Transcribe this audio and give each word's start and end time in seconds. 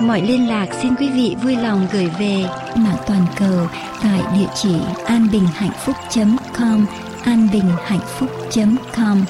Mọi 0.00 0.22
liên 0.22 0.48
lạc 0.48 0.66
xin 0.82 0.94
quý 0.94 1.10
vị 1.10 1.36
vui 1.42 1.56
lòng 1.56 1.86
gửi 1.92 2.10
về 2.18 2.44
mạng 2.76 2.96
toàn 3.06 3.26
cầu 3.36 3.68
tại 4.02 4.22
địa 4.34 4.48
chỉ 4.54 4.76
anbinhhạnhphúc.com 5.06 6.86
anbinhhạnhphúc.com 7.24 9.24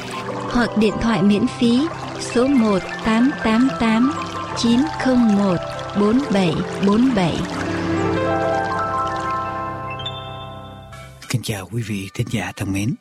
hoặc 0.50 0.70
điện 0.78 0.94
thoại 1.02 1.22
miễn 1.22 1.46
phí 1.58 1.86
số 2.20 2.46
1 2.46 2.78
888 3.04 4.12
901 4.58 5.56
4747. 6.00 7.36
Kính 11.28 11.42
chào 11.42 11.68
quý 11.72 11.82
vị 11.82 12.08
thính 12.14 12.26
giả 12.30 12.52
thân 12.56 12.72
mến. 12.72 12.94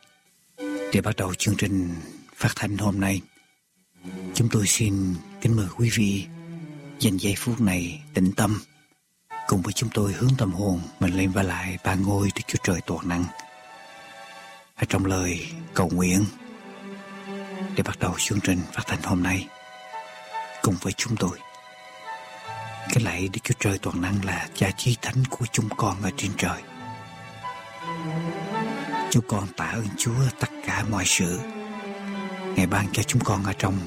Để 0.94 1.02
bắt 1.04 1.16
đầu 1.16 1.34
chương 1.34 1.56
trình 1.56 1.96
phát 2.36 2.50
thanh 2.56 2.78
hôm 2.78 3.00
nay, 3.00 3.22
chúng 4.34 4.50
tôi 4.52 4.68
xin 4.68 4.94
kính 5.42 5.56
mời 5.56 5.68
quý 5.78 5.90
vị 5.94 6.26
dành 7.04 7.18
giây 7.18 7.36
phút 7.38 7.62
này, 7.62 8.02
tĩnh 8.14 8.32
tâm, 8.38 8.62
cùng 9.48 9.62
với 9.62 9.74
chúng 9.74 9.90
tôi 9.94 10.14
hướng 10.14 10.32
tâm 10.38 10.52
hồn 10.52 10.82
mình 11.00 11.14
lên 11.14 11.32
và 11.32 11.44
lại 11.44 11.78
ba 11.84 11.96
ngôi 11.96 12.30
Đức 12.36 12.42
Chúa 12.48 12.60
Trời 12.64 12.82
toàn 12.86 13.08
năng. 13.10 13.26
Ở 14.76 14.86
trong 14.90 15.06
lời 15.06 15.48
cầu 15.74 15.90
nguyện 15.94 16.26
để 17.76 17.84
bắt 17.84 18.00
đầu 18.00 18.16
chương 18.18 18.40
trình 18.40 18.60
phát 18.74 18.84
thanh 18.88 19.02
hôm 19.02 19.24
nay, 19.24 19.48
cùng 20.62 20.76
với 20.82 20.94
chúng 20.94 21.16
tôi. 21.16 21.40
Cái 22.90 23.04
lạy 23.04 23.30
Đức 23.34 23.40
Chúa 23.44 23.56
Trời 23.60 23.78
toàn 23.78 24.02
năng 24.02 24.26
là 24.26 24.48
cha 24.54 24.72
chí 24.78 24.98
thánh 25.02 25.24
của 25.30 25.46
chúng 25.52 25.70
con 25.78 26.02
ở 26.02 26.10
trên 26.18 26.32
trời. 26.38 26.62
Chúng 29.12 29.28
con 29.28 29.48
tạ 29.58 29.66
ơn 29.66 29.88
Chúa 29.98 30.30
tất 30.40 30.50
cả 30.68 30.84
mọi 30.92 31.04
sự 31.06 31.40
Ngài 32.56 32.68
ban 32.68 32.86
cho 32.94 33.04
chúng 33.04 33.24
con 33.24 33.44
ở 33.44 33.54
trong 33.54 33.78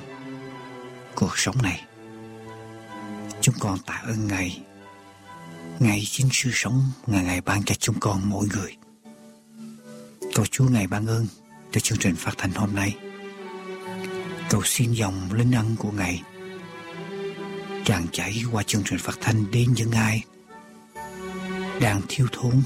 cuộc 1.15 1.39
sống 1.39 1.63
này. 1.63 1.85
Chúng 3.47 3.55
con 3.59 3.79
tạ 3.79 4.03
ơn 4.07 4.29
Ngài. 4.29 4.61
Ngài 5.81 6.03
chính 6.07 6.29
sự 6.33 6.51
sống 6.53 6.83
Ngài 7.07 7.25
Ngài 7.25 7.41
ban 7.41 7.63
cho 7.65 7.75
chúng 7.75 8.01
con 8.01 8.21
mỗi 8.25 8.47
người. 8.55 8.77
Cầu 10.35 10.47
Chúa 10.51 10.65
Ngài 10.69 10.87
ban 10.87 11.07
ơn 11.07 11.27
cho 11.73 11.81
chương 11.81 11.99
trình 11.99 12.15
phát 12.17 12.35
thanh 12.39 12.53
hôm 12.53 12.75
nay. 12.75 12.97
Cầu 14.51 14.63
xin 14.65 14.93
dòng 14.93 15.33
linh 15.33 15.53
ân 15.53 15.77
của 15.79 15.91
Ngài 15.91 16.23
tràn 17.85 18.07
chảy 18.13 18.43
qua 18.53 18.63
chương 18.63 18.83
trình 18.85 18.99
phát 18.99 19.17
thanh 19.21 19.51
đến 19.51 19.73
những 19.75 19.91
ai 19.91 20.25
đang 21.81 22.01
thiếu 22.09 22.27
thốn 22.33 22.63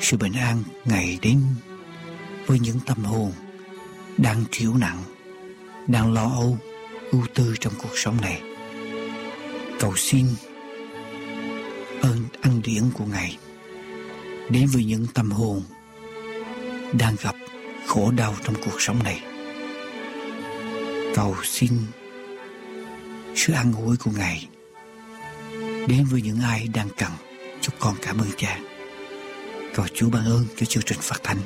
sự 0.00 0.16
bình 0.16 0.32
an 0.32 0.62
ngày 0.84 1.18
đến 1.22 1.42
với 2.46 2.58
những 2.58 2.80
tâm 2.86 3.04
hồn 3.04 3.32
đang 4.16 4.44
thiếu 4.50 4.74
nặng, 4.74 5.02
đang 5.86 6.12
lo 6.12 6.30
âu, 6.30 6.58
ưu 7.12 7.22
tư 7.34 7.54
trong 7.60 7.72
cuộc 7.82 7.98
sống 7.98 8.20
này 8.20 8.53
cầu 9.84 9.96
xin 9.96 10.26
ơn 12.02 12.24
ăn 12.40 12.62
điển 12.64 12.82
của 12.94 13.04
ngài 13.04 13.38
đến 14.50 14.66
với 14.72 14.84
những 14.84 15.06
tâm 15.14 15.30
hồn 15.30 15.62
đang 16.98 17.16
gặp 17.22 17.34
khổ 17.86 18.10
đau 18.10 18.34
trong 18.44 18.54
cuộc 18.64 18.80
sống 18.80 19.02
này. 19.02 19.22
Cầu 21.14 21.36
xin 21.42 21.70
sự 23.34 23.52
an 23.52 23.72
ủi 23.72 23.96
của 23.96 24.10
ngài 24.16 24.48
đến 25.88 26.06
với 26.10 26.22
những 26.22 26.40
ai 26.40 26.68
đang 26.74 26.88
cần 26.96 27.10
chúc 27.60 27.74
con 27.78 27.94
cảm 28.02 28.18
ơn 28.18 28.28
cha. 28.36 28.58
Cầu 29.74 29.86
chúa 29.94 30.10
ban 30.10 30.24
ơn 30.24 30.46
cho 30.56 30.66
chương 30.66 30.82
trình 30.86 30.98
phát 31.00 31.20
thanh 31.22 31.38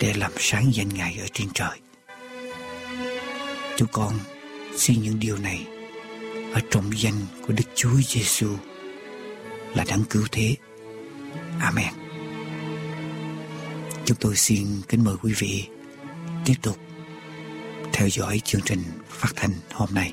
để 0.00 0.14
làm 0.16 0.32
sáng 0.38 0.70
danh 0.74 0.88
ngài 0.88 1.18
ở 1.20 1.26
trên 1.32 1.48
trời. 1.54 1.78
Chúng 3.76 3.88
con 3.92 4.18
xin 4.76 5.02
những 5.02 5.20
điều 5.20 5.38
này 5.38 5.66
ở 6.58 6.60
trong 6.70 6.90
danh 6.96 7.14
của 7.46 7.52
Đức 7.52 7.64
Chúa 7.74 8.00
Giêsu 8.06 8.56
là 9.74 9.84
đáng 9.88 10.02
cứu 10.10 10.24
thế. 10.32 10.56
Amen. 11.60 11.92
Chúng 14.04 14.16
tôi 14.20 14.36
xin 14.36 14.66
kính 14.88 15.04
mời 15.04 15.16
quý 15.22 15.32
vị 15.38 15.64
tiếp 16.44 16.54
tục 16.62 16.78
theo 17.92 18.08
dõi 18.08 18.40
chương 18.44 18.60
trình 18.64 18.82
phát 19.08 19.32
thanh 19.36 19.52
hôm 19.72 19.88
nay. 19.92 20.12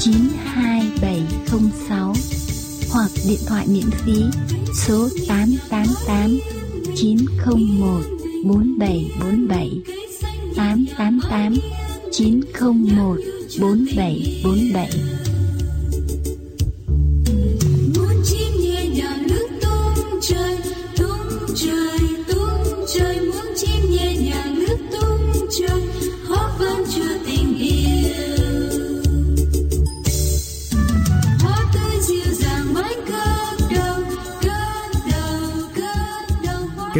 92706 0.00 2.14
hoặc 2.90 3.10
điện 3.28 3.38
thoại 3.46 3.66
miễn 3.68 3.90
phí 3.90 4.24
số 4.74 5.08
888 5.28 6.38
901 6.96 8.02
4747 8.44 9.82
888 10.56 11.54
901 12.12 13.18
4747 13.60 15.19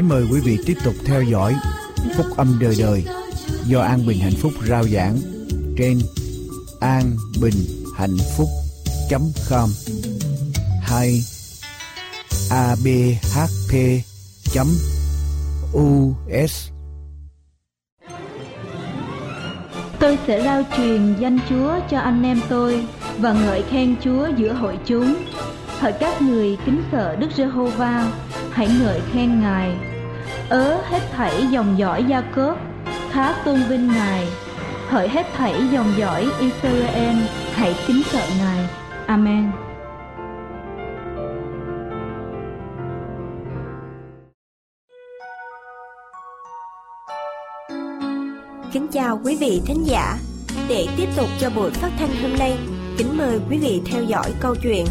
Kính 0.00 0.08
mời 0.08 0.24
quý 0.32 0.40
vị 0.40 0.58
tiếp 0.66 0.76
tục 0.84 0.94
theo 1.04 1.22
dõi 1.22 1.54
Phúc 2.16 2.26
âm 2.36 2.58
đời 2.60 2.74
đời 2.78 3.04
do 3.66 3.80
An 3.80 4.06
Bình 4.06 4.18
Hạnh 4.18 4.32
Phúc 4.40 4.52
rao 4.68 4.84
giảng 4.84 5.16
trên 5.78 5.98
an 6.80 7.16
bình 7.40 7.54
hạnh 7.96 8.16
phúc 8.36 8.48
com 9.50 9.68
hay 10.82 11.20
abhp 12.50 13.74
us 16.44 16.68
Tôi 19.98 20.18
sẽ 20.26 20.44
rao 20.44 20.62
truyền 20.76 21.14
danh 21.18 21.38
Chúa 21.48 21.78
cho 21.90 21.98
anh 21.98 22.22
em 22.22 22.40
tôi 22.48 22.86
và 23.18 23.32
ngợi 23.32 23.62
khen 23.62 23.96
Chúa 24.04 24.28
giữa 24.36 24.52
hội 24.52 24.78
chúng. 24.86 25.14
Hỡi 25.78 25.92
các 25.92 26.22
người 26.22 26.58
kính 26.66 26.82
sợ 26.92 27.16
Đức 27.16 27.28
Giê-hô-va, 27.36 28.12
hãy 28.50 28.68
ngợi 28.80 29.00
khen 29.12 29.40
Ngài. 29.40 29.89
Ớ 30.50 30.80
hết 30.84 31.00
thảy 31.12 31.46
dòng 31.50 31.78
dõi 31.78 32.04
Gia 32.08 32.20
Cốp, 32.20 32.58
khá 33.10 33.34
tôn 33.44 33.62
vinh 33.68 33.88
Ngài. 33.88 34.28
Hỡi 34.88 35.08
hết 35.08 35.26
thảy 35.36 35.54
dòng 35.72 35.92
dõi 35.98 36.28
Israel, 36.40 37.16
hãy 37.52 37.74
kính 37.86 38.02
sợ 38.04 38.26
Ngài. 38.38 38.68
Amen. 39.06 39.50
Kính 48.72 48.86
chào 48.92 49.20
quý 49.24 49.36
vị 49.40 49.62
thính 49.66 49.86
giả. 49.86 50.16
Để 50.68 50.86
tiếp 50.96 51.08
tục 51.16 51.28
cho 51.40 51.50
buổi 51.50 51.70
phát 51.70 51.90
thanh 51.98 52.10
hôm 52.22 52.38
nay, 52.38 52.58
kính 52.98 53.18
mời 53.18 53.40
quý 53.50 53.58
vị 53.58 53.82
theo 53.86 54.02
dõi 54.02 54.32
câu 54.40 54.54
chuyện 54.62 54.86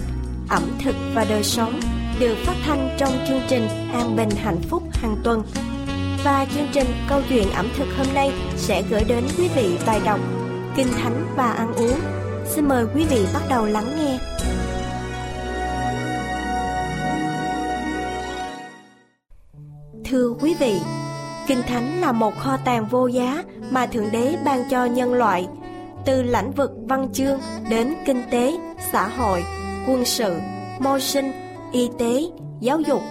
ẩm 0.49 0.63
thực 0.83 0.95
và 1.15 1.25
đời 1.29 1.43
sống 1.43 1.79
được 2.19 2.35
phát 2.45 2.55
thanh 2.65 2.95
trong 2.97 3.13
chương 3.27 3.41
trình 3.47 3.67
An 3.93 4.15
Bình 4.15 4.29
Hạnh 4.29 4.61
Phúc 4.69 4.83
hàng 4.91 5.15
tuần. 5.23 5.43
Và 6.23 6.45
chương 6.55 6.67
trình 6.73 6.87
câu 7.09 7.21
chuyện 7.29 7.51
ẩm 7.51 7.69
thực 7.77 7.87
hôm 7.97 8.07
nay 8.13 8.31
sẽ 8.57 8.83
gửi 8.89 9.03
đến 9.07 9.23
quý 9.37 9.47
vị 9.55 9.77
bài 9.85 10.01
đọc 10.05 10.19
Kinh 10.75 10.87
Thánh 10.87 11.25
và 11.35 11.51
ăn 11.51 11.73
uống. 11.73 11.99
Xin 12.45 12.67
mời 12.67 12.85
quý 12.95 13.05
vị 13.05 13.25
bắt 13.33 13.41
đầu 13.49 13.65
lắng 13.65 13.85
nghe. 13.97 14.19
Thưa 20.05 20.33
quý 20.41 20.55
vị, 20.59 20.79
Kinh 21.47 21.61
Thánh 21.67 22.01
là 22.01 22.11
một 22.11 22.33
kho 22.39 22.57
tàng 22.57 22.85
vô 22.85 23.07
giá 23.07 23.43
mà 23.71 23.85
Thượng 23.85 24.11
Đế 24.11 24.35
ban 24.45 24.69
cho 24.69 24.85
nhân 24.85 25.13
loại, 25.13 25.47
từ 26.05 26.23
lãnh 26.23 26.51
vực 26.51 26.71
văn 26.87 27.09
chương 27.13 27.39
đến 27.69 27.93
kinh 28.05 28.23
tế, 28.31 28.57
xã 28.91 29.07
hội, 29.07 29.43
quân 29.87 30.05
sự, 30.05 30.35
môi 30.79 31.01
sinh, 31.01 31.31
y 31.71 31.89
tế, 31.97 32.23
giáo 32.59 32.79
dục, 32.79 33.01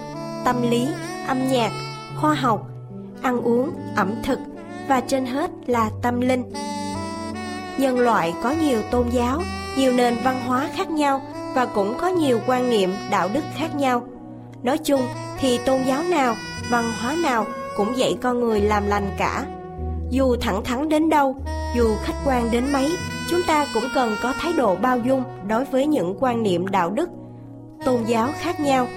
tâm 0.45 0.71
lý, 0.71 0.89
âm 1.29 1.49
nhạc, 1.49 1.71
khoa 2.21 2.35
học, 2.35 2.67
ăn 3.23 3.41
uống, 3.41 3.71
ẩm 3.97 4.15
thực 4.25 4.39
và 4.89 5.01
trên 5.01 5.27
hết 5.27 5.51
là 5.67 5.91
tâm 6.03 6.21
linh. 6.21 6.45
Nhân 7.79 7.99
loại 7.99 8.35
có 8.43 8.51
nhiều 8.51 8.83
tôn 8.91 9.09
giáo, 9.09 9.43
nhiều 9.77 9.93
nền 9.93 10.17
văn 10.25 10.41
hóa 10.47 10.69
khác 10.75 10.91
nhau 10.91 11.21
và 11.55 11.67
cũng 11.67 11.95
có 12.01 12.09
nhiều 12.09 12.41
quan 12.47 12.71
niệm 12.71 12.91
đạo 13.11 13.29
đức 13.35 13.45
khác 13.57 13.77
nhau. 13.77 14.03
Nói 14.63 14.79
chung 14.79 15.01
thì 15.39 15.59
tôn 15.67 15.81
giáo 15.87 16.03
nào, 16.03 16.35
văn 16.71 16.85
hóa 17.01 17.17
nào 17.23 17.47
cũng 17.77 17.97
dạy 17.97 18.17
con 18.23 18.41
người 18.41 18.61
làm 18.61 18.87
lành 18.87 19.11
cả. 19.19 19.47
Dù 20.11 20.37
thẳng 20.41 20.65
thắn 20.65 20.89
đến 20.89 21.09
đâu, 21.09 21.37
dù 21.77 21.95
khách 22.03 22.17
quan 22.27 22.51
đến 22.51 22.73
mấy, 22.73 22.97
chúng 23.31 23.41
ta 23.47 23.67
cũng 23.75 23.85
cần 23.95 24.17
có 24.23 24.35
thái 24.41 24.53
độ 24.53 24.77
bao 24.77 24.99
dung 24.99 25.23
đối 25.49 25.65
với 25.65 25.87
những 25.87 26.17
quan 26.21 26.43
niệm 26.43 26.67
đạo 26.67 26.91
đức, 26.91 27.09
tôn 27.85 28.05
giáo 28.05 28.29
khác 28.41 28.61
nhau. 28.61 28.89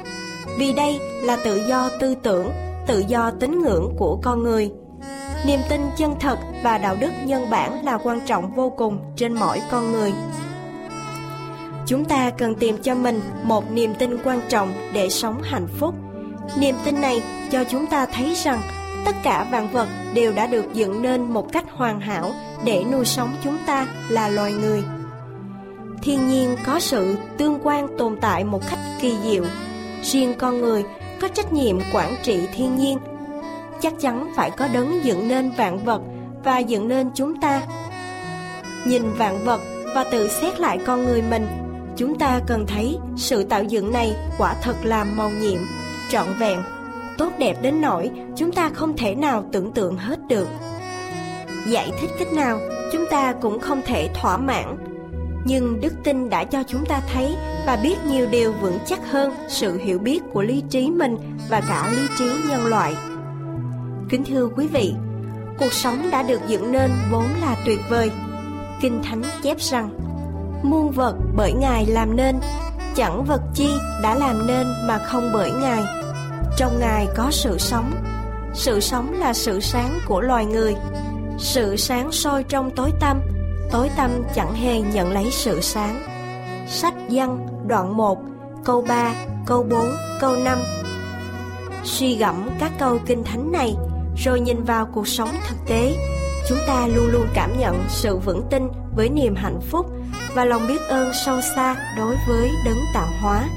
Vì 0.57 0.73
đây 0.73 0.99
là 1.23 1.37
tự 1.43 1.61
do 1.67 1.89
tư 1.99 2.15
tưởng, 2.23 2.51
tự 2.87 3.03
do 3.07 3.31
tín 3.39 3.59
ngưỡng 3.59 3.95
của 3.97 4.19
con 4.23 4.43
người. 4.43 4.71
Niềm 5.45 5.59
tin 5.69 5.81
chân 5.97 6.15
thật 6.19 6.39
và 6.63 6.77
đạo 6.77 6.95
đức 6.99 7.11
nhân 7.25 7.49
bản 7.49 7.85
là 7.85 7.97
quan 7.97 8.21
trọng 8.21 8.55
vô 8.55 8.69
cùng 8.77 8.99
trên 9.15 9.33
mỗi 9.33 9.61
con 9.71 9.91
người. 9.91 10.13
Chúng 11.85 12.05
ta 12.05 12.31
cần 12.37 12.55
tìm 12.55 12.77
cho 12.83 12.95
mình 12.95 13.21
một 13.43 13.71
niềm 13.71 13.93
tin 13.99 14.17
quan 14.23 14.41
trọng 14.49 14.73
để 14.93 15.09
sống 15.09 15.41
hạnh 15.43 15.67
phúc. 15.79 15.95
Niềm 16.57 16.75
tin 16.85 17.01
này 17.01 17.23
cho 17.51 17.63
chúng 17.63 17.87
ta 17.87 18.05
thấy 18.05 18.33
rằng 18.35 18.61
tất 19.05 19.15
cả 19.23 19.47
vạn 19.51 19.71
vật 19.71 19.87
đều 20.13 20.33
đã 20.33 20.47
được 20.47 20.73
dựng 20.73 21.01
nên 21.01 21.21
một 21.21 21.51
cách 21.51 21.65
hoàn 21.75 21.99
hảo 21.99 22.31
để 22.65 22.83
nuôi 22.91 23.05
sống 23.05 23.35
chúng 23.43 23.57
ta 23.65 23.87
là 24.09 24.29
loài 24.29 24.53
người. 24.53 24.83
Thiên 26.01 26.27
nhiên 26.27 26.55
có 26.65 26.79
sự 26.79 27.15
tương 27.37 27.59
quan 27.63 27.97
tồn 27.97 28.17
tại 28.21 28.43
một 28.43 28.61
cách 28.69 28.79
kỳ 29.01 29.15
diệu. 29.23 29.43
Riêng 30.03 30.33
con 30.37 30.61
người 30.61 30.83
có 31.21 31.27
trách 31.27 31.53
nhiệm 31.53 31.79
quản 31.93 32.15
trị 32.23 32.47
thiên 32.55 32.75
nhiên. 32.75 32.97
Chắc 33.81 33.93
chắn 33.99 34.33
phải 34.35 34.51
có 34.51 34.67
đấng 34.73 35.05
dựng 35.05 35.27
nên 35.27 35.51
vạn 35.57 35.85
vật 35.85 36.01
và 36.43 36.59
dựng 36.59 36.87
nên 36.87 37.09
chúng 37.15 37.41
ta. 37.41 37.61
Nhìn 38.85 39.13
vạn 39.13 39.45
vật 39.45 39.61
và 39.95 40.03
tự 40.03 40.27
xét 40.27 40.59
lại 40.59 40.79
con 40.85 41.03
người 41.03 41.21
mình, 41.21 41.47
chúng 41.97 42.19
ta 42.19 42.39
cần 42.47 42.65
thấy 42.67 42.97
sự 43.17 43.43
tạo 43.43 43.63
dựng 43.63 43.91
này 43.91 44.15
quả 44.37 44.55
thật 44.61 44.75
là 44.83 45.03
màu 45.03 45.29
nhiệm, 45.29 45.59
trọn 46.11 46.27
vẹn 46.39 46.59
tốt 47.17 47.33
đẹp 47.37 47.57
đến 47.61 47.81
nỗi 47.81 48.11
chúng 48.35 48.51
ta 48.51 48.69
không 48.69 48.97
thể 48.97 49.15
nào 49.15 49.45
tưởng 49.51 49.71
tượng 49.71 49.97
hết 49.97 50.19
được. 50.29 50.47
Giải 51.67 51.91
thích 52.01 52.09
cách 52.19 52.33
nào 52.33 52.59
chúng 52.91 53.05
ta 53.11 53.33
cũng 53.41 53.59
không 53.59 53.81
thể 53.85 54.09
thỏa 54.13 54.37
mãn. 54.37 54.77
Nhưng 55.45 55.81
đức 55.81 55.93
tin 56.03 56.29
đã 56.29 56.43
cho 56.43 56.63
chúng 56.67 56.85
ta 56.85 57.01
thấy 57.13 57.35
và 57.65 57.79
biết 57.83 57.95
nhiều 58.07 58.27
điều 58.31 58.53
vững 58.53 58.77
chắc 58.85 59.11
hơn 59.11 59.33
sự 59.47 59.77
hiểu 59.77 59.99
biết 59.99 60.23
của 60.33 60.41
lý 60.41 60.63
trí 60.69 60.89
mình 60.89 61.17
và 61.49 61.61
cả 61.67 61.91
lý 61.91 62.07
trí 62.17 62.25
nhân 62.49 62.65
loại. 62.65 62.93
Kính 64.09 64.23
thưa 64.23 64.47
quý 64.55 64.67
vị, 64.67 64.93
cuộc 65.59 65.73
sống 65.73 66.09
đã 66.11 66.23
được 66.23 66.41
dựng 66.47 66.71
nên 66.71 66.91
vốn 67.11 67.25
là 67.41 67.55
tuyệt 67.65 67.79
vời. 67.89 68.11
Kinh 68.81 69.01
Thánh 69.03 69.23
chép 69.43 69.57
rằng, 69.59 69.89
muôn 70.63 70.91
vật 70.91 71.15
bởi 71.35 71.53
Ngài 71.53 71.85
làm 71.85 72.15
nên, 72.15 72.39
chẳng 72.95 73.25
vật 73.25 73.41
chi 73.53 73.69
đã 74.03 74.15
làm 74.15 74.47
nên 74.47 74.67
mà 74.87 74.97
không 74.97 75.29
bởi 75.33 75.51
Ngài 75.51 75.83
trong 76.57 76.79
ngài 76.79 77.07
có 77.15 77.27
sự 77.31 77.57
sống 77.57 77.91
sự 78.53 78.79
sống 78.79 79.13
là 79.19 79.33
sự 79.33 79.59
sáng 79.59 79.99
của 80.07 80.21
loài 80.21 80.45
người 80.45 80.75
sự 81.37 81.75
sáng 81.75 82.11
soi 82.11 82.43
trong 82.43 82.71
tối 82.75 82.91
tăm 82.99 83.21
tối 83.71 83.89
tăm 83.97 84.11
chẳng 84.35 84.53
hề 84.53 84.81
nhận 84.81 85.11
lấy 85.11 85.31
sự 85.31 85.61
sáng. 85.61 86.01
Sách 86.67 86.93
văn 87.09 87.47
đoạn 87.67 87.97
1 87.97 88.17
câu 88.65 88.81
3 88.87 89.13
câu 89.45 89.63
4 89.63 89.95
câu 90.19 90.35
5 90.35 90.57
suy 91.83 92.15
gẫm 92.15 92.49
các 92.59 92.71
câu 92.79 92.99
kinh 93.05 93.23
thánh 93.23 93.51
này 93.51 93.75
rồi 94.17 94.39
nhìn 94.39 94.63
vào 94.63 94.85
cuộc 94.85 95.07
sống 95.07 95.29
thực 95.49 95.57
tế. 95.67 95.95
Chúng 96.49 96.57
ta 96.67 96.87
luôn 96.87 97.07
luôn 97.07 97.27
cảm 97.33 97.59
nhận 97.59 97.83
sự 97.89 98.17
vững 98.17 98.43
tin 98.49 98.67
với 98.95 99.09
niềm 99.09 99.35
hạnh 99.35 99.59
phúc 99.69 99.85
và 100.35 100.45
lòng 100.45 100.67
biết 100.67 100.81
ơn 100.89 101.11
sâu 101.25 101.41
xa 101.55 101.75
đối 101.97 102.15
với 102.27 102.49
đấng 102.65 102.79
tạo 102.93 103.07
hóa. 103.21 103.49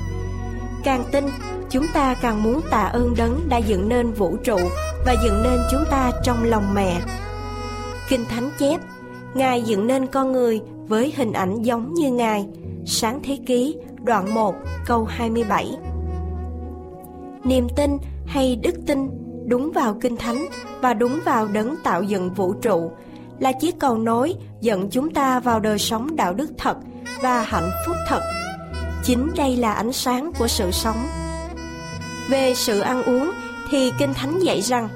Càng 0.84 1.04
tin 1.12 1.24
chúng 1.70 1.86
ta 1.94 2.14
càng 2.14 2.42
muốn 2.42 2.60
tạ 2.70 2.82
ơn 2.82 3.14
đấng 3.16 3.48
đã 3.48 3.58
dựng 3.58 3.88
nên 3.88 4.12
vũ 4.12 4.36
trụ 4.44 4.58
và 5.06 5.14
dựng 5.24 5.42
nên 5.42 5.58
chúng 5.70 5.84
ta 5.90 6.10
trong 6.24 6.44
lòng 6.44 6.74
mẹ. 6.74 7.00
Kinh 8.08 8.24
Thánh 8.24 8.50
chép, 8.58 8.80
Ngài 9.34 9.62
dựng 9.62 9.86
nên 9.86 10.06
con 10.06 10.32
người 10.32 10.60
với 10.88 11.12
hình 11.16 11.32
ảnh 11.32 11.62
giống 11.62 11.94
như 11.94 12.12
Ngài. 12.12 12.46
Sáng 12.86 13.20
Thế 13.24 13.38
Ký, 13.46 13.76
đoạn 14.02 14.34
1, 14.34 14.54
câu 14.86 15.04
27. 15.04 15.76
Niềm 17.44 17.66
tin 17.76 17.98
hay 18.26 18.56
đức 18.56 18.74
tin 18.86 19.10
đúng 19.46 19.72
vào 19.72 19.96
Kinh 20.00 20.16
Thánh 20.16 20.46
và 20.80 20.94
đúng 20.94 21.20
vào 21.24 21.48
đấng 21.48 21.74
tạo 21.84 22.02
dựng 22.02 22.34
vũ 22.34 22.52
trụ 22.52 22.90
là 23.38 23.52
chiếc 23.52 23.78
cầu 23.78 23.98
nối 23.98 24.34
dẫn 24.60 24.90
chúng 24.90 25.10
ta 25.10 25.40
vào 25.40 25.60
đời 25.60 25.78
sống 25.78 26.16
đạo 26.16 26.34
đức 26.34 26.50
thật 26.58 26.76
và 27.22 27.42
hạnh 27.42 27.70
phúc 27.86 27.96
thật. 28.08 28.20
Chính 29.04 29.30
đây 29.36 29.56
là 29.56 29.72
ánh 29.72 29.92
sáng 29.92 30.32
của 30.38 30.48
sự 30.48 30.70
sống 30.70 31.06
về 32.30 32.54
sự 32.54 32.80
ăn 32.80 33.02
uống 33.02 33.30
thì 33.70 33.92
Kinh 33.98 34.14
Thánh 34.14 34.38
dạy 34.38 34.60
rằng 34.60 34.88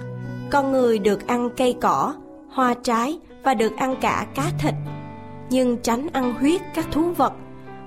con 0.51 0.73
người 0.73 0.99
được 0.99 1.27
ăn 1.27 1.49
cây 1.57 1.77
cỏ, 1.81 2.15
hoa 2.51 2.75
trái 2.83 3.19
và 3.49 3.55
được 3.55 3.77
ăn 3.77 3.95
cả 4.01 4.27
cá 4.35 4.51
thịt, 4.59 4.75
nhưng 5.51 5.77
tránh 5.77 6.09
ăn 6.13 6.35
huyết 6.35 6.61
các 6.75 6.87
thú 6.91 7.13
vật, 7.17 7.33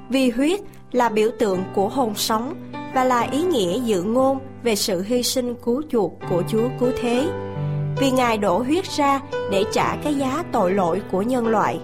vì 0.09 0.29
huyết 0.29 0.59
là 0.91 1.09
biểu 1.09 1.29
tượng 1.39 1.63
của 1.75 1.89
hồn 1.89 2.15
sống 2.15 2.53
và 2.95 3.03
là 3.03 3.21
ý 3.21 3.43
nghĩa 3.43 3.79
dự 3.79 4.03
ngôn 4.03 4.39
về 4.63 4.75
sự 4.75 5.01
hy 5.01 5.23
sinh 5.23 5.55
cứu 5.65 5.81
chuộc 5.89 6.13
của 6.29 6.43
Chúa 6.47 6.69
cứu 6.79 6.89
thế. 7.01 7.27
Vì 7.99 8.11
Ngài 8.11 8.37
đổ 8.37 8.57
huyết 8.57 8.85
ra 8.85 9.21
để 9.51 9.63
trả 9.71 9.95
cái 9.95 10.15
giá 10.15 10.43
tội 10.51 10.71
lỗi 10.71 11.01
của 11.11 11.21
nhân 11.21 11.47
loại. 11.47 11.79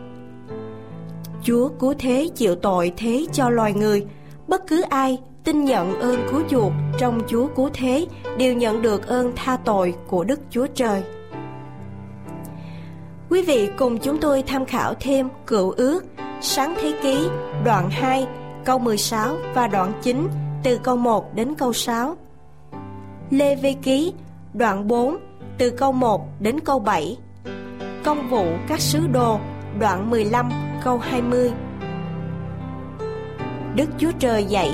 Chúa 1.44 1.70
cứu 1.70 1.94
thế 2.00 2.30
chịu 2.36 2.56
tội 2.56 2.94
thế 2.98 3.26
cho 3.34 3.50
loài 3.50 3.74
người, 3.74 4.06
bất 4.48 4.68
cứ 4.68 4.82
ai 4.82 5.20
tin 5.44 5.66
nhận 5.66 6.00
ơn 6.00 6.28
cứu 6.32 6.42
chuộc 6.50 6.72
trong 7.00 7.22
Chúa 7.28 7.48
cứu 7.48 7.70
thế 7.74 8.08
đều 8.38 8.54
nhận 8.54 8.82
được 8.82 9.08
ơn 9.08 9.32
tha 9.36 9.58
tội 9.66 9.94
của 10.08 10.24
Đức 10.24 10.40
Chúa 10.50 10.68
Trời. 10.76 11.04
Quý 13.30 13.42
vị 13.42 13.70
cùng 13.78 13.98
chúng 13.98 14.18
tôi 14.20 14.44
tham 14.48 14.66
khảo 14.66 14.94
thêm 15.00 15.30
cựu 15.48 15.72
ước, 15.72 16.06
sáng 16.42 16.76
thế 16.82 16.94
ký, 17.02 17.28
đoạn 17.66 17.90
2 17.90 18.28
câu 18.66 18.80
16 18.80 19.36
và 19.54 19.68
đoạn 19.68 19.94
9 20.02 20.28
từ 20.64 20.80
câu 20.84 20.98
1 20.98 21.36
đến 21.36 21.56
câu 21.56 21.74
6. 21.74 22.16
Lê 23.30 23.56
Vê 23.56 23.74
ký, 23.74 24.14
đoạn 24.54 24.88
4 24.88 25.18
từ 25.58 25.70
câu 25.70 25.92
1 25.92 26.28
đến 26.40 26.60
câu 26.60 26.80
7. 26.80 27.18
Công 28.04 28.30
vụ 28.30 28.46
các 28.68 28.80
sứ 28.80 29.08
đồ, 29.08 29.40
đoạn 29.80 30.10
15 30.10 30.52
câu 30.84 30.98
20 30.98 31.52
Đức 33.76 33.90
Chúa 33.98 34.12
Trời 34.20 34.44
dạy 34.44 34.72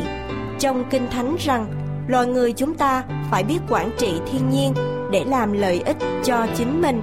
trong 0.60 0.84
Kinh 0.90 1.08
Thánh 1.12 1.36
rằng, 1.40 1.68
loài 2.08 2.28
người 2.28 2.54
chúng 2.54 2.74
ta 2.74 3.04
phải 3.32 3.44
biết 3.44 3.60
quản 3.70 3.90
trị 3.98 4.14
thiên 4.32 4.50
nhiên 4.50 4.74
để 5.12 5.24
làm 5.28 5.54
lợi 5.54 5.82
ích 5.86 5.98
cho 6.24 6.48
chính 6.56 6.82
mình. 6.82 7.02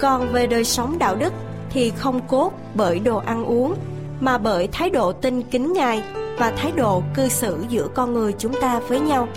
Còn 0.00 0.32
về 0.32 0.46
đời 0.46 0.64
sống 0.64 0.98
đạo 0.98 1.16
đức 1.16 1.32
thì 1.70 1.90
không 1.90 2.20
cốt 2.28 2.52
bởi 2.74 2.98
đồ 2.98 3.16
ăn 3.16 3.44
uống 3.44 3.74
mà 4.20 4.38
bởi 4.38 4.68
thái 4.72 4.90
độ 4.90 5.12
tin 5.12 5.42
kính 5.42 5.72
Ngài 5.72 6.02
và 6.38 6.50
thái 6.50 6.72
độ 6.76 7.02
cư 7.14 7.28
xử 7.28 7.64
giữa 7.68 7.88
con 7.94 8.14
người 8.14 8.34
chúng 8.38 8.52
ta 8.60 8.80
với 8.88 9.00
nhau. 9.00 9.28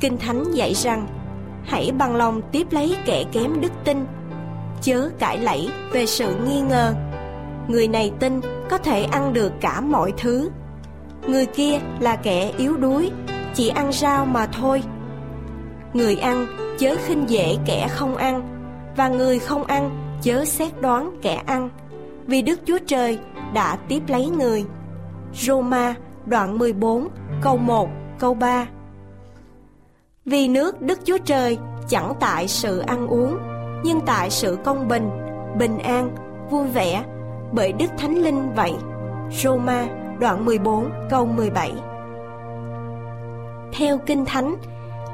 Kinh 0.00 0.18
Thánh 0.18 0.44
dạy 0.52 0.74
rằng 0.74 1.06
hãy 1.64 1.92
bằng 1.98 2.16
lòng 2.16 2.42
tiếp 2.52 2.66
lấy 2.70 2.96
kẻ 3.04 3.24
kém 3.32 3.60
đức 3.60 3.72
tin, 3.84 4.06
chớ 4.82 5.10
cãi 5.18 5.38
lẫy 5.38 5.68
về 5.92 6.06
sự 6.06 6.36
nghi 6.46 6.60
ngờ. 6.60 6.94
Người 7.68 7.88
này 7.88 8.12
tin 8.20 8.40
có 8.70 8.78
thể 8.78 9.02
ăn 9.02 9.32
được 9.32 9.52
cả 9.60 9.80
mọi 9.80 10.12
thứ. 10.16 10.50
Người 11.26 11.46
kia 11.46 11.78
là 12.00 12.16
kẻ 12.16 12.52
yếu 12.58 12.76
đuối, 12.76 13.10
chỉ 13.54 13.68
ăn 13.68 13.92
rau 13.92 14.26
mà 14.26 14.46
thôi. 14.46 14.82
Người 15.92 16.16
ăn 16.16 16.46
chớ 16.78 16.96
khinh 17.06 17.24
dễ 17.30 17.56
kẻ 17.66 17.88
không 17.90 18.16
ăn, 18.16 18.53
và 18.96 19.08
người 19.08 19.38
không 19.38 19.64
ăn 19.64 19.90
chớ 20.22 20.44
xét 20.44 20.80
đoán 20.80 21.18
kẻ 21.22 21.42
ăn, 21.46 21.70
vì 22.26 22.42
Đức 22.42 22.60
Chúa 22.66 22.78
Trời 22.86 23.18
đã 23.54 23.76
tiếp 23.88 24.02
lấy 24.08 24.26
người. 24.26 24.64
Roma 25.32 25.94
đoạn 26.26 26.58
14 26.58 27.08
câu 27.42 27.56
1 27.56 27.88
câu 28.18 28.34
3 28.34 28.66
Vì 30.24 30.48
nước 30.48 30.82
Đức 30.82 30.98
Chúa 31.04 31.18
Trời 31.18 31.58
chẳng 31.88 32.12
tại 32.20 32.48
sự 32.48 32.78
ăn 32.78 33.06
uống, 33.06 33.38
nhưng 33.84 34.00
tại 34.06 34.30
sự 34.30 34.58
công 34.64 34.88
bình, 34.88 35.10
bình 35.58 35.78
an, 35.78 36.14
vui 36.50 36.66
vẻ, 36.68 37.04
bởi 37.52 37.72
Đức 37.72 37.90
Thánh 37.98 38.14
Linh 38.14 38.54
vậy. 38.54 38.72
Roma 39.30 39.86
đoạn 40.18 40.44
14 40.44 40.90
câu 41.10 41.26
17 41.26 41.72
Theo 43.72 43.98
Kinh 43.98 44.24
Thánh, 44.24 44.56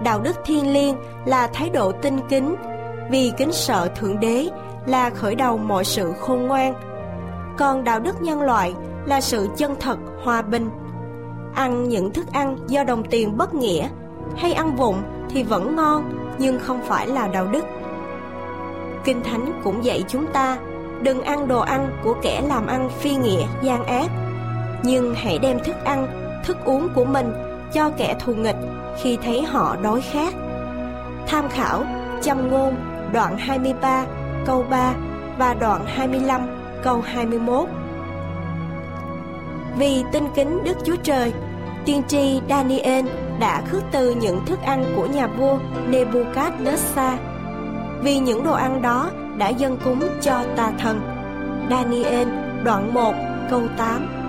đạo 0.05 0.21
đức 0.21 0.37
thiên 0.45 0.73
liêng 0.73 0.97
là 1.25 1.47
thái 1.47 1.71
độ 1.71 1.93
tinh 1.93 2.19
kính, 2.29 2.57
vì 3.11 3.33
kính 3.37 3.53
sợ 3.53 3.89
Thượng 3.97 4.21
Đế 4.21 4.49
là 4.87 5.11
khởi 5.11 5.35
đầu 5.35 5.59
mọi 5.59 5.85
sự 5.85 6.13
khôn 6.21 6.47
ngoan. 6.47 6.75
Còn 7.59 7.85
đạo 7.85 8.01
đức 8.01 8.23
nhân 8.23 8.43
loại 8.43 8.75
là 9.07 9.21
sự 9.21 9.49
chân 9.57 9.75
thật, 9.81 9.99
hòa 10.25 10.43
bình. 10.43 10.71
Ăn 11.55 11.89
những 11.89 12.13
thức 12.13 12.27
ăn 12.33 12.57
do 12.69 12.85
đồng 12.85 13.05
tiền 13.05 13.37
bất 13.37 13.55
nghĩa 13.55 13.89
hay 14.37 14.53
ăn 14.53 14.77
vụng 14.77 15.03
thì 15.31 15.43
vẫn 15.43 15.77
ngon 15.77 16.13
nhưng 16.39 16.59
không 16.59 16.81
phải 16.83 17.07
là 17.07 17.29
đạo 17.29 17.47
đức. 17.47 17.65
Kinh 19.05 19.23
Thánh 19.23 19.61
cũng 19.65 19.85
dạy 19.85 20.05
chúng 20.09 20.27
ta 20.33 20.59
đừng 21.03 21.23
ăn 21.23 21.49
đồ 21.49 21.61
ăn 21.61 22.01
của 22.05 22.15
kẻ 22.23 22.43
làm 22.49 22.67
ăn 22.67 22.91
phi 22.99 23.17
nghĩa, 23.17 23.47
gian 23.63 23.85
ác. 23.85 24.11
Nhưng 24.83 25.15
hãy 25.15 25.39
đem 25.39 25.59
thức 25.65 25.77
ăn, 25.85 26.07
thức 26.45 26.57
uống 26.65 26.89
của 26.95 27.05
mình 27.05 27.33
cho 27.73 27.91
kẻ 27.91 28.17
thù 28.21 28.35
nghịch 28.35 28.57
khi 29.03 29.19
thấy 29.23 29.43
họ 29.43 29.77
đói 29.83 30.01
khát. 30.01 30.35
Tham 31.27 31.49
khảo 31.49 31.85
Châm 32.23 32.51
ngôn 32.51 32.75
đoạn 33.13 33.39
23 33.39 34.05
câu 34.47 34.65
3 34.71 34.95
và 35.39 35.55
đoạn 35.55 35.85
25 35.87 36.41
câu 36.83 37.01
21 37.01 37.69
Vì 39.79 40.05
tinh 40.13 40.29
kính 40.35 40.65
Đức 40.65 40.77
Chúa 40.85 40.97
Trời, 41.03 41.33
tiên 41.85 42.03
tri 42.09 42.41
Daniel 42.49 43.07
đã 43.41 43.63
khước 43.71 43.83
từ 43.93 44.15
những 44.15 44.47
thức 44.47 44.59
ăn 44.63 44.85
của 44.97 45.07
nhà 45.07 45.27
vua 45.27 45.59
Nebuchadnezzar. 45.91 47.17
Vì 48.03 48.19
những 48.19 48.45
đồ 48.45 48.53
ăn 48.53 48.83
đó 48.83 49.11
đã 49.39 49.49
dâng 49.49 49.79
cúng 49.85 50.03
cho 50.21 50.45
tà 50.57 50.73
thần. 50.79 51.01
Daniel 51.71 52.29
đoạn 52.65 52.95
1 52.95 53.15
câu 53.51 53.63
8 53.77 54.21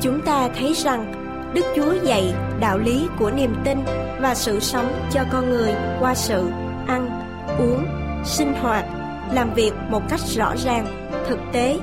Chúng 0.00 0.20
ta 0.20 0.48
thấy 0.58 0.74
rằng 0.74 1.12
Đức 1.54 1.64
Chúa 1.76 1.92
dạy 2.02 2.34
đạo 2.60 2.78
lý 2.78 3.06
của 3.18 3.30
niềm 3.30 3.54
tin 3.64 3.78
và 4.20 4.34
sự 4.34 4.60
sống 4.60 4.92
cho 5.10 5.24
con 5.32 5.50
người 5.50 5.74
qua 6.00 6.14
sự 6.14 6.50
ăn, 6.86 7.29
uống, 7.58 7.86
sinh 8.24 8.52
hoạt, 8.54 8.84
làm 9.32 9.54
việc 9.54 9.72
một 9.88 10.02
cách 10.08 10.20
rõ 10.20 10.54
ràng, 10.56 10.86
thực 11.28 11.38
tế 11.52 11.78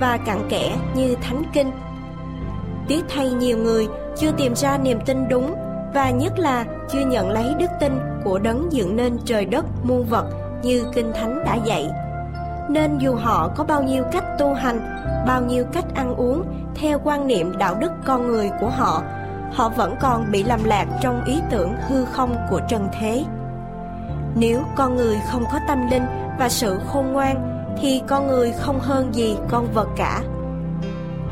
và 0.00 0.18
cặn 0.26 0.38
kẽ 0.48 0.76
như 0.94 1.14
Thánh 1.22 1.42
Kinh. 1.52 1.70
Tiếc 2.88 3.04
thay 3.08 3.30
nhiều 3.30 3.58
người 3.58 3.88
chưa 4.16 4.30
tìm 4.36 4.54
ra 4.54 4.78
niềm 4.78 5.00
tin 5.06 5.28
đúng 5.28 5.54
và 5.94 6.10
nhất 6.10 6.38
là 6.38 6.64
chưa 6.90 7.06
nhận 7.06 7.30
lấy 7.30 7.54
đức 7.58 7.70
tin 7.80 7.98
của 8.24 8.38
đấng 8.38 8.72
dựng 8.72 8.96
nên 8.96 9.18
trời 9.24 9.44
đất 9.44 9.64
muôn 9.82 10.04
vật 10.04 10.26
như 10.62 10.84
Kinh 10.94 11.12
Thánh 11.12 11.44
đã 11.44 11.54
dạy. 11.64 11.90
Nên 12.68 12.98
dù 12.98 13.14
họ 13.14 13.50
có 13.56 13.64
bao 13.64 13.82
nhiêu 13.82 14.04
cách 14.12 14.24
tu 14.38 14.54
hành, 14.54 14.80
bao 15.26 15.42
nhiêu 15.42 15.64
cách 15.72 15.84
ăn 15.94 16.14
uống 16.14 16.44
theo 16.74 17.00
quan 17.04 17.26
niệm 17.26 17.58
đạo 17.58 17.74
đức 17.80 17.92
con 18.04 18.26
người 18.26 18.50
của 18.60 18.68
họ, 18.68 19.02
họ 19.52 19.68
vẫn 19.68 19.94
còn 20.00 20.30
bị 20.30 20.42
lầm 20.42 20.64
lạc 20.64 20.86
trong 21.00 21.24
ý 21.24 21.40
tưởng 21.50 21.74
hư 21.88 22.04
không 22.04 22.36
của 22.50 22.60
trần 22.68 22.88
thế. 23.00 23.24
Nếu 24.34 24.62
con 24.76 24.96
người 24.96 25.16
không 25.30 25.44
có 25.52 25.58
tâm 25.68 25.90
linh 25.90 26.06
và 26.38 26.48
sự 26.48 26.80
khôn 26.86 27.12
ngoan 27.12 27.64
thì 27.82 28.02
con 28.08 28.26
người 28.26 28.52
không 28.52 28.80
hơn 28.80 29.14
gì 29.14 29.36
con 29.48 29.72
vật 29.72 29.88
cả. 29.96 30.22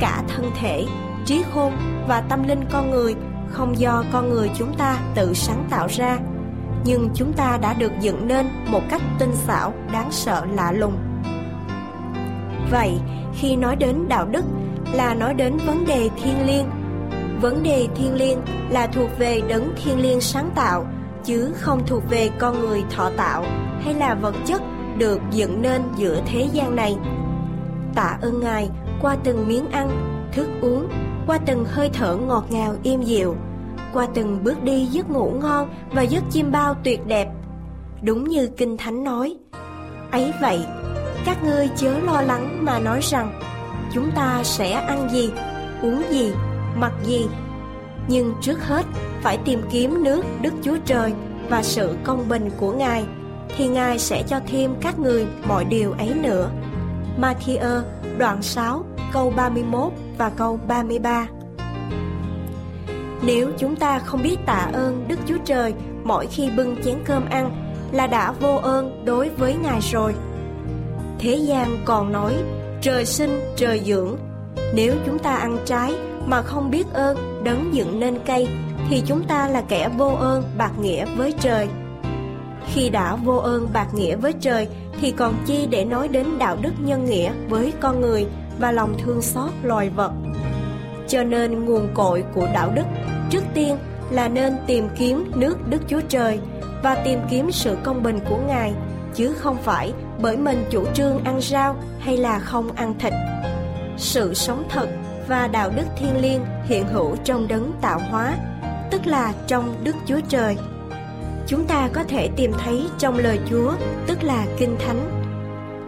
Cả 0.00 0.22
thân 0.28 0.50
thể, 0.60 0.86
trí 1.24 1.42
khôn 1.54 1.72
và 2.08 2.20
tâm 2.20 2.48
linh 2.48 2.64
con 2.72 2.90
người 2.90 3.14
không 3.50 3.78
do 3.78 4.04
con 4.12 4.30
người 4.30 4.50
chúng 4.54 4.74
ta 4.74 4.98
tự 5.14 5.34
sáng 5.34 5.64
tạo 5.70 5.86
ra, 5.90 6.18
nhưng 6.84 7.08
chúng 7.14 7.32
ta 7.32 7.58
đã 7.62 7.74
được 7.74 7.92
dựng 8.00 8.28
nên 8.28 8.46
một 8.70 8.82
cách 8.90 9.02
tinh 9.18 9.32
xảo, 9.46 9.72
đáng 9.92 10.12
sợ 10.12 10.44
lạ 10.52 10.72
lùng. 10.72 10.96
Vậy, 12.70 13.00
khi 13.34 13.56
nói 13.56 13.76
đến 13.76 14.08
đạo 14.08 14.26
đức 14.26 14.44
là 14.92 15.14
nói 15.14 15.34
đến 15.34 15.56
vấn 15.66 15.86
đề 15.86 16.10
thiên 16.22 16.46
liêng. 16.46 16.66
Vấn 17.40 17.62
đề 17.62 17.88
thiên 17.96 18.14
liêng 18.14 18.38
là 18.70 18.86
thuộc 18.86 19.18
về 19.18 19.42
đấng 19.48 19.74
thiên 19.76 19.98
liêng 19.98 20.20
sáng 20.20 20.50
tạo 20.54 20.86
chứ 21.28 21.52
không 21.54 21.86
thuộc 21.86 22.02
về 22.10 22.30
con 22.38 22.60
người 22.60 22.84
thọ 22.90 23.10
tạo 23.16 23.44
hay 23.80 23.94
là 23.94 24.14
vật 24.14 24.34
chất 24.46 24.62
được 24.98 25.20
dựng 25.30 25.62
nên 25.62 25.82
giữa 25.96 26.20
thế 26.26 26.48
gian 26.52 26.76
này. 26.76 26.96
Tạ 27.94 28.18
ơn 28.22 28.40
Ngài 28.40 28.70
qua 29.02 29.16
từng 29.24 29.48
miếng 29.48 29.70
ăn, 29.70 29.90
thức 30.32 30.48
uống, 30.60 30.88
qua 31.26 31.38
từng 31.46 31.64
hơi 31.64 31.90
thở 31.92 32.16
ngọt 32.16 32.44
ngào 32.50 32.74
im 32.82 33.02
dịu, 33.02 33.36
qua 33.92 34.06
từng 34.14 34.44
bước 34.44 34.62
đi 34.62 34.86
giấc 34.86 35.10
ngủ 35.10 35.32
ngon 35.40 35.68
và 35.92 36.02
giấc 36.02 36.24
chim 36.30 36.52
bao 36.52 36.74
tuyệt 36.84 37.06
đẹp. 37.06 37.28
Đúng 38.02 38.24
như 38.24 38.48
Kinh 38.56 38.76
Thánh 38.76 39.04
nói. 39.04 39.36
Ấy 40.10 40.32
vậy, 40.40 40.66
các 41.24 41.44
ngươi 41.44 41.68
chớ 41.76 41.98
lo 41.98 42.22
lắng 42.22 42.64
mà 42.64 42.78
nói 42.78 43.00
rằng 43.02 43.40
chúng 43.94 44.10
ta 44.10 44.40
sẽ 44.44 44.70
ăn 44.72 45.08
gì, 45.10 45.30
uống 45.82 46.02
gì, 46.10 46.32
mặc 46.76 46.92
gì. 47.04 47.26
Nhưng 48.08 48.34
trước 48.40 48.64
hết, 48.64 48.86
phải 49.22 49.38
tìm 49.44 49.62
kiếm 49.70 50.04
nước 50.04 50.24
Đức 50.42 50.52
Chúa 50.62 50.76
Trời 50.84 51.12
và 51.48 51.62
sự 51.62 51.96
công 52.04 52.28
bình 52.28 52.50
của 52.56 52.72
Ngài, 52.72 53.04
thì 53.56 53.68
Ngài 53.68 53.98
sẽ 53.98 54.22
cho 54.28 54.40
thêm 54.46 54.74
các 54.80 54.98
người 54.98 55.26
mọi 55.48 55.64
điều 55.64 55.92
ấy 55.92 56.14
nữa. 56.14 56.50
Matthew 57.20 57.82
đoạn 58.18 58.42
6 58.42 58.84
câu 59.12 59.32
31 59.36 59.92
và 60.18 60.30
câu 60.36 60.60
33 60.68 61.26
Nếu 63.22 63.50
chúng 63.58 63.76
ta 63.76 63.98
không 63.98 64.22
biết 64.22 64.36
tạ 64.46 64.70
ơn 64.72 65.04
Đức 65.08 65.18
Chúa 65.26 65.38
Trời 65.44 65.74
mỗi 66.04 66.26
khi 66.26 66.50
bưng 66.56 66.82
chén 66.84 66.94
cơm 67.04 67.28
ăn 67.30 67.74
là 67.92 68.06
đã 68.06 68.32
vô 68.32 68.56
ơn 68.56 69.04
đối 69.04 69.28
với 69.28 69.54
Ngài 69.62 69.80
rồi. 69.80 70.14
Thế 71.18 71.34
gian 71.34 71.82
còn 71.84 72.12
nói, 72.12 72.34
trời 72.82 73.06
sinh, 73.06 73.40
trời 73.56 73.82
dưỡng 73.86 74.16
Nếu 74.74 74.94
chúng 75.06 75.18
ta 75.18 75.36
ăn 75.36 75.58
trái 75.64 75.94
mà 76.28 76.42
không 76.42 76.70
biết 76.70 76.92
ơn, 76.92 77.44
đấng 77.44 77.74
dựng 77.74 78.00
nên 78.00 78.18
cây, 78.26 78.48
thì 78.88 79.02
chúng 79.06 79.24
ta 79.24 79.48
là 79.48 79.62
kẻ 79.68 79.88
vô 79.98 80.08
ơn, 80.08 80.42
bạc 80.58 80.72
nghĩa 80.80 81.06
với 81.16 81.34
trời. 81.40 81.68
Khi 82.66 82.90
đã 82.90 83.16
vô 83.16 83.36
ơn, 83.36 83.68
bạc 83.72 83.88
nghĩa 83.94 84.16
với 84.16 84.32
trời, 84.40 84.68
thì 85.00 85.10
còn 85.10 85.34
chi 85.46 85.66
để 85.70 85.84
nói 85.84 86.08
đến 86.08 86.26
đạo 86.38 86.56
đức 86.62 86.72
nhân 86.78 87.04
nghĩa 87.04 87.32
với 87.48 87.72
con 87.80 88.00
người 88.00 88.26
và 88.58 88.72
lòng 88.72 88.94
thương 89.04 89.22
xót 89.22 89.50
loài 89.62 89.90
vật. 89.90 90.12
Cho 91.08 91.24
nên 91.24 91.64
nguồn 91.64 91.88
cội 91.94 92.24
của 92.34 92.48
đạo 92.54 92.70
đức, 92.74 92.84
trước 93.30 93.44
tiên 93.54 93.76
là 94.10 94.28
nên 94.28 94.56
tìm 94.66 94.88
kiếm 94.96 95.30
nước 95.34 95.68
Đức 95.68 95.82
Chúa 95.88 96.00
Trời 96.08 96.38
và 96.82 96.94
tìm 96.94 97.20
kiếm 97.30 97.50
sự 97.52 97.76
công 97.82 98.02
bình 98.02 98.18
của 98.28 98.38
Ngài, 98.48 98.72
chứ 99.14 99.34
không 99.34 99.56
phải 99.62 99.92
bởi 100.20 100.36
mình 100.36 100.64
chủ 100.70 100.84
trương 100.94 101.24
ăn 101.24 101.40
rau 101.40 101.76
hay 101.98 102.16
là 102.16 102.38
không 102.38 102.72
ăn 102.72 102.94
thịt. 102.98 103.12
Sự 103.96 104.34
sống 104.34 104.64
thật 104.68 104.88
và 105.28 105.48
đạo 105.48 105.70
đức 105.76 105.86
thiên 105.98 106.20
liêng 106.20 106.40
hiện 106.64 106.86
hữu 106.86 107.16
trong 107.24 107.48
đấng 107.48 107.72
tạo 107.80 108.00
hóa 108.10 108.34
tức 108.90 109.06
là 109.06 109.32
trong 109.46 109.74
Đức 109.84 109.96
Chúa 110.06 110.20
Trời. 110.28 110.56
Chúng 111.46 111.64
ta 111.66 111.88
có 111.92 112.04
thể 112.04 112.28
tìm 112.36 112.52
thấy 112.64 112.84
trong 112.98 113.18
lời 113.18 113.40
Chúa, 113.50 113.72
tức 114.06 114.22
là 114.22 114.46
Kinh 114.58 114.76
Thánh. 114.86 115.24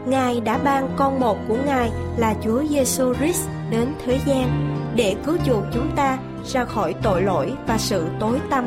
Ngài 0.07 0.41
đã 0.41 0.59
ban 0.59 0.89
con 0.97 1.21
một 1.21 1.39
của 1.49 1.57
Ngài 1.67 1.91
là 2.17 2.35
Chúa 2.45 2.63
Giêsu 2.71 3.15
Christ 3.15 3.49
đến 3.71 3.89
thế 4.05 4.21
gian 4.27 4.77
để 4.97 5.17
cứu 5.25 5.37
chuộc 5.47 5.65
chúng 5.75 5.91
ta 5.97 6.19
ra 6.47 6.65
khỏi 6.65 6.95
tội 7.03 7.23
lỗi 7.23 7.53
và 7.67 7.79
sự 7.79 8.07
tối 8.21 8.39
tăm. 8.51 8.67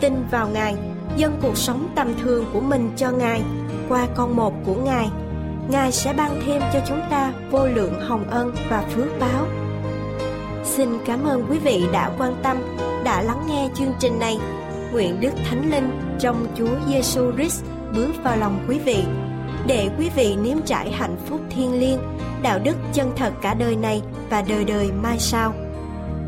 Tin 0.00 0.26
vào 0.30 0.48
Ngài, 0.48 0.74
dâng 1.16 1.38
cuộc 1.42 1.56
sống 1.56 1.92
tầm 1.94 2.14
thường 2.22 2.44
của 2.52 2.60
mình 2.60 2.90
cho 2.96 3.10
Ngài 3.10 3.42
qua 3.88 4.06
con 4.16 4.36
một 4.36 4.54
của 4.66 4.74
Ngài. 4.74 5.10
Ngài 5.68 5.92
sẽ 5.92 6.12
ban 6.12 6.40
thêm 6.46 6.62
cho 6.72 6.80
chúng 6.88 7.00
ta 7.10 7.32
vô 7.50 7.66
lượng 7.66 8.00
hồng 8.00 8.24
ân 8.30 8.54
và 8.70 8.84
phước 8.94 9.20
báo. 9.20 9.46
Xin 10.76 10.98
cảm 11.06 11.24
ơn 11.24 11.46
quý 11.50 11.58
vị 11.58 11.84
đã 11.92 12.10
quan 12.18 12.34
tâm, 12.42 12.56
đã 13.04 13.22
lắng 13.22 13.46
nghe 13.48 13.68
chương 13.74 13.92
trình 13.98 14.18
này. 14.18 14.38
Nguyện 14.92 15.20
Đức 15.20 15.30
Thánh 15.50 15.70
Linh 15.70 16.16
trong 16.20 16.46
Chúa 16.58 16.70
Giêsu 16.88 17.32
Christ 17.32 17.64
bước 17.94 18.12
vào 18.24 18.36
lòng 18.36 18.64
quý 18.68 18.78
vị 18.78 19.04
để 19.66 19.88
quý 19.98 20.10
vị 20.16 20.36
nếm 20.42 20.56
trải 20.66 20.90
hạnh 20.90 21.16
phúc 21.26 21.40
thiêng 21.50 21.80
liêng, 21.80 21.98
đạo 22.42 22.58
đức 22.64 22.76
chân 22.92 23.12
thật 23.16 23.32
cả 23.42 23.54
đời 23.54 23.76
này 23.76 24.02
và 24.30 24.42
đời 24.42 24.64
đời 24.64 24.92
mai 24.92 25.18
sau. 25.18 25.54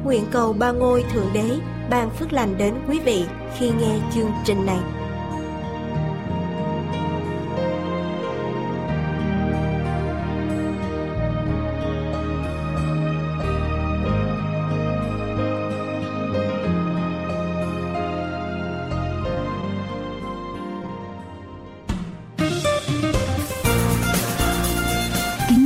Nguyện 0.05 0.25
cầu 0.31 0.53
ba 0.53 0.73
ngôi 0.73 1.05
Thượng 1.13 1.33
Đế 1.33 1.51
ban 1.91 2.11
phước 2.11 2.33
lành 2.33 2.59
đến 2.59 2.75
quý 2.89 3.01
vị 3.01 3.25
khi 3.59 3.71
nghe 3.81 3.99
chương 4.15 4.31
trình 4.45 4.67
này. 4.67 5.01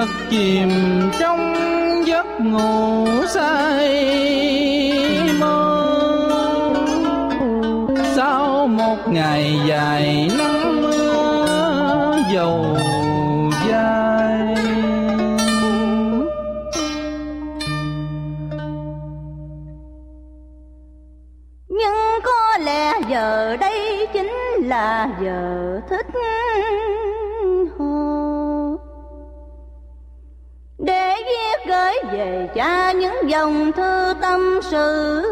Giấc 0.00 0.08
chìm 0.30 0.70
trong 1.20 1.54
giấc 2.06 2.26
ngủ 2.40 3.06
say 3.34 4.04
mơ. 5.38 5.76
Sau 8.16 8.66
một 8.66 8.96
ngày 9.08 9.60
dài 9.68 10.30
giờ 25.22 25.80
thích 25.88 26.06
hồ. 27.78 28.76
Để 30.78 31.16
viết 31.16 31.66
gửi 31.68 31.94
về 32.12 32.48
cha 32.54 32.92
những 32.92 33.30
dòng 33.30 33.72
thư 33.72 34.14
tâm 34.20 34.60
sự. 34.70 35.22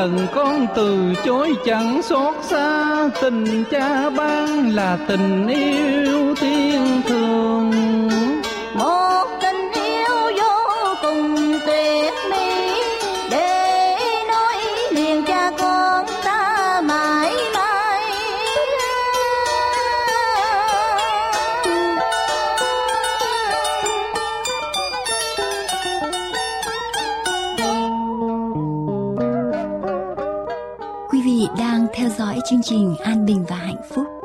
Lần 0.00 0.26
con 0.34 0.66
từ 0.76 1.14
chối 1.24 1.54
chẳng 1.64 2.02
xót 2.02 2.34
xa 2.44 3.08
tình 3.22 3.64
cha 3.70 4.10
ban 4.10 4.74
là 4.74 4.98
tình 5.08 5.46
yêu. 5.48 6.19
Chương 32.44 32.62
trình 32.62 32.96
An 33.02 33.26
Bình 33.26 33.44
và 33.48 33.56
Hạnh 33.56 33.82
Phúc. 33.88 34.19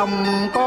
Lòng 0.00 0.48
con 0.54 0.59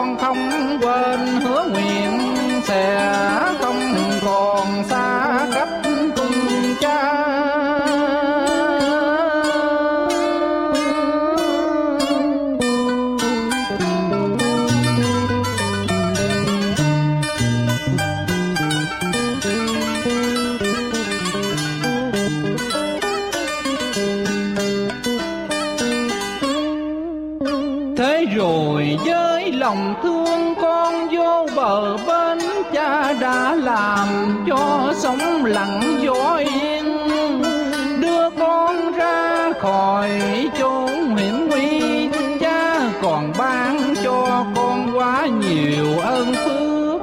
còn 43.03 43.33
ban 43.37 43.95
cho 44.03 44.45
con 44.55 44.97
quá 44.97 45.27
nhiều 45.27 45.99
ơn 45.99 46.33
phước. 46.45 47.01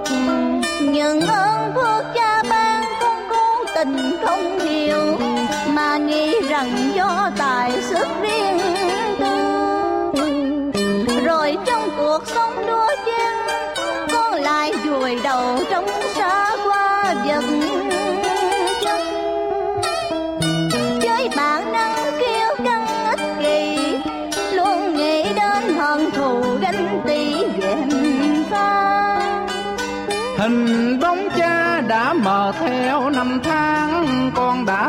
Những 0.82 1.20
ơn 1.20 1.74
phước 1.74 2.04
cha 2.14 2.42
ban 2.50 2.84
con 3.00 3.16
cố 3.30 3.64
tình 3.74 4.16
không 4.24 4.58
hiểu, 4.58 5.18
mà 5.68 5.96
nghĩ 5.96 6.34
rằng 6.48 6.92
do 6.94 7.30
tài 7.38 7.82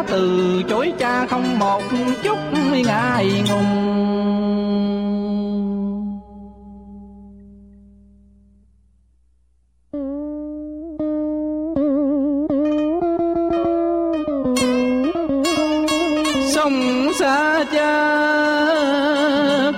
đã 0.01 0.07
từ 0.07 0.63
chối 0.69 0.93
cha 0.99 1.25
không 1.25 1.59
một 1.59 1.81
chút 2.23 2.37
ngại 2.85 3.43
ngùng. 3.49 3.91
Sông 16.53 17.11
xa 17.19 17.63
cha, 17.73 18.15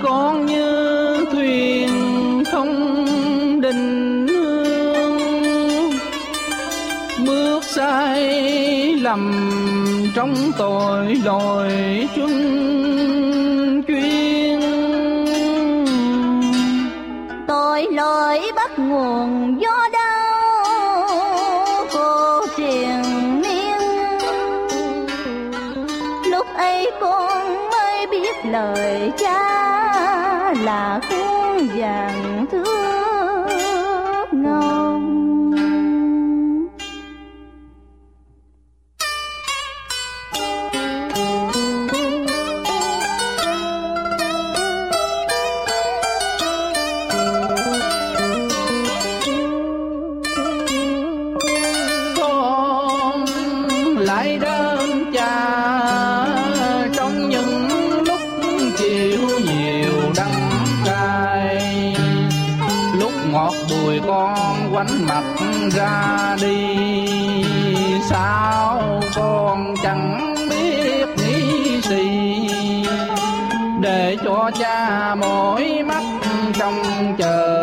con 0.02 0.46
như 0.46 1.26
thuyền 1.32 1.90
không 2.52 3.60
định 3.60 4.26
hương. 4.28 5.90
Bước 7.26 7.64
sai 7.64 8.94
lầm 8.94 9.53
trong 10.14 10.34
tội 10.58 11.14
lỗi 11.24 12.08
chung 12.16 13.82
chuyên. 13.88 14.60
Tội 17.48 17.86
lỗi 17.92 18.40
bắt 18.56 18.78
nguồn 18.78 19.60
do 19.60 19.88
đau 19.92 21.06
cô 21.94 22.40
triền 22.56 23.02
miên. 23.40 23.78
Lúc 26.30 26.46
ấy 26.56 26.90
con 27.00 27.70
mới 27.70 28.06
biết 28.10 28.36
lời 28.44 29.12
cha 29.18 29.44
là 30.64 31.00
con 64.88 65.06
mặt 65.06 65.24
ra 65.72 66.36
đi. 66.42 66.76
Sao 68.10 69.00
con 69.14 69.74
chẳng 69.82 70.34
biết 70.50 71.06
nghĩ 71.16 71.80
gì? 71.80 72.48
Để 73.80 74.16
cho 74.24 74.50
cha 74.58 75.14
mỏi 75.14 75.82
mắt 75.86 76.02
trong 76.58 76.82
chờ 77.18 77.53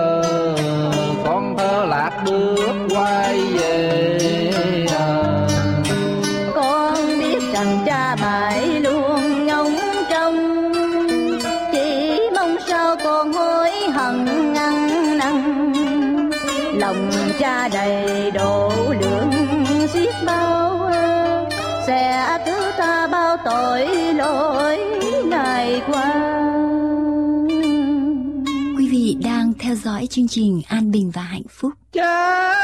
chương 30.12 30.28
trình 30.28 30.62
An 30.68 30.92
Bình 30.92 31.12
và 31.14 31.22
Hạnh 31.22 31.48
Phúc. 31.50 31.74
Trái 31.92 32.56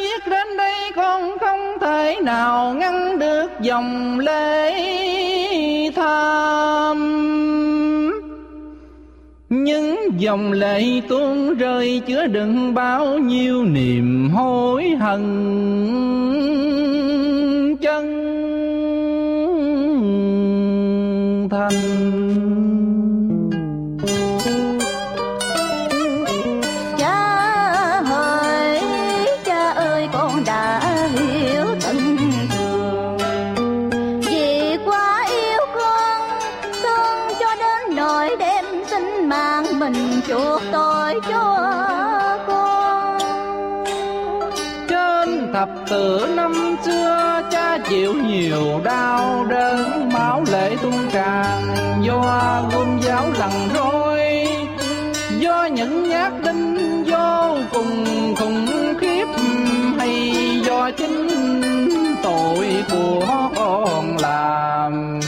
viết 0.00 0.30
đến 0.30 0.46
đây 0.56 0.92
con 0.96 1.38
không 1.40 1.78
thể 1.80 2.20
nào 2.22 2.74
ngăn 2.74 3.18
được 3.18 3.50
dòng 3.60 4.18
lệ 4.18 4.70
tham 5.96 6.98
những 9.48 9.96
dòng 10.18 10.52
lệ 10.52 11.00
tuôn 11.08 11.54
rơi 11.54 12.02
chứa 12.06 12.26
đựng 12.26 12.74
bao 12.74 13.18
nhiêu 13.18 13.64
niềm 13.64 14.30
hối 14.30 14.88
hận 14.90 15.26
chân 17.82 18.19
từ 45.90 46.18
tử 46.18 46.26
năm 46.34 46.76
xưa, 46.84 47.42
cha 47.50 47.78
chịu 47.88 48.14
nhiều 48.14 48.80
đau 48.84 49.46
đớn, 49.48 50.08
máu 50.12 50.44
lệ 50.52 50.76
tuôn 50.82 50.94
tràn. 51.12 51.74
Do 52.02 52.62
gươm 52.72 53.00
giáo 53.00 53.26
lằn 53.38 53.52
roi 53.74 54.46
do 55.38 55.64
những 55.64 56.08
nhát 56.08 56.32
đinh 56.44 57.04
vô 57.04 57.56
cùng 57.72 58.34
khủng 58.38 58.66
khiếp, 59.00 59.26
hay 59.98 60.32
do 60.66 60.90
chính 60.90 61.28
tội 62.22 62.68
của 62.92 63.50
con 63.56 64.16
làm. 64.18 65.20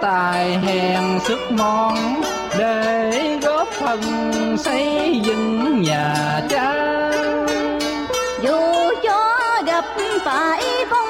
Tài 0.00 0.58
hèn 0.58 1.20
sức 1.24 1.38
mòn 1.50 2.22
để 2.58 3.10
góp 3.42 3.68
phần 3.68 4.00
xây 4.58 5.20
dựng 5.24 5.82
nhà 5.82 6.40
cha. 6.50 6.72
Dù 8.42 8.90
cho 9.02 9.36
gặp 9.66 9.84
phải 10.24 10.62
phong 10.90 11.09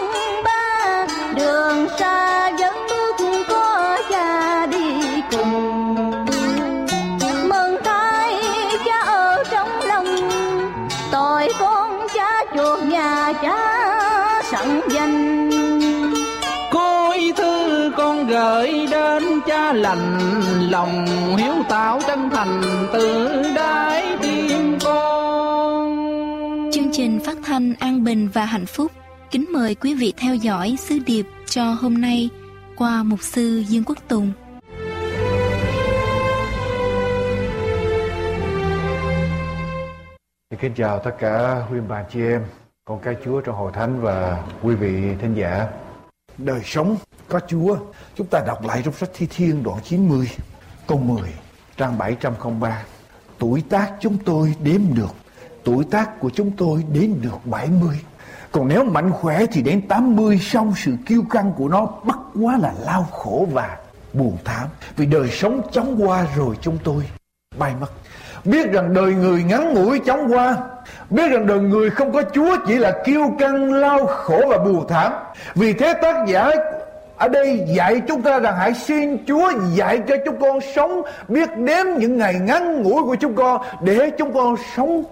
lành 19.91 20.71
lòng 20.71 21.07
hiếu 21.37 21.55
tạo 21.69 22.01
chân 22.07 22.31
thành 22.31 22.61
từ 22.93 23.43
đáy 23.57 24.17
tim 24.23 24.79
con 24.85 25.91
Chương 26.73 26.93
trình 26.93 27.21
phát 27.25 27.37
thanh 27.45 27.75
an 27.79 28.05
bình 28.05 28.29
và 28.33 28.45
hạnh 28.45 28.67
phúc 28.67 28.93
kính 29.31 29.45
mời 29.53 29.75
quý 29.75 29.95
vị 29.95 30.13
theo 30.17 30.35
dõi 30.35 30.77
sứ 30.79 30.99
điệp 31.07 31.27
cho 31.47 31.65
hôm 31.65 32.01
nay 32.01 32.29
qua 32.77 33.03
mục 33.03 33.23
sư 33.23 33.65
Dương 33.69 33.85
Quốc 33.85 33.99
Tùng. 34.09 34.33
Kính 40.61 40.75
chào 40.77 40.99
tất 40.99 41.13
cả 41.19 41.63
quý 41.73 41.79
bà 41.89 42.03
chị 42.13 42.21
em, 42.23 42.43
con 42.85 43.01
cái 43.01 43.17
Chúa 43.25 43.41
trong 43.41 43.57
hội 43.57 43.73
thánh 43.75 44.01
và 44.01 44.43
quý 44.63 44.75
vị 44.75 45.15
thính 45.21 45.35
giả. 45.35 45.67
Đời 46.45 46.61
sống 46.65 46.97
có 47.29 47.41
Chúa, 47.49 47.77
chúng 48.15 48.27
ta 48.27 48.41
đọc 48.47 48.65
lại 48.65 48.83
trong 48.85 48.95
sách 48.95 49.11
Thi 49.15 49.27
Thiên 49.31 49.63
đoạn 49.63 49.79
90, 49.85 50.31
câu 50.87 50.99
10, 50.99 51.31
trang 51.77 51.99
703. 51.99 52.83
Tuổi 53.39 53.63
tác 53.71 53.93
chúng 54.01 54.19
tôi 54.19 54.55
đếm 54.63 54.81
được, 54.95 55.15
tuổi 55.65 55.85
tác 55.91 56.21
của 56.21 56.31
chúng 56.31 56.51
tôi 56.51 56.85
đến 56.93 57.21
được 57.23 57.47
70. 57.47 58.01
Còn 58.53 58.69
nếu 58.69 58.85
mạnh 58.85 59.13
khỏe 59.13 59.47
thì 59.53 59.63
đến 59.63 59.89
80 59.89 60.39
xong 60.39 60.73
sự 60.77 60.97
kiêu 61.07 61.23
căng 61.31 61.53
của 61.53 61.69
nó 61.69 61.87
bất 62.05 62.19
quá 62.41 62.59
là 62.59 62.75
lao 62.81 63.03
khổ 63.03 63.49
và 63.53 63.79
buồn 64.13 64.37
thảm. 64.45 64.69
Vì 64.97 65.07
đời 65.07 65.31
sống 65.31 65.61
chóng 65.73 65.97
qua 66.03 66.27
rồi 66.37 66.57
chúng 66.61 66.79
tôi 66.85 67.05
bay 67.59 67.75
mất. 67.81 67.91
Biết 68.45 68.73
rằng 68.73 68.95
đời 68.95 69.15
người 69.15 69.43
ngắn 69.43 69.75
ngủi 69.75 69.99
chóng 69.99 70.33
qua. 70.33 70.57
Biết 71.11 71.29
rằng 71.31 71.47
đời 71.47 71.59
người 71.59 71.91
không 71.91 72.13
có 72.13 72.23
Chúa 72.33 72.57
chỉ 72.67 72.79
là 72.79 73.03
kiêu 73.05 73.35
căng, 73.39 73.73
lao 73.73 74.07
khổ 74.07 74.41
và 74.49 74.59
buồn 74.59 74.87
thảm. 74.89 75.13
Vì 75.55 75.73
thế 75.73 75.95
tác 76.03 76.27
giả 76.27 76.51
ở 77.17 77.29
đây 77.29 77.65
dạy 77.75 78.03
chúng 78.09 78.23
ta 78.23 78.39
rằng 78.39 78.57
hãy 78.57 78.75
xin 78.75 79.25
Chúa 79.27 79.53
dạy 79.75 80.03
cho 80.09 80.17
chúng 80.25 80.41
con 80.41 80.61
sống 80.75 81.03
biết 81.29 81.49
đếm 81.57 81.87
những 81.99 82.19
ngày 82.19 82.35
ngắn 82.35 82.83
ngủi 82.83 83.03
của 83.03 83.15
chúng 83.15 83.35
con 83.35 83.63
để 83.83 84.11
chúng 84.19 84.35
con 84.35 84.57
sống 84.77 85.05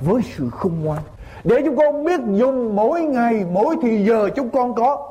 với 0.00 0.22
sự 0.36 0.50
khôn 0.50 0.72
ngoan. 0.82 1.00
Để 1.44 1.62
chúng 1.64 1.76
con 1.76 2.04
biết 2.04 2.20
dùng 2.32 2.76
mỗi 2.76 3.00
ngày 3.00 3.44
mỗi 3.52 3.76
thì 3.82 4.04
giờ 4.04 4.28
chúng 4.36 4.50
con 4.50 4.74
có. 4.74 5.10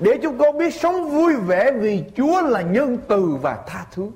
Để 0.00 0.18
chúng 0.22 0.38
con 0.38 0.58
biết 0.58 0.74
sống 0.74 1.10
vui 1.10 1.34
vẻ 1.34 1.72
vì 1.72 2.04
Chúa 2.16 2.42
là 2.42 2.60
nhân 2.60 2.98
từ 3.08 3.36
và 3.42 3.58
tha 3.66 3.84
thứ 3.94 4.06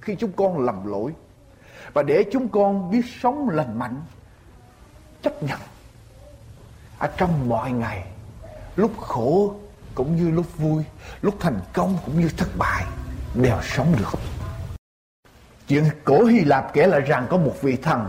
khi 0.00 0.14
chúng 0.14 0.32
con 0.36 0.66
lầm 0.66 0.90
lỗi 0.90 1.12
và 1.92 2.02
để 2.02 2.24
chúng 2.32 2.48
con 2.48 2.90
biết 2.90 3.02
sống 3.22 3.48
lành 3.48 3.78
mạnh, 3.78 4.00
chấp 5.22 5.42
nhận 5.42 5.58
ở 6.98 7.10
trong 7.16 7.48
mọi 7.48 7.70
ngày, 7.70 8.04
lúc 8.76 9.00
khổ 9.00 9.54
cũng 9.94 10.16
như 10.16 10.30
lúc 10.30 10.46
vui, 10.58 10.84
lúc 11.22 11.34
thành 11.40 11.60
công 11.72 11.98
cũng 12.06 12.20
như 12.20 12.28
thất 12.36 12.48
bại, 12.58 12.84
đều 13.34 13.56
sống 13.62 13.94
được. 13.98 14.18
Chuyện 15.68 15.84
cổ 16.04 16.24
hy 16.24 16.40
lạp 16.40 16.72
kể 16.72 16.86
lại 16.86 17.00
rằng 17.00 17.26
có 17.30 17.36
một 17.36 17.54
vị 17.62 17.76
thần 17.76 18.08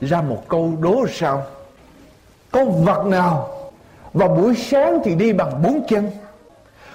ra 0.00 0.22
một 0.22 0.44
câu 0.48 0.76
đố 0.80 1.06
sao? 1.12 1.46
Con 2.50 2.84
vật 2.84 3.06
nào 3.06 3.48
vào 4.12 4.28
buổi 4.28 4.54
sáng 4.56 4.98
thì 5.04 5.14
đi 5.14 5.32
bằng 5.32 5.62
bốn 5.62 5.86
chân, 5.88 6.10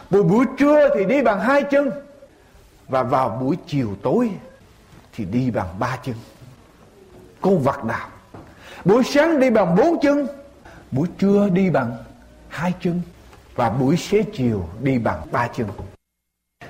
buổi 0.09 0.23
buổi 0.23 0.45
trưa 0.57 0.95
thì 0.95 1.05
đi 1.05 1.21
bằng 1.21 1.39
hai 1.39 1.63
chân, 1.63 1.91
và 2.87 3.03
vào 3.03 3.29
buổi 3.29 3.57
chiều 3.67 3.87
tối 4.03 4.31
thì 5.13 5.25
đi 5.25 5.51
bằng 5.51 5.67
ba 5.79 5.97
chân. 6.03 6.15
Con 7.41 7.59
vật 7.59 7.85
nào? 7.85 8.07
Buổi 8.85 9.03
sáng 9.03 9.39
đi 9.39 9.49
bằng 9.49 9.75
bốn 9.75 9.99
chân, 10.01 10.27
buổi 10.91 11.07
trưa 11.17 11.49
đi 11.49 11.69
bằng 11.69 11.97
hai 12.47 12.73
chân, 12.81 13.01
và 13.55 13.69
buổi 13.69 13.97
xế 13.97 14.23
chiều 14.33 14.69
đi 14.81 14.97
bằng 14.97 15.21
ba 15.31 15.47
chân. 15.47 15.67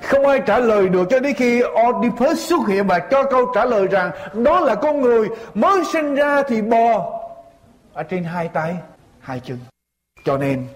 Không 0.02 0.28
ai 0.28 0.42
trả 0.46 0.60
lời 0.60 0.90
được 0.90 1.08
cho 1.10 1.20
đến 1.20 1.34
khi 1.38 1.62
Oedipus 1.62 2.50
xuất 2.50 2.68
hiện 2.68 2.88
và 2.88 3.00
cho 3.00 3.24
câu 3.24 3.52
trả 3.56 3.66
lời 3.66 3.88
rằng 3.88 4.12
đó 4.34 4.60
là 4.60 4.76
con 4.76 5.02
người 5.02 5.30
mới 5.54 5.84
sinh 5.94 6.16
ra 6.16 6.44
thì 6.48 6.62
bò 6.62 7.20
ở 7.94 8.04
trên 8.04 8.24
hai 8.24 8.48
tay, 8.48 8.76
hai 9.20 9.40
chân. 9.40 9.58
Cho 10.26 10.38
nên 10.38 10.68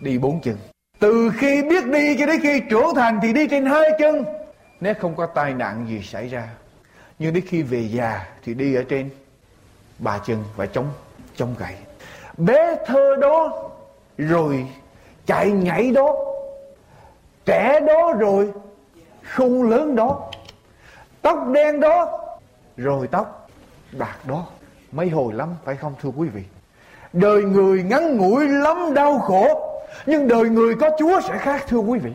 đi 0.00 0.18
bốn 0.18 0.40
chân. 0.40 0.56
Từ 0.98 1.30
khi 1.36 1.62
biết 1.62 1.86
đi 1.86 2.16
cho 2.18 2.26
đến 2.26 2.40
khi 2.42 2.60
trưởng 2.70 2.94
thành 2.94 3.18
thì 3.22 3.32
đi 3.32 3.46
trên 3.48 3.66
hai 3.66 3.90
chân. 3.98 4.24
Nếu 4.80 4.94
không 5.00 5.16
có 5.16 5.26
tai 5.26 5.54
nạn 5.54 5.86
gì 5.88 6.02
xảy 6.02 6.28
ra 6.28 6.48
nhưng 7.18 7.34
đến 7.34 7.44
khi 7.46 7.62
về 7.62 7.88
già 7.90 8.26
thì 8.44 8.54
đi 8.54 8.74
ở 8.74 8.84
trên 8.88 9.10
bà 9.98 10.18
chân 10.18 10.44
và 10.56 10.66
chống 10.66 10.86
chống 11.36 11.54
gậy. 11.58 11.74
Bé 12.36 12.76
thơ 12.86 13.16
đó 13.20 13.70
rồi, 14.18 14.66
chạy 15.26 15.50
nhảy 15.50 15.90
đó. 15.90 16.14
Trẻ 17.44 17.80
đó 17.86 18.12
rồi, 18.12 18.52
khung 19.36 19.70
lớn 19.70 19.96
đó. 19.96 20.30
Tóc 21.22 21.38
đen 21.52 21.80
đó, 21.80 22.18
rồi 22.76 23.06
tóc 23.06 23.48
bạc 23.92 24.16
đó. 24.24 24.46
Mấy 24.92 25.08
hồi 25.08 25.34
lắm, 25.34 25.54
phải 25.64 25.76
không, 25.76 25.94
thưa 26.02 26.10
quý 26.16 26.28
vị? 26.28 26.42
Đời 27.12 27.42
người 27.42 27.82
ngắn 27.82 28.16
ngủi 28.16 28.48
lắm 28.48 28.94
đau 28.94 29.18
khổ, 29.18 29.70
nhưng 30.06 30.28
đời 30.28 30.44
người 30.44 30.74
có 30.74 30.90
chúa 30.98 31.20
sẽ 31.20 31.38
khác, 31.38 31.64
thưa 31.68 31.78
quý 31.78 31.98
vị. 31.98 32.12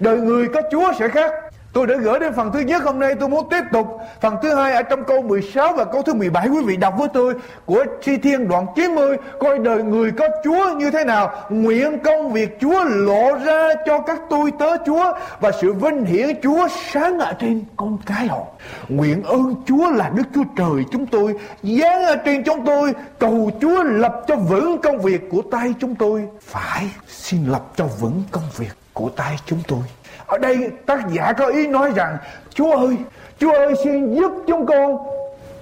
Đời 0.00 0.18
người 0.18 0.48
có 0.48 0.62
chúa 0.70 0.92
sẽ 0.98 1.08
khác. 1.08 1.32
Tôi 1.76 1.86
đã 1.86 1.96
gửi 1.96 2.18
đến 2.18 2.32
phần 2.36 2.52
thứ 2.52 2.60
nhất 2.60 2.82
hôm 2.82 2.98
nay, 2.98 3.14
tôi 3.20 3.28
muốn 3.28 3.48
tiếp 3.48 3.62
tục. 3.72 3.86
Phần 4.20 4.36
thứ 4.42 4.54
hai 4.54 4.72
ở 4.72 4.82
trong 4.82 5.04
câu 5.04 5.22
16 5.22 5.72
và 5.72 5.84
câu 5.84 6.02
thứ 6.02 6.14
17 6.14 6.48
Quý 6.48 6.62
vị 6.64 6.76
đọc 6.76 6.94
với 6.98 7.08
tôi, 7.14 7.34
Của 7.66 7.84
Thi 8.02 8.16
Thiên 8.16 8.48
đoạn 8.48 8.66
90 8.76 9.16
Coi 9.40 9.58
đời 9.58 9.82
người 9.82 10.12
có 10.12 10.28
Chúa 10.44 10.72
như 10.76 10.90
thế 10.90 11.04
nào, 11.04 11.32
Nguyện 11.48 11.98
công 12.04 12.32
việc 12.32 12.58
Chúa 12.60 12.84
lộ 12.84 13.34
ra 13.44 13.68
cho 13.86 13.98
các 13.98 14.20
tôi 14.30 14.52
tớ 14.58 14.76
Chúa, 14.86 15.12
Và 15.40 15.50
sự 15.60 15.72
vinh 15.72 16.04
hiển 16.04 16.40
Chúa 16.42 16.68
sáng 16.92 17.18
ở 17.18 17.32
trên 17.32 17.64
con 17.76 17.98
cái 18.06 18.26
họ 18.26 18.42
Nguyện 18.88 19.22
ơn 19.22 19.54
Chúa 19.66 19.90
là 19.90 20.10
Đức 20.14 20.24
Chúa 20.34 20.44
Trời 20.56 20.84
chúng 20.92 21.06
tôi, 21.06 21.34
Giáng 21.62 22.04
ở 22.04 22.16
trên 22.16 22.44
chúng 22.44 22.66
tôi. 22.66 22.92
Cầu 23.18 23.50
Chúa 23.60 23.82
lập 23.82 24.24
cho 24.26 24.36
vững 24.36 24.78
công 24.82 24.98
việc 24.98 25.20
của 25.30 25.42
tay 25.50 25.74
chúng 25.80 25.94
tôi, 25.94 26.24
Phải 26.40 26.90
xin 27.08 27.46
lập 27.46 27.64
cho 27.76 27.86
vững 27.86 28.22
công 28.30 28.48
việc 28.56 28.72
của 28.92 29.08
tay 29.08 29.36
chúng 29.46 29.60
tôi 29.68 29.80
ở 30.26 30.38
đây 30.38 30.70
tác 30.86 31.08
giả 31.12 31.32
có 31.32 31.46
ý 31.46 31.66
nói 31.66 31.92
rằng, 31.96 32.16
Chúa 32.50 32.72
ơi 32.76 32.96
Chúa 33.38 33.52
ơi, 33.52 33.74
xin 33.84 34.14
giúp 34.14 34.32
chúng 34.46 34.66
con 34.66 34.98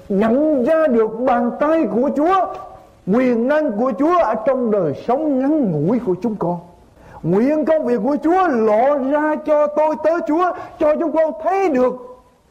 nhận 0.08 0.64
ra 0.64 0.86
được 0.86 1.20
bàn 1.20 1.50
tay 1.60 1.86
của 1.94 2.10
Chúa, 2.16 2.46
quyền 3.06 3.48
năng 3.48 3.72
của 3.72 3.92
Chúa 3.98 4.18
ở 4.18 4.34
trong 4.46 4.70
đời 4.70 4.92
sống 5.06 5.38
ngắn 5.38 5.72
ngủi 5.72 5.98
của 6.06 6.14
chúng 6.22 6.36
con 6.36 6.58
nguyện 7.24 7.64
công 7.64 7.84
việc 7.84 8.00
của 8.04 8.16
Chúa 8.24 8.48
lộ 8.48 8.98
ra 8.98 9.34
cho 9.46 9.66
tôi 9.66 9.96
tới 10.04 10.14
Chúa, 10.28 10.52
cho 10.78 10.94
chúng 11.00 11.12
con 11.12 11.32
thấy 11.42 11.68
được 11.68 11.94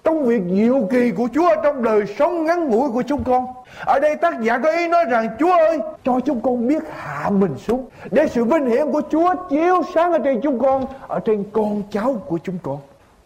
công 0.04 0.24
việc 0.24 0.42
diệu 0.52 0.88
kỳ 0.92 1.12
của 1.12 1.28
Chúa 1.34 1.50
trong 1.64 1.84
đời 1.84 2.02
sống 2.20 2.46
ngắn 2.46 2.70
ngủi 2.70 2.90
của 2.92 3.02
chúng 3.02 3.24
con. 3.24 3.46
Ở 3.80 4.00
đây 4.00 4.16
tác 4.16 4.42
giả 4.42 4.58
có 4.58 4.72
ý 4.72 4.88
nói 4.88 5.06
rằng 5.10 5.30
Chúa 5.40 5.52
ơi 5.52 5.80
cho 6.04 6.20
chúng 6.26 6.42
con 6.42 6.68
biết 6.68 6.84
hạ 6.98 7.30
mình 7.30 7.56
xuống 7.58 7.90
để 8.12 8.28
sự 8.28 8.44
vinh 8.44 8.66
hiển 8.66 8.92
của 8.92 9.02
Chúa 9.12 9.36
chiếu 9.50 9.82
sáng 9.94 10.12
ở 10.12 10.20
trên 10.24 10.42
chúng 10.44 10.60
con, 10.60 10.86
ở 11.08 11.20
trên 11.20 11.44
con 11.54 11.84
cháu 11.92 12.14
của 12.28 12.40
chúng 12.44 12.58
con. 12.64 12.78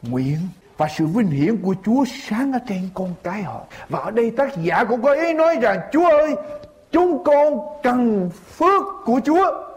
Nguyện 0.02 0.38
và 0.78 0.88
sự 0.98 1.06
vinh 1.06 1.28
hiển 1.28 1.58
của 1.58 1.76
Chúa 1.86 2.04
sáng 2.30 2.54
ở 2.54 2.60
trên 2.68 2.90
con 2.94 3.14
cái 3.24 3.42
họ. 3.42 3.62
Và 3.90 4.00
ở 4.00 4.12
đây 4.12 4.32
tác 4.32 4.58
giả 4.58 4.84
cũng 4.84 5.02
có 5.02 5.14
ý 5.14 5.34
nói 5.34 5.56
rằng 5.62 5.80
Chúa 5.92 6.10
ơi 6.10 6.36
chúng 6.92 7.24
con 7.24 7.60
cần 7.84 8.30
phước 8.58 8.84
của 9.06 9.20
Chúa 9.26 9.68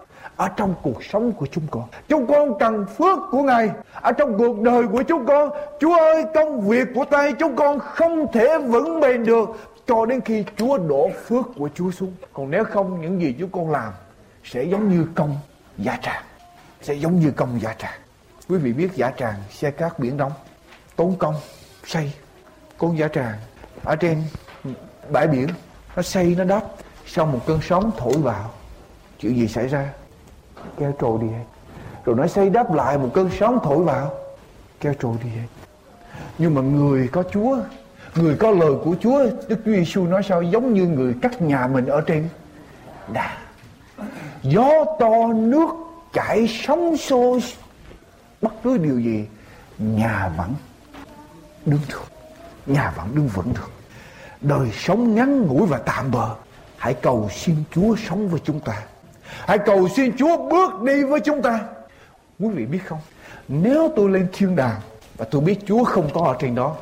ở 0.41 0.49
trong 0.57 0.75
cuộc 0.83 1.05
sống 1.05 1.33
của 1.33 1.47
chúng 1.47 1.65
con. 1.71 1.83
Chúng 2.09 2.27
con 2.27 2.59
cần 2.59 2.87
phước 2.87 3.19
của 3.31 3.43
Ngài 3.43 3.71
ở 4.01 4.13
trong 4.13 4.39
cuộc 4.39 4.61
đời 4.61 4.83
của 4.93 5.03
chúng 5.03 5.27
con. 5.27 5.51
Chúa 5.81 5.95
ơi, 5.95 6.25
công 6.35 6.61
việc 6.61 6.89
của 6.95 7.05
tay 7.05 7.33
chúng 7.33 7.57
con 7.57 7.79
không 7.79 8.33
thể 8.33 8.59
vững 8.59 9.01
bền 9.01 9.25
được 9.25 9.49
cho 9.91 10.07
đến 10.07 10.21
khi 10.21 10.45
Chúa 10.57 10.79
đổ 10.79 11.11
phước 11.27 11.47
của 11.57 11.69
Chúa 11.75 11.91
xuống. 11.91 12.13
Còn 12.33 12.51
nếu 12.51 12.65
không, 12.65 13.01
những 13.01 13.21
gì 13.21 13.35
chúng 13.39 13.51
con 13.51 13.71
làm 13.71 13.93
sẽ 14.45 14.65
giống 14.65 14.89
như 14.89 15.07
công 15.15 15.37
giả 15.79 15.99
tràng. 16.03 16.23
Sẽ 16.83 16.95
giống 16.95 17.21
như 17.21 17.31
công 17.31 17.61
giả 17.61 17.75
tràng. 17.79 18.01
Quý 18.49 18.59
vị 18.59 18.73
biết 18.73 18.89
giả 18.95 19.11
tràng 19.17 19.35
xe 19.51 19.71
cát 19.71 19.99
biển 19.99 20.17
đông 20.17 20.33
tốn 21.01 21.17
công 21.19 21.35
xây 21.87 22.13
con 22.79 22.99
giả 22.99 23.09
tràng 23.09 23.39
ở 23.85 23.97
trên 23.97 24.23
bãi 25.11 25.27
biển 25.27 25.49
nó 25.97 26.03
xây 26.03 26.35
nó 26.39 26.45
đắp 26.45 26.65
sau 27.07 27.27
một 27.27 27.41
cơn 27.47 27.59
sóng 27.63 27.91
thổi 27.97 28.19
vào 28.19 28.51
chuyện 29.19 29.37
gì 29.37 29.49
xảy 29.49 29.69
ra 29.69 29.93
kéo 30.79 30.95
trôi 31.01 31.19
đi 31.21 31.29
hết 31.29 31.45
rồi 32.05 32.17
nó 32.17 32.27
xây 32.27 32.51
đắp 32.51 32.75
lại 32.75 32.99
một 32.99 33.11
cơn 33.15 33.31
sóng 33.39 33.59
thổi 33.63 33.85
vào 33.85 34.15
kéo 34.81 34.95
trôi 35.01 35.15
đi 35.25 35.31
hết 35.31 35.47
nhưng 36.39 36.55
mà 36.55 36.61
người 36.61 37.09
có 37.09 37.23
Chúa 37.33 37.59
người 38.15 38.37
có 38.37 38.51
lời 38.51 38.73
của 38.85 38.97
Chúa, 39.01 39.25
Đức 39.49 39.57
Chúa 39.65 39.73
Giêsu 39.73 40.07
nói 40.07 40.23
sao? 40.23 40.43
Giống 40.43 40.75
như 40.75 40.87
người 40.87 41.15
cắt 41.23 41.43
nhà 41.43 41.67
mình 41.67 41.87
ở 41.87 42.01
trên 42.01 42.29
đà. 43.13 43.37
Gió 44.43 44.85
to, 45.01 45.33
nước 45.35 45.69
chảy, 46.13 46.47
sóng 46.49 46.97
xô. 46.97 47.39
Bất 48.43 48.53
cứ 48.63 48.79
điều 48.79 49.01
gì, 49.01 49.25
nhà 49.79 50.33
vẫn 50.37 50.55
đứng 51.67 51.81
được 51.89 52.03
nhà 52.67 52.93
vẫn 52.97 53.15
đứng 53.15 53.29
vững 53.29 53.53
được 53.55 53.71
đời 54.41 54.71
sống 54.73 55.15
ngắn 55.15 55.47
ngủi 55.47 55.67
và 55.67 55.79
tạm 55.79 56.11
bờ 56.11 56.35
hãy 56.77 56.95
cầu 56.95 57.29
xin 57.33 57.57
Chúa 57.75 57.97
sống 58.09 58.29
với 58.29 58.41
chúng 58.45 58.61
ta. 58.61 58.83
Hãy 59.47 59.59
cầu 59.59 59.89
xin 59.89 60.17
Chúa 60.17 60.49
bước 60.51 60.83
đi 60.83 61.05
với 61.05 61.21
chúng 61.21 61.43
ta. 61.43 61.61
Quý 62.39 62.49
vị 62.49 62.67
biết 62.67 62.79
không? 62.87 62.99
Nếu 63.49 63.93
tôi 63.97 64.11
lên 64.11 64.29
thiên 64.33 64.57
đàng 64.57 64.81
và 65.17 65.27
tôi 65.31 65.43
biết 65.43 65.59
Chúa 65.67 65.85
không 65.85 66.11
có 66.15 66.21
ở 66.21 66.37
trên 66.39 66.55
đó 66.55 66.77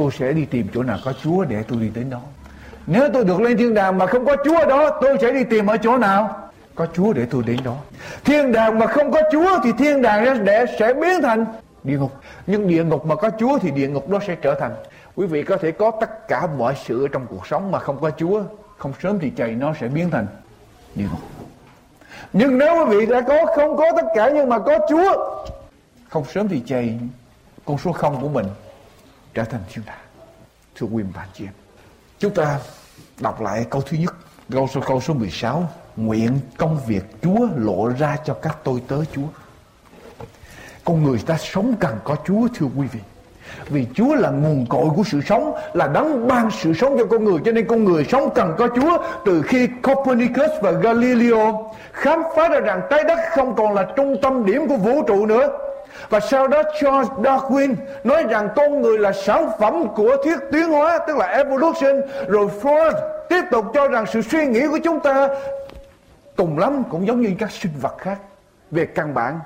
tôi 0.00 0.10
sẽ 0.18 0.32
đi 0.32 0.44
tìm 0.44 0.66
chỗ 0.74 0.82
nào 0.82 0.98
có 1.04 1.12
Chúa 1.22 1.44
để 1.44 1.62
tôi 1.68 1.78
đi 1.80 1.90
đến 1.94 2.10
đó. 2.10 2.20
Nếu 2.86 3.08
tôi 3.12 3.24
được 3.24 3.40
lên 3.40 3.56
thiên 3.56 3.74
đàng 3.74 3.98
mà 3.98 4.06
không 4.06 4.24
có 4.24 4.36
Chúa 4.44 4.66
đó, 4.66 4.98
tôi 5.02 5.18
sẽ 5.20 5.32
đi 5.32 5.44
tìm 5.44 5.66
ở 5.66 5.76
chỗ 5.76 5.96
nào 5.96 6.50
có 6.74 6.86
Chúa 6.92 7.12
để 7.12 7.26
tôi 7.30 7.42
đến 7.46 7.58
đó. 7.64 7.76
Thiên 8.24 8.52
đàng 8.52 8.78
mà 8.78 8.86
không 8.86 9.12
có 9.12 9.22
Chúa 9.32 9.58
thì 9.64 9.72
thiên 9.78 10.02
đàng 10.02 10.44
để 10.44 10.64
sẽ 10.78 10.94
biến 10.94 11.22
thành 11.22 11.44
địa 11.84 11.98
ngục. 11.98 12.12
Nhưng 12.46 12.68
địa 12.68 12.84
ngục 12.84 13.06
mà 13.06 13.14
có 13.14 13.30
Chúa 13.38 13.58
thì 13.58 13.70
địa 13.70 13.88
ngục 13.88 14.08
đó 14.08 14.18
sẽ 14.26 14.36
trở 14.42 14.54
thành. 14.54 14.72
Quý 15.16 15.26
vị 15.26 15.42
có 15.42 15.56
thể 15.56 15.70
có 15.70 15.90
tất 16.00 16.28
cả 16.28 16.46
mọi 16.58 16.74
sự 16.84 17.08
trong 17.12 17.26
cuộc 17.30 17.46
sống 17.46 17.70
mà 17.70 17.78
không 17.78 18.00
có 18.00 18.10
Chúa, 18.10 18.42
không 18.78 18.92
sớm 19.02 19.18
thì 19.18 19.30
chạy, 19.36 19.50
nó 19.50 19.74
sẽ 19.80 19.88
biến 19.88 20.10
thành 20.10 20.26
địa 20.94 21.06
ngục. 21.10 21.20
Nhưng 22.32 22.58
nếu 22.58 22.86
quý 22.86 22.96
vị 22.96 23.06
đã 23.06 23.20
có, 23.20 23.46
không 23.56 23.76
có 23.76 23.92
tất 23.96 24.06
cả 24.14 24.30
nhưng 24.34 24.48
mà 24.48 24.58
có 24.58 24.78
Chúa, 24.90 25.40
không 26.08 26.24
sớm 26.24 26.48
thì 26.48 26.62
chạy, 26.66 26.98
con 27.64 27.78
số 27.78 27.92
không 27.92 28.20
của 28.22 28.28
mình 28.28 28.46
trở 29.34 29.44
thành 29.44 29.60
thiên 29.72 29.84
đàng 29.86 29.98
thưa 30.74 30.86
quý 30.86 31.02
bạn 31.14 31.28
chị 31.34 31.44
em, 31.44 31.52
chúng 32.18 32.34
ta 32.34 32.58
đọc 33.20 33.40
lại 33.40 33.66
câu 33.70 33.82
thứ 33.82 33.96
nhất, 33.96 34.14
câu 34.52 34.68
số 34.68 34.80
câu 34.86 35.00
số 35.00 35.14
16 35.14 35.68
nguyện 35.96 36.40
công 36.56 36.78
việc 36.86 37.02
Chúa 37.22 37.48
lộ 37.56 37.88
ra 37.98 38.16
cho 38.24 38.34
các 38.34 38.58
tôi 38.64 38.82
tớ 38.88 38.96
Chúa. 39.14 39.26
Con 40.84 41.02
người 41.04 41.18
ta 41.26 41.36
sống 41.38 41.74
cần 41.80 41.98
có 42.04 42.16
Chúa, 42.26 42.48
thưa 42.54 42.66
quý 42.76 42.86
vị. 42.92 43.00
Vì 43.68 43.86
Chúa 43.94 44.14
là 44.14 44.30
nguồn 44.30 44.66
cội 44.66 44.88
của 44.96 45.02
sự 45.04 45.20
sống, 45.26 45.52
Là 45.74 45.86
đấng 45.86 46.28
ban 46.28 46.50
sự 46.50 46.74
sống 46.74 46.96
cho 46.98 47.06
con 47.06 47.24
người, 47.24 47.38
Cho 47.44 47.52
nên 47.52 47.66
con 47.66 47.84
người 47.84 48.04
sống 48.04 48.30
cần 48.34 48.54
có 48.58 48.68
Chúa. 48.76 48.98
Từ 49.24 49.42
khi 49.42 49.68
Copernicus 49.82 50.50
và 50.62 50.70
Galileo 50.70 51.72
Khám 51.92 52.22
phá 52.36 52.48
ra 52.48 52.60
rằng 52.60 52.80
trái 52.90 53.04
đất 53.04 53.18
không 53.30 53.54
còn 53.56 53.74
là 53.74 53.86
trung 53.96 54.16
tâm 54.22 54.46
điểm 54.46 54.68
của 54.68 54.76
vũ 54.76 55.02
trụ 55.02 55.26
nữa 55.26 55.69
và 56.08 56.20
sau 56.20 56.48
đó 56.48 56.62
Charles 56.80 57.08
Darwin 57.08 57.74
nói 58.04 58.24
rằng 58.30 58.48
con 58.56 58.82
người 58.82 58.98
là 58.98 59.12
sản 59.12 59.50
phẩm 59.60 59.88
của 59.88 60.16
thuyết 60.24 60.38
tiến 60.52 60.70
hóa, 60.70 60.98
tức 61.06 61.16
là 61.16 61.26
evolution. 61.26 62.02
Rồi 62.28 62.48
Freud 62.62 62.92
tiếp 63.28 63.42
tục 63.50 63.64
cho 63.74 63.88
rằng 63.88 64.04
sự 64.06 64.22
suy 64.22 64.46
nghĩ 64.46 64.68
của 64.68 64.78
chúng 64.84 65.00
ta 65.00 65.28
cùng 66.36 66.58
lắm 66.58 66.82
cũng 66.90 67.06
giống 67.06 67.20
như 67.20 67.30
các 67.38 67.50
sinh 67.50 67.72
vật 67.80 67.94
khác 67.98 68.16
về 68.70 68.86
căn 68.86 69.14
bản. 69.14 69.40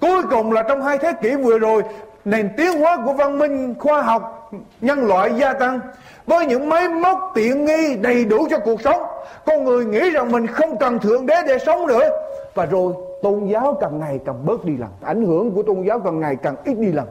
Cuối 0.00 0.22
cùng 0.30 0.52
là 0.52 0.62
trong 0.62 0.82
hai 0.82 0.98
thế 0.98 1.12
kỷ 1.22 1.36
vừa 1.36 1.58
rồi, 1.58 1.82
nền 2.24 2.50
tiến 2.56 2.80
hóa 2.80 2.96
của 3.04 3.12
văn 3.12 3.38
minh 3.38 3.74
khoa 3.78 4.02
học 4.02 4.50
nhân 4.80 5.06
loại 5.06 5.30
gia 5.34 5.52
tăng 5.52 5.80
với 6.26 6.46
những 6.46 6.68
máy 6.68 6.88
móc 6.88 7.32
tiện 7.34 7.64
nghi 7.64 7.96
đầy 7.96 8.24
đủ 8.24 8.46
cho 8.50 8.58
cuộc 8.58 8.82
sống. 8.82 9.02
Con 9.46 9.64
người 9.64 9.84
nghĩ 9.84 10.10
rằng 10.10 10.32
mình 10.32 10.46
không 10.46 10.78
cần 10.78 10.98
thượng 10.98 11.26
đế 11.26 11.42
để 11.46 11.58
sống 11.58 11.86
nữa. 11.86 12.08
Và 12.54 12.66
rồi 12.66 12.92
tôn 13.22 13.46
giáo 13.46 13.78
càng 13.80 14.00
ngày 14.00 14.20
càng 14.26 14.46
bớt 14.46 14.64
đi 14.64 14.76
lần. 14.76 14.90
Ảnh 15.00 15.26
hưởng 15.26 15.54
của 15.54 15.62
tôn 15.62 15.82
giáo 15.82 16.00
càng 16.00 16.20
ngày 16.20 16.36
càng 16.36 16.56
ít 16.64 16.74
đi 16.78 16.92
lần. 16.92 17.06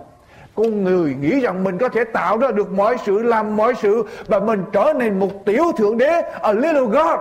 Con 0.56 0.84
người 0.84 1.16
nghĩ 1.22 1.40
rằng 1.40 1.64
mình 1.64 1.78
có 1.78 1.90
thể 1.90 2.04
tạo 2.04 2.38
ra 2.38 2.52
được 2.52 2.72
mọi 2.72 2.96
sự, 3.06 3.22
làm 3.22 3.56
mọi 3.56 3.74
sự 3.82 4.04
và 4.28 4.40
mình 4.40 4.64
trở 4.72 4.94
nên 4.96 5.20
một 5.20 5.46
tiểu 5.46 5.64
thượng 5.78 5.98
đế, 5.98 6.22
a 6.42 6.52
little 6.52 6.82
god. 6.82 7.20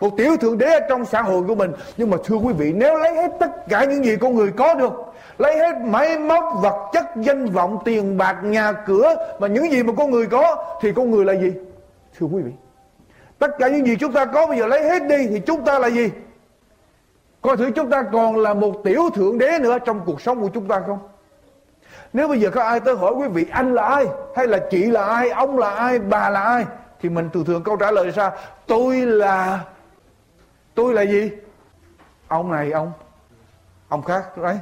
Một 0.00 0.10
tiểu 0.16 0.36
thượng 0.36 0.58
đế 0.58 0.80
trong 0.88 1.04
xã 1.04 1.22
hội 1.22 1.42
của 1.42 1.54
mình. 1.54 1.72
Nhưng 1.96 2.10
mà 2.10 2.16
thưa 2.24 2.36
quý 2.36 2.52
vị, 2.52 2.72
nếu 2.72 2.98
lấy 2.98 3.14
hết 3.14 3.30
tất 3.40 3.68
cả 3.68 3.84
những 3.84 4.04
gì 4.04 4.16
con 4.16 4.34
người 4.34 4.50
có 4.56 4.74
được, 4.74 4.92
lấy 5.38 5.58
hết 5.58 5.76
máy 5.84 6.18
móc, 6.18 6.44
vật 6.62 6.90
chất, 6.92 7.04
danh 7.16 7.46
vọng, 7.46 7.78
tiền 7.84 8.18
bạc, 8.18 8.36
nhà 8.42 8.72
cửa 8.72 9.14
và 9.38 9.48
những 9.48 9.70
gì 9.70 9.82
mà 9.82 9.92
con 9.96 10.10
người 10.10 10.26
có, 10.26 10.64
thì 10.80 10.92
con 10.92 11.10
người 11.10 11.24
là 11.24 11.32
gì? 11.32 11.52
Thưa 12.18 12.26
quý 12.26 12.42
vị, 12.42 12.52
tất 13.38 13.58
cả 13.58 13.68
những 13.68 13.86
gì 13.86 13.96
chúng 14.00 14.12
ta 14.12 14.24
có 14.24 14.46
bây 14.46 14.58
giờ 14.58 14.66
lấy 14.66 14.82
hết 14.84 15.02
đi 15.06 15.26
thì 15.26 15.40
chúng 15.40 15.64
ta 15.64 15.78
là 15.78 15.88
gì? 15.90 16.10
Coi 17.44 17.56
thử 17.56 17.70
chúng 17.70 17.90
ta 17.90 18.02
còn 18.12 18.36
là 18.36 18.54
một 18.54 18.80
tiểu 18.84 19.02
thượng 19.14 19.38
đế 19.38 19.58
nữa 19.60 19.78
trong 19.78 20.00
cuộc 20.06 20.20
sống 20.20 20.40
của 20.40 20.48
chúng 20.48 20.68
ta 20.68 20.82
không? 20.86 20.98
Nếu 22.12 22.28
bây 22.28 22.40
giờ 22.40 22.50
có 22.50 22.62
ai 22.62 22.80
tới 22.80 22.96
hỏi 22.96 23.12
quý 23.16 23.28
vị, 23.28 23.46
anh 23.50 23.74
là 23.74 23.82
ai? 23.82 24.06
Hay 24.36 24.46
là 24.46 24.58
chị 24.70 24.84
là 24.84 25.04
ai? 25.04 25.30
Ông 25.30 25.58
là 25.58 25.70
ai? 25.70 25.98
Bà 25.98 26.30
là 26.30 26.40
ai? 26.40 26.64
Thì 27.00 27.08
mình 27.08 27.30
thường 27.32 27.44
thường 27.44 27.62
câu 27.62 27.76
trả 27.76 27.90
lời 27.90 28.12
sao 28.12 28.32
tôi 28.66 28.96
là 28.96 29.64
tôi 30.74 30.94
là 30.94 31.02
gì? 31.02 31.30
Ông 32.28 32.50
này 32.50 32.72
ông. 32.72 32.92
Ông 33.88 34.02
khác, 34.02 34.38
đấy. 34.38 34.58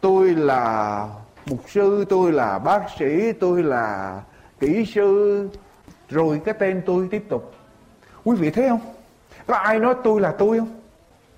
Tôi 0.00 0.30
là 0.30 1.08
mục 1.46 1.60
sư, 1.68 2.04
tôi 2.08 2.32
là 2.32 2.58
bác 2.58 2.82
sĩ, 2.98 3.32
tôi 3.32 3.62
là 3.62 4.20
kỹ 4.60 4.84
sư. 4.94 5.48
Rồi 6.08 6.40
cái 6.44 6.54
tên 6.58 6.82
tôi 6.86 7.08
tiếp 7.10 7.24
tục. 7.28 7.52
Quý 8.24 8.36
vị 8.36 8.50
thấy 8.50 8.68
không? 8.68 8.80
Có 9.46 9.54
ai 9.54 9.78
nói 9.78 9.94
tôi 10.04 10.20
là 10.20 10.34
tôi 10.38 10.58
không? 10.58 10.79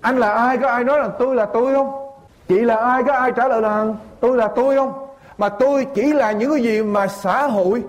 Anh 0.03 0.17
là 0.17 0.31
ai? 0.31 0.57
Có 0.57 0.67
ai 0.67 0.83
nói 0.83 0.99
là 0.99 1.09
tôi 1.19 1.35
là 1.35 1.45
tôi 1.45 1.73
không? 1.73 2.09
Chị 2.47 2.59
là 2.61 2.75
ai? 2.75 3.03
Có 3.03 3.13
ai 3.13 3.31
trả 3.35 3.47
lời 3.47 3.61
là 3.61 3.87
tôi 4.19 4.37
là 4.37 4.47
tôi 4.55 4.75
không? 4.75 5.07
Mà 5.37 5.49
tôi 5.49 5.87
chỉ 5.95 6.13
là 6.13 6.31
những 6.31 6.51
cái 6.51 6.63
gì 6.63 6.81
mà 6.81 7.07
xã 7.07 7.47
hội 7.47 7.83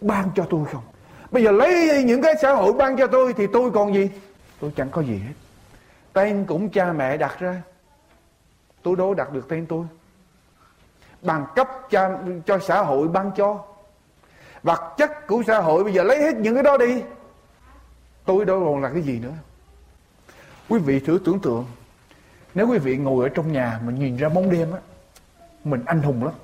ban 0.00 0.30
cho 0.34 0.44
tôi 0.50 0.60
không? 0.72 0.82
Bây 1.30 1.42
giờ 1.44 1.50
lấy 1.50 2.04
những 2.04 2.22
cái 2.22 2.34
xã 2.42 2.52
hội 2.52 2.72
ban 2.72 2.96
cho 2.96 3.06
tôi 3.06 3.32
thì 3.32 3.46
tôi 3.46 3.70
còn 3.70 3.94
gì? 3.94 4.10
Tôi 4.60 4.72
chẳng 4.76 4.88
có 4.90 5.02
gì 5.02 5.18
hết. 5.18 5.32
Tên 6.12 6.44
cũng 6.44 6.68
cha 6.68 6.92
mẹ 6.92 7.16
đặt 7.16 7.38
ra. 7.38 7.62
Tôi 8.82 8.96
đâu 8.96 9.14
đặt 9.14 9.32
được 9.32 9.48
tên 9.48 9.66
tôi. 9.66 9.84
Bằng 11.22 11.46
cấp 11.54 11.68
cho, 11.90 12.10
cho 12.46 12.58
xã 12.58 12.82
hội 12.82 13.08
ban 13.08 13.30
cho. 13.36 13.58
Vật 14.62 14.94
chất 14.96 15.26
của 15.26 15.42
xã 15.46 15.58
hội 15.58 15.84
bây 15.84 15.92
giờ 15.92 16.02
lấy 16.02 16.22
hết 16.22 16.36
những 16.36 16.54
cái 16.54 16.62
đó 16.62 16.76
đi. 16.76 17.02
Tôi 18.24 18.44
đâu 18.44 18.62
còn 18.64 18.82
là 18.82 18.88
cái 18.88 19.02
gì 19.02 19.18
nữa 19.18 19.32
quý 20.68 20.78
vị 20.78 21.00
thử 21.00 21.18
tưởng 21.24 21.40
tượng, 21.40 21.64
nếu 22.54 22.68
quý 22.68 22.78
vị 22.78 22.96
ngồi 22.96 23.24
ở 23.24 23.28
trong 23.28 23.52
nhà 23.52 23.80
mà 23.86 23.92
nhìn 23.92 24.16
ra 24.16 24.28
bóng 24.28 24.50
đêm 24.50 24.72
á, 24.72 24.78
mình 25.64 25.82
anh 25.86 26.02
hùng 26.02 26.24
lắm. 26.24 26.34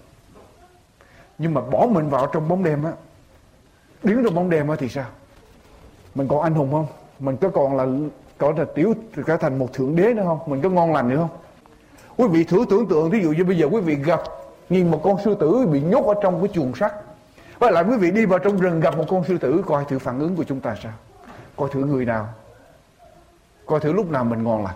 Nhưng 1.38 1.54
mà 1.54 1.60
bỏ 1.60 1.86
mình 1.90 2.08
vào 2.08 2.26
trong 2.26 2.48
bóng 2.48 2.64
đêm 2.64 2.84
á, 2.84 2.92
Đứng 4.02 4.24
trong 4.24 4.34
bóng 4.34 4.50
đêm 4.50 4.68
á 4.68 4.76
thì 4.78 4.88
sao? 4.88 5.06
Mình 6.14 6.28
còn 6.28 6.42
anh 6.42 6.54
hùng 6.54 6.72
không? 6.72 6.86
Mình 7.18 7.36
có 7.36 7.48
còn 7.48 7.76
là, 7.76 7.86
có 8.38 8.52
là 8.56 8.64
tiểu, 8.74 8.94
trở 9.26 9.36
thành 9.36 9.58
một 9.58 9.72
thượng 9.72 9.96
đế 9.96 10.14
nữa 10.14 10.22
không? 10.24 10.38
Mình 10.46 10.62
có 10.62 10.68
ngon 10.68 10.92
lành 10.92 11.08
nữa 11.08 11.16
không? 11.16 11.38
Quý 12.16 12.28
vị 12.28 12.44
thử 12.44 12.64
tưởng 12.70 12.86
tượng 12.88 13.10
ví 13.10 13.22
dụ 13.22 13.32
như 13.32 13.44
bây 13.44 13.58
giờ 13.58 13.66
quý 13.66 13.80
vị 13.80 13.94
gặp 13.94 14.20
nhìn 14.68 14.90
một 14.90 15.00
con 15.04 15.16
sư 15.24 15.36
tử 15.40 15.66
bị 15.72 15.80
nhốt 15.80 16.06
ở 16.06 16.14
trong 16.22 16.40
cái 16.40 16.48
chuồng 16.54 16.74
sắt. 16.74 16.92
Và 17.58 17.70
lại 17.70 17.84
quý 17.88 17.96
vị 17.96 18.10
đi 18.10 18.24
vào 18.24 18.38
trong 18.38 18.58
rừng 18.58 18.80
gặp 18.80 18.96
một 18.96 19.04
con 19.08 19.24
sư 19.24 19.38
tử, 19.38 19.62
coi 19.66 19.84
thử 19.84 19.98
phản 19.98 20.18
ứng 20.18 20.36
của 20.36 20.44
chúng 20.44 20.60
ta 20.60 20.76
sao? 20.82 20.92
Coi 21.56 21.68
thử 21.72 21.84
người 21.84 22.04
nào? 22.04 22.28
Coi 23.70 23.80
thử 23.80 23.92
lúc 23.92 24.10
nào 24.10 24.24
mình 24.24 24.44
ngon 24.44 24.64
lành. 24.64 24.74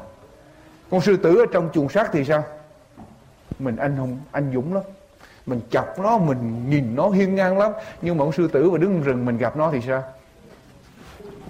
Con 0.91 1.01
sư 1.01 1.17
tử 1.17 1.39
ở 1.39 1.47
trong 1.53 1.69
chuồng 1.73 1.89
sắt 1.89 2.13
thì 2.13 2.25
sao? 2.25 2.45
Mình 3.59 3.77
anh 3.77 3.97
hùng 3.97 4.19
anh 4.33 4.51
dũng 4.55 4.75
lắm. 4.75 4.83
Mình 5.47 5.61
chọc 5.71 5.99
nó, 5.99 6.19
mình 6.19 6.71
nhìn 6.71 6.97
nó 6.97 7.09
hiên 7.09 7.35
ngang 7.35 7.59
lắm. 7.59 7.73
Nhưng 8.03 8.19
mà 8.19 8.25
con 8.25 8.33
sư 8.33 8.49
tử 8.49 8.71
mà 8.71 8.79
đứng 8.79 9.03
rừng 9.03 9.27
mình 9.27 9.39
gặp 9.39 9.57
nó 9.57 9.71
thì 9.71 9.81
sao? 9.87 10.03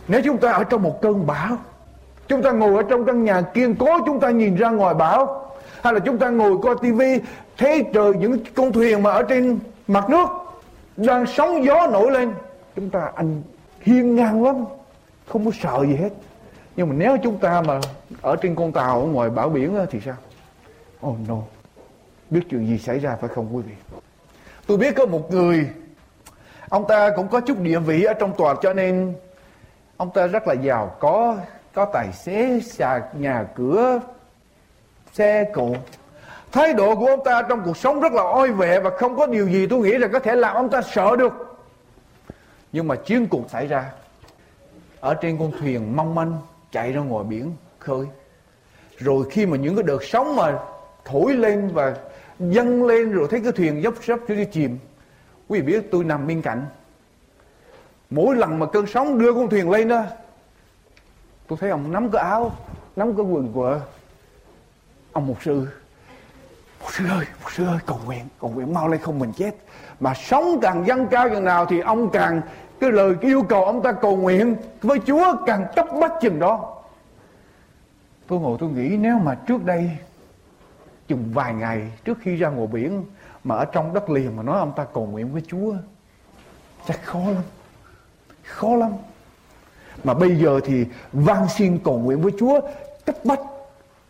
Nếu 0.09 0.21
chúng 0.25 0.39
ta 0.39 0.53
ở 0.53 0.65
trong 0.65 0.83
một 0.83 1.03
cơn 1.03 1.27
bão, 1.27 1.57
chúng 2.29 2.43
ta 2.43 2.51
ngồi 2.51 2.77
ở 2.77 2.83
trong 2.83 3.05
căn 3.05 3.25
nhà 3.25 3.41
kiên 3.41 3.75
cố, 3.75 3.99
chúng 4.07 4.21
ta 4.21 4.31
nhìn 4.31 4.57
ra 4.57 4.71
ngoài 4.71 4.95
bão, 4.95 5.51
hay 5.83 5.93
là 5.93 5.99
chúng 5.99 6.19
ta 6.19 6.29
ngồi 6.29 6.59
coi 6.63 6.75
tivi 6.83 7.19
thấy 7.57 7.85
trời 7.95 8.13
những 8.15 8.39
con 8.55 8.73
thuyền 8.73 9.03
mà 9.03 9.11
ở 9.11 9.23
trên 9.23 9.59
mặt 9.89 10.11
nước 10.11 10.27
đang 10.97 11.27
sóng 11.27 11.65
gió 11.65 11.87
nổi 11.93 12.11
lên, 12.11 12.33
chúng 12.77 12.91
ta 12.91 13.11
anh 13.15 13.43
hiên 13.81 14.17
ngang 14.17 14.45
lắm, 14.45 14.65
không 15.29 15.45
có 15.45 15.51
sợ 15.63 15.85
gì 15.87 15.95
hết 15.97 16.11
nhưng 16.77 16.89
mà 16.89 16.95
nếu 16.99 17.17
chúng 17.23 17.39
ta 17.39 17.63
mà 17.63 17.81
ở 18.23 18.37
trên 18.37 18.55
con 18.55 18.73
tàu 18.73 19.01
ở 19.01 19.07
ngoài 19.07 19.31
bãi 19.31 19.49
biển 19.49 19.87
thì 19.91 20.01
sao? 20.01 20.17
Oh 21.07 21.17
no. 21.29 21.37
Biết 22.31 22.41
chuyện 22.51 22.67
gì 22.67 22.79
xảy 22.79 22.99
ra 22.99 23.17
phải 23.21 23.29
không 23.29 23.57
quý 23.57 23.63
vị? 23.63 23.75
Tôi 24.67 24.79
biết 24.79 24.95
có 24.97 25.07
một 25.07 25.31
người, 25.31 25.69
ông 26.69 26.85
ta 26.89 27.11
cũng 27.17 27.29
có 27.29 27.41
chút 27.41 27.59
địa 27.59 27.79
vị 27.79 28.05
ở 28.05 28.13
trong 28.15 28.37
tòa 28.37 28.55
cho 28.63 28.73
nên 28.73 29.15
ông 29.97 30.11
ta 30.15 30.27
rất 30.27 30.49
là 30.49 30.55
giàu 30.55 30.97
có 31.01 31.37
có 31.75 31.85
tài 31.85 32.13
xế 32.13 32.61
xà 32.61 33.03
nhà 33.13 33.47
cửa, 33.55 34.01
xe 35.13 35.45
cộ. 35.53 35.75
Thái 36.53 36.73
độ 36.73 36.97
của 36.97 37.07
ông 37.07 37.25
ta 37.25 37.43
trong 37.49 37.63
cuộc 37.65 37.77
sống 37.77 38.01
rất 38.01 38.13
là 38.13 38.23
oi 38.23 38.51
vệ 38.51 38.81
và 38.81 38.91
không 38.91 39.17
có 39.17 39.27
điều 39.27 39.49
gì 39.49 39.67
tôi 39.67 39.79
nghĩ 39.79 39.99
là 39.99 40.09
có 40.09 40.19
thể 40.19 40.35
làm 40.35 40.57
ông 40.57 40.71
ta 40.71 40.83
sợ 40.83 41.17
được. 41.17 41.59
Nhưng 42.73 42.89
mà 42.89 42.97
chiến 42.97 43.27
cuộc 43.27 43.51
xảy 43.51 43.67
ra 43.67 43.91
ở 45.01 45.15
trên 45.15 45.39
con 45.39 45.53
thuyền 45.61 45.97
mong 45.97 46.15
manh 46.15 46.39
chạy 46.75 46.93
ra 46.93 47.01
ngoài 47.01 47.25
biển, 47.25 47.53
khơi. 47.79 48.07
Rồi 48.99 49.27
khi 49.31 49.47
mà 49.47 49.57
những 49.57 49.77
cái 49.77 49.83
đợt 49.83 50.05
sóng 50.05 50.37
mà 50.37 50.59
thổi 51.05 51.33
lên 51.35 51.69
và 51.73 51.97
dâng 52.39 52.85
lên 52.85 53.11
rồi 53.11 53.29
thấy 53.31 53.41
cái 53.41 53.53
thuyền 53.53 53.83
dốc 53.83 53.95
sấp 54.03 54.19
cho 54.29 54.35
đi 54.35 54.45
chìm, 54.45 54.79
quý 55.49 55.61
vị 55.61 55.67
biết 55.67 55.89
tôi 55.91 56.05
nằm 56.05 56.27
bên 56.27 56.43
cạnh. 56.43 56.67
Mỗi 58.11 58.37
lần 58.37 58.59
mà 58.59 58.67
cơn 58.67 58.87
sóng 58.87 59.19
đưa 59.19 59.33
con 59.35 59.51
thuyền 59.51 59.71
lên 59.71 59.89
đó 59.89 60.05
tôi 61.49 61.59
thấy 61.61 61.71
ông 61.71 61.93
nắm 61.93 62.11
cái 62.11 62.23
áo, 62.23 62.57
nắm 62.97 63.17
cái 63.17 63.27
quần 63.27 63.53
của 63.53 63.81
ông 65.13 65.27
mục 65.27 65.43
sư 65.43 65.67
mục 66.81 66.93
sư 66.93 67.05
ơi, 67.11 67.25
mục 67.43 67.53
sư 67.53 67.67
ơi, 67.67 67.79
cầu 67.87 68.01
nguyện 68.07 68.25
cầu 68.41 68.51
nguyện 68.51 68.75
mau 68.75 68.89
lên 68.89 69.01
không 69.01 69.19
mình 69.19 69.33
chết. 69.37 69.51
Mà 70.01 70.15
sóng 70.15 70.59
càng 70.63 70.87
dâng 70.87 71.07
cao 71.07 71.29
chừng 71.29 71.45
nào 71.45 71.67
thì 71.67 71.81
ông 71.81 72.11
càng 72.11 72.41
cái 72.81 72.93
lời 72.93 73.15
cái 73.21 73.31
yêu 73.31 73.43
cầu 73.43 73.65
ông 73.65 73.83
ta 73.83 73.93
cầu 73.93 74.17
nguyện 74.17 74.57
với 74.83 74.99
Chúa 75.07 75.37
càng 75.47 75.67
cấp 75.77 75.87
bách 76.01 76.13
chừng 76.21 76.39
đó. 76.39 76.83
Tôi 78.27 78.41
ngồi 78.41 78.57
tôi 78.61 78.71
nghĩ 78.71 78.97
nếu 78.97 79.19
mà 79.19 79.35
trước 79.35 79.65
đây, 79.65 79.91
chừng 81.09 81.31
vài 81.35 81.55
ngày 81.55 81.93
trước 82.05 82.19
khi 82.21 82.37
ra 82.37 82.49
ngoài 82.49 82.67
biển 82.67 83.05
mà 83.45 83.55
ở 83.57 83.65
trong 83.65 83.95
đất 83.95 84.11
liền 84.11 84.37
mà 84.37 84.43
nói 84.43 84.59
ông 84.59 84.73
ta 84.77 84.85
cầu 84.95 85.07
nguyện 85.07 85.33
với 85.33 85.43
Chúa, 85.49 85.75
chắc 86.87 87.05
khó 87.05 87.21
lắm 87.21 87.43
khó 88.45 88.77
lắm. 88.77 88.93
Mà 90.05 90.15
bây 90.15 90.37
giờ 90.37 90.61
thì 90.65 90.87
van 91.13 91.49
xin 91.49 91.79
cầu 91.85 91.99
nguyện 91.99 92.23
với 92.23 92.33
Chúa, 92.39 92.61
cấp 93.07 93.17
bách, 93.25 93.41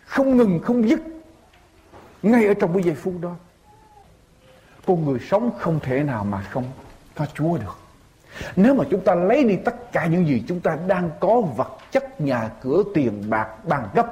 không 0.04 0.36
ngừng, 0.36 0.60
không 0.62 0.88
dứt, 0.88 1.00
ngay 2.22 2.46
ở 2.46 2.54
trong 2.54 2.74
cái 2.74 2.82
giây 2.82 2.94
phút 2.94 3.14
đó. 3.20 3.34
Con 4.86 5.04
người 5.04 5.18
sống 5.18 5.50
không 5.58 5.80
thể 5.80 6.02
nào 6.02 6.24
mà 6.24 6.42
không 6.42 6.64
có 7.14 7.26
Chúa 7.34 7.58
được 7.58 7.83
nếu 8.56 8.74
mà 8.74 8.84
chúng 8.90 9.00
ta 9.00 9.14
lấy 9.14 9.44
đi 9.44 9.56
tất 9.56 9.92
cả 9.92 10.06
những 10.06 10.26
gì 10.26 10.42
chúng 10.48 10.60
ta 10.60 10.78
đang 10.86 11.10
có 11.20 11.40
vật 11.40 11.78
chất 11.92 12.20
nhà 12.20 12.50
cửa, 12.62 12.82
tiền 12.94 13.30
bạc, 13.30 13.48
bằng 13.64 13.88
cấp, 13.94 14.06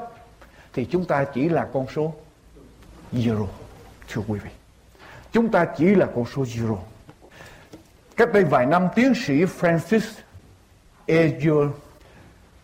thì 0.72 0.84
chúng 0.84 1.04
ta 1.04 1.24
chỉ 1.24 1.48
là 1.48 1.66
con 1.72 1.86
số 1.94 2.12
zero, 3.12 3.46
thưa 4.08 4.22
quý 4.28 4.38
vị. 4.38 4.50
Chúng 5.32 5.48
ta 5.48 5.64
chỉ 5.64 5.94
là 5.94 6.06
con 6.14 6.24
số 6.36 6.42
zero. 6.42 6.76
Cách 8.16 8.32
đây 8.32 8.44
vài 8.44 8.66
năm, 8.66 8.88
tiến 8.94 9.12
sĩ 9.26 9.44
Francis 9.44 10.02
Azure 11.06 11.68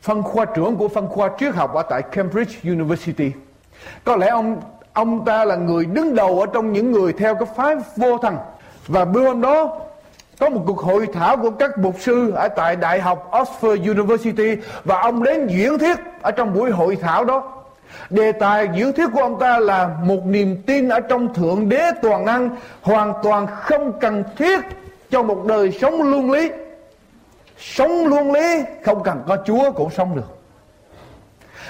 phân 0.03 0.23
khoa 0.23 0.45
trưởng 0.45 0.77
của 0.77 0.89
phân 0.89 1.09
khoa 1.09 1.31
triết 1.39 1.55
học 1.55 1.75
ở 1.75 1.83
tại 1.83 2.03
Cambridge 2.03 2.71
University, 2.71 3.33
có 4.05 4.17
lẽ 4.17 4.27
ông 4.29 4.61
ông 4.93 5.25
ta 5.25 5.45
là 5.45 5.57
người 5.57 5.85
đứng 5.85 6.15
đầu 6.15 6.41
ở 6.41 6.47
trong 6.53 6.73
những 6.73 6.93
người 6.93 7.13
theo 7.13 7.35
cái 7.35 7.49
phái 7.57 7.77
vô 7.97 8.19
thần. 8.19 8.37
Và 8.87 9.05
bữa 9.05 9.27
hôm 9.27 9.41
đó 9.41 9.81
có 10.41 10.49
một 10.49 10.63
cuộc 10.67 10.79
hội 10.79 11.07
thảo 11.13 11.37
của 11.37 11.51
các 11.51 11.79
mục 11.79 11.95
sư 12.01 12.33
ở 12.33 12.49
tại 12.49 12.77
Đại 12.77 13.01
học 13.01 13.31
Oxford 13.33 13.91
University 13.91 14.57
và 14.85 15.01
ông 15.01 15.23
đến 15.23 15.47
diễn 15.47 15.79
thuyết 15.79 15.99
ở 16.23 16.31
trong 16.31 16.55
buổi 16.55 16.71
hội 16.71 16.97
thảo 16.97 17.25
đó. 17.25 17.53
Đề 18.11 18.33
tài 18.33 18.69
diễn 18.75 18.93
thuyết 18.93 19.07
của 19.15 19.21
ông 19.21 19.39
ta 19.39 19.59
là 19.59 19.91
một 20.03 20.27
niềm 20.27 20.63
tin 20.67 20.89
ở 20.89 21.01
trong 21.01 21.35
Thượng 21.35 21.69
Đế 21.69 21.91
toàn 22.03 22.25
năng 22.25 22.51
hoàn 22.83 23.13
toàn 23.23 23.47
không 23.47 24.01
cần 24.01 24.25
thiết 24.37 24.61
cho 25.11 25.23
một 25.23 25.45
đời 25.47 25.73
sống 25.81 26.03
luân 26.03 26.31
lý. 26.31 26.51
Sống 27.59 28.07
luân 28.07 28.33
lý 28.33 28.63
không 28.85 29.03
cần 29.03 29.23
có 29.29 29.37
Chúa 29.47 29.73
cũng 29.73 29.91
sống 29.91 30.17
được. 30.17 30.39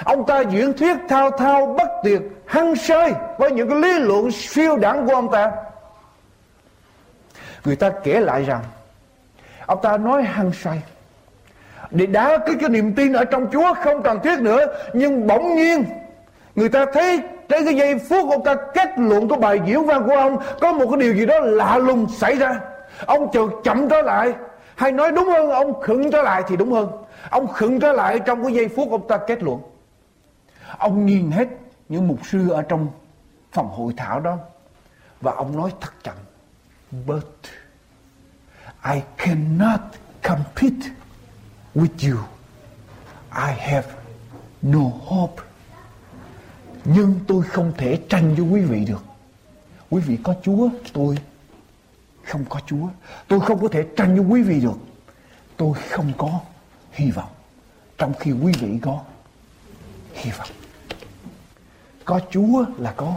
Ông 0.05 0.27
ta 0.27 0.41
diễn 0.41 0.73
thuyết 0.73 0.97
thao 1.09 1.31
thao 1.31 1.67
bất 1.79 1.89
tuyệt, 2.05 2.21
hăng 2.47 2.77
say 2.77 3.13
với 3.39 3.51
những 3.51 3.71
cái 3.71 3.79
lý 3.79 3.99
luận 3.99 4.31
siêu 4.31 4.77
đẳng 4.77 5.07
của 5.07 5.15
ông 5.15 5.31
ta. 5.31 5.53
Người 7.69 7.77
ta 7.77 7.91
kể 7.91 8.21
lại 8.21 8.45
rằng 8.45 8.63
Ông 9.67 9.79
ta 9.83 9.97
nói 9.97 10.23
hăng 10.23 10.53
say. 10.53 10.83
Để 11.91 12.07
đá 12.07 12.39
cái, 12.47 12.55
cái 12.61 12.69
niềm 12.69 12.95
tin 12.95 13.13
ở 13.13 13.25
trong 13.25 13.47
Chúa 13.53 13.75
không 13.75 14.03
cần 14.03 14.21
thiết 14.23 14.41
nữa 14.41 14.67
Nhưng 14.93 15.27
bỗng 15.27 15.55
nhiên 15.55 15.85
Người 16.55 16.69
ta 16.69 16.87
thấy 16.93 17.21
tới 17.49 17.65
cái 17.65 17.75
giây 17.75 17.99
phút 17.99 18.31
ông 18.31 18.45
ta 18.45 18.55
kết 18.75 18.89
luận 18.97 19.29
của 19.29 19.37
bài 19.37 19.61
diễn 19.67 19.87
văn 19.87 20.05
của 20.07 20.15
ông 20.15 20.39
Có 20.61 20.73
một 20.73 20.87
cái 20.91 21.01
điều 21.01 21.15
gì 21.15 21.27
đó 21.27 21.41
lạ 21.41 21.79
lùng 21.79 22.07
xảy 22.09 22.37
ra. 22.37 22.61
Ông 23.07 23.31
chợt 23.33 23.49
chậm 23.65 23.89
trở 23.89 24.03
lại 24.03 24.35
Hay 24.75 24.93
nói 24.93 25.13
đúng 25.13 25.29
hơn 25.29 25.51
ông 25.51 25.81
khựng 25.81 26.11
trở 26.11 26.23
lại 26.23 26.43
thì 26.49 26.57
đúng 26.57 26.73
hơn. 26.73 26.91
Ông 27.31 27.47
khựng 27.47 27.81
trở 27.81 27.93
lại 27.93 28.21
trong 28.27 28.43
cái 28.43 28.53
giây 28.53 28.69
phút 28.69 28.91
ông 28.91 29.09
ta 29.09 29.19
kết 29.27 29.43
luận. 29.43 29.61
Ông 30.79 31.07
nhìn 31.07 31.31
hết 31.31 31.49
những 31.89 32.09
mục 32.09 32.19
sư 32.27 32.51
ở 32.51 32.63
trong 32.63 32.87
phòng 33.53 33.69
hội 33.69 33.93
thảo 33.97 34.21
đó 34.21 34.37
Và 35.21 35.33
ông 35.33 35.57
nói 35.57 35.71
thật 35.81 35.93
chậm 36.03 36.15
bớt. 37.07 37.21
I 38.95 39.03
cannot 39.17 39.81
compete 40.23 40.93
with 41.75 42.11
you. 42.11 42.19
I 43.31 43.53
have 43.53 43.89
no 44.63 44.91
hope. 45.05 45.43
Nhưng 46.85 47.21
tôi 47.27 47.43
không 47.43 47.73
thể 47.77 48.01
tranh 48.09 48.35
với 48.35 48.45
quý 48.45 48.61
vị 48.61 48.85
được. 48.85 49.05
Quý 49.91 50.01
vị 50.01 50.19
có 50.23 50.35
Chúa, 50.43 50.69
tôi 50.93 51.19
không 52.25 52.45
có 52.49 52.61
Chúa. 52.67 52.89
Tôi 53.29 53.41
không 53.41 53.63
có 53.63 53.69
thể 53.69 53.87
tranh 53.97 54.17
với 54.17 54.25
quý 54.25 54.43
vị 54.43 54.61
được. 54.61 54.79
Tôi 55.57 55.75
không 55.91 56.13
có 56.19 56.41
hy 56.93 57.11
vọng. 57.11 57.31
Trong 57.99 58.13
khi 58.21 58.33
quý 58.33 58.53
vị 58.61 58.79
có 58.83 59.03
hy 60.13 60.31
vọng. 60.31 60.49
Có 62.05 62.21
Chúa 62.31 62.65
là 62.79 62.95
có 62.97 63.17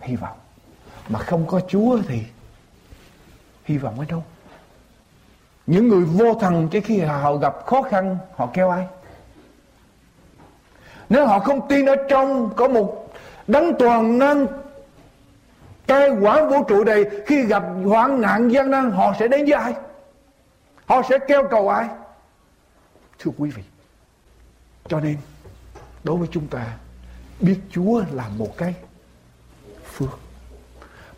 hy 0.00 0.16
vọng. 0.16 0.38
Mà 1.08 1.18
không 1.18 1.46
có 1.46 1.60
Chúa 1.68 1.98
thì 2.08 2.22
hy 3.64 3.78
vọng 3.78 3.98
ở 3.98 4.04
đâu? 4.04 4.24
Những 5.66 5.88
người 5.88 6.04
vô 6.04 6.34
thần 6.34 6.68
Cái 6.68 6.80
khi 6.80 7.00
họ 7.00 7.36
gặp 7.36 7.66
khó 7.66 7.82
khăn 7.82 8.18
họ 8.36 8.50
kêu 8.54 8.70
ai? 8.70 8.86
Nếu 11.08 11.26
họ 11.26 11.38
không 11.38 11.68
tin 11.68 11.86
ở 11.86 11.96
trong 12.08 12.50
có 12.56 12.68
một 12.68 13.14
đấng 13.46 13.72
toàn 13.78 14.18
năng 14.18 14.46
cai 15.86 16.10
quản 16.10 16.48
vũ 16.48 16.62
trụ 16.68 16.84
này 16.84 17.04
khi 17.26 17.42
gặp 17.42 17.62
hoạn 17.84 18.20
nạn 18.20 18.48
gian 18.52 18.70
nan 18.70 18.90
họ 18.90 19.14
sẽ 19.18 19.28
đến 19.28 19.44
với 19.44 19.52
ai? 19.52 19.74
Họ 20.86 21.02
sẽ 21.08 21.18
kêu 21.28 21.42
cầu 21.50 21.68
ai? 21.68 21.88
Thưa 23.18 23.30
quý 23.38 23.50
vị, 23.50 23.62
cho 24.88 25.00
nên 25.00 25.16
đối 26.04 26.16
với 26.16 26.28
chúng 26.30 26.46
ta 26.46 26.66
biết 27.40 27.60
Chúa 27.70 28.02
là 28.12 28.28
một 28.38 28.56
cái 28.56 28.74
phước 29.92 30.18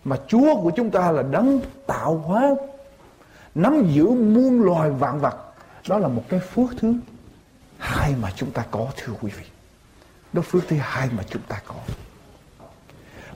mà 0.04 0.16
Chúa 0.26 0.56
của 0.62 0.70
chúng 0.76 0.90
ta 0.90 1.10
là 1.10 1.22
đấng 1.22 1.60
tạo 1.86 2.14
hóa 2.14 2.54
nắm 3.58 3.88
giữ 3.92 4.06
muôn 4.06 4.62
loài 4.62 4.90
vạn 4.90 5.20
vật. 5.20 5.36
Đó 5.88 5.98
là 5.98 6.08
một 6.08 6.22
cái 6.28 6.40
phước 6.40 6.70
thứ 6.78 6.94
hai 7.78 8.14
mà 8.22 8.30
chúng 8.36 8.50
ta 8.50 8.64
có, 8.70 8.86
thưa 8.96 9.12
quý 9.20 9.30
vị. 9.38 9.44
Đó 10.32 10.42
phước 10.42 10.68
thứ 10.68 10.76
hai 10.80 11.08
mà 11.16 11.22
chúng 11.30 11.42
ta 11.48 11.60
có. 11.66 11.74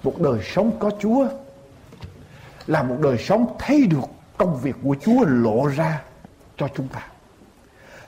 Một 0.03 0.21
đời 0.21 0.41
sống 0.43 0.71
có 0.79 0.91
Chúa 1.01 1.27
là 2.67 2.83
một 2.83 2.97
đời 3.03 3.19
sống 3.19 3.57
thấy 3.59 3.87
được 3.87 4.05
công 4.37 4.61
việc 4.63 4.77
của 4.83 4.97
Chúa 5.01 5.25
lộ 5.25 5.67
ra 5.67 6.03
cho 6.57 6.69
chúng 6.77 6.89
ta. 6.89 7.07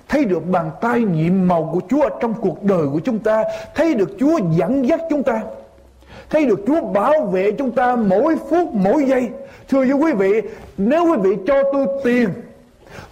Thấy 0.08 0.24
được 0.24 0.50
bàn 0.50 0.70
tay 0.80 1.00
nhiệm 1.00 1.48
màu 1.48 1.70
của 1.72 1.80
Chúa 1.90 2.08
trong 2.20 2.34
cuộc 2.34 2.62
đời 2.62 2.86
của 2.92 3.00
chúng 3.04 3.18
ta. 3.18 3.44
Thấy 3.74 3.94
được 3.94 4.10
Chúa 4.18 4.38
dẫn 4.56 4.88
dắt 4.88 5.00
chúng 5.10 5.22
ta. 5.22 5.42
Thấy 6.30 6.46
được 6.46 6.60
Chúa 6.66 6.80
bảo 6.80 7.26
vệ 7.26 7.52
chúng 7.58 7.70
ta 7.70 7.96
mỗi 7.96 8.36
phút, 8.50 8.68
mỗi 8.72 9.04
giây 9.04 9.30
thưa 9.68 9.78
với 9.78 9.92
quý 9.92 10.12
vị 10.12 10.42
nếu 10.78 11.04
quý 11.04 11.16
vị 11.22 11.36
cho 11.46 11.62
tôi 11.72 11.86
tiền 12.04 12.28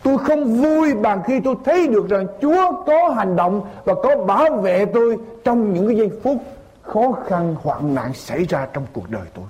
tôi 0.03 0.19
không 0.19 0.63
vui 0.63 0.95
bằng 0.95 1.23
khi 1.27 1.41
tôi 1.41 1.55
thấy 1.65 1.89
được 1.89 2.09
rằng 2.09 2.27
Chúa 2.41 2.73
có 2.87 3.09
hành 3.09 3.37
động 3.37 3.67
và 3.85 3.95
có 3.95 4.17
bảo 4.17 4.51
vệ 4.51 4.85
tôi 4.85 5.17
trong 5.45 5.75
những 5.75 5.87
cái 5.87 5.97
giây 5.97 6.11
phút 6.23 6.37
khó 6.83 7.13
khăn 7.27 7.57
hoạn 7.63 7.95
nạn 7.95 8.15
xảy 8.15 8.45
ra 8.45 8.67
trong 8.73 8.87
cuộc 8.93 9.11
đời 9.11 9.27
tôi. 9.35 9.45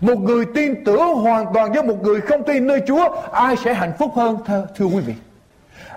Một 0.00 0.18
người 0.18 0.44
tin 0.54 0.84
tưởng 0.84 1.14
hoàn 1.14 1.46
toàn 1.54 1.72
với 1.72 1.82
một 1.82 2.02
người 2.02 2.20
không 2.20 2.42
tin 2.42 2.66
nơi 2.66 2.80
Chúa 2.86 3.08
ai 3.32 3.56
sẽ 3.56 3.74
hạnh 3.74 3.92
phúc 3.98 4.10
hơn 4.14 4.38
thưa, 4.46 4.66
thưa 4.76 4.84
quý 4.84 5.00
vị? 5.06 5.14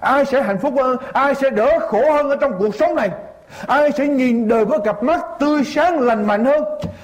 Ai 0.01 0.25
sẽ 0.25 0.41
hạnh 0.41 0.59
phúc 0.59 0.73
hơn 0.77 0.97
ai 1.13 1.35
sẽ 1.35 1.49
đỡ 1.49 1.79
khổ 1.79 2.11
hơn 2.13 2.29
ở 2.29 2.35
trong 2.35 2.53
cuộc 2.59 2.75
sống 2.75 2.95
này? 2.95 3.09
Ai 3.67 3.91
sẽ 3.91 4.07
nhìn 4.07 4.47
đời 4.47 4.65
với 4.65 4.79
cặp 4.83 5.03
mắt 5.03 5.25
tươi 5.39 5.63
sáng, 5.63 5.99
lành 5.99 6.27
mạnh 6.27 6.45
hơn? 6.45 6.63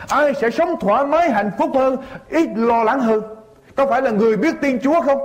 Ai 0.09 0.33
sẽ 0.33 0.49
sống 0.49 0.75
thoải 0.79 1.05
mái, 1.05 1.31
hạnh 1.31 1.51
phúc 1.57 1.69
hơn, 1.75 1.97
Ít 2.29 2.49
lo 2.55 2.83
lắng 2.83 2.99
hơn? 2.99 3.21
Có 3.75 3.85
phải 3.85 4.01
là 4.01 4.11
người 4.11 4.37
biết 4.37 4.55
tin 4.61 4.79
Chúa 4.79 5.01
không? 5.01 5.19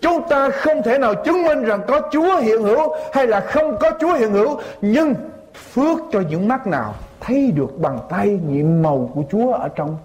Chúng 0.00 0.28
ta 0.28 0.50
không 0.50 0.82
thể 0.82 0.98
nào 0.98 1.14
chứng 1.14 1.42
minh 1.42 1.62
rằng 1.62 1.80
có 1.88 2.00
Chúa 2.12 2.36
hiện 2.36 2.62
hữu 2.62 2.94
Hay 3.12 3.26
là 3.26 3.40
không 3.40 3.76
có 3.80 3.90
Chúa 4.00 4.14
hiện 4.14 4.32
hữu, 4.32 4.60
Nhưng 4.80 5.14
phước 5.54 5.98
cho 6.12 6.20
những 6.20 6.48
mắt 6.48 6.66
nào 6.66 6.94
Thấy 7.20 7.52
được 7.56 7.78
bàn 7.78 7.98
tay 8.08 8.40
nhiệm 8.48 8.82
màu 8.82 9.10
của 9.14 9.22
Chúa 9.30 9.52
Ở 9.52 9.68
trong 9.68 9.96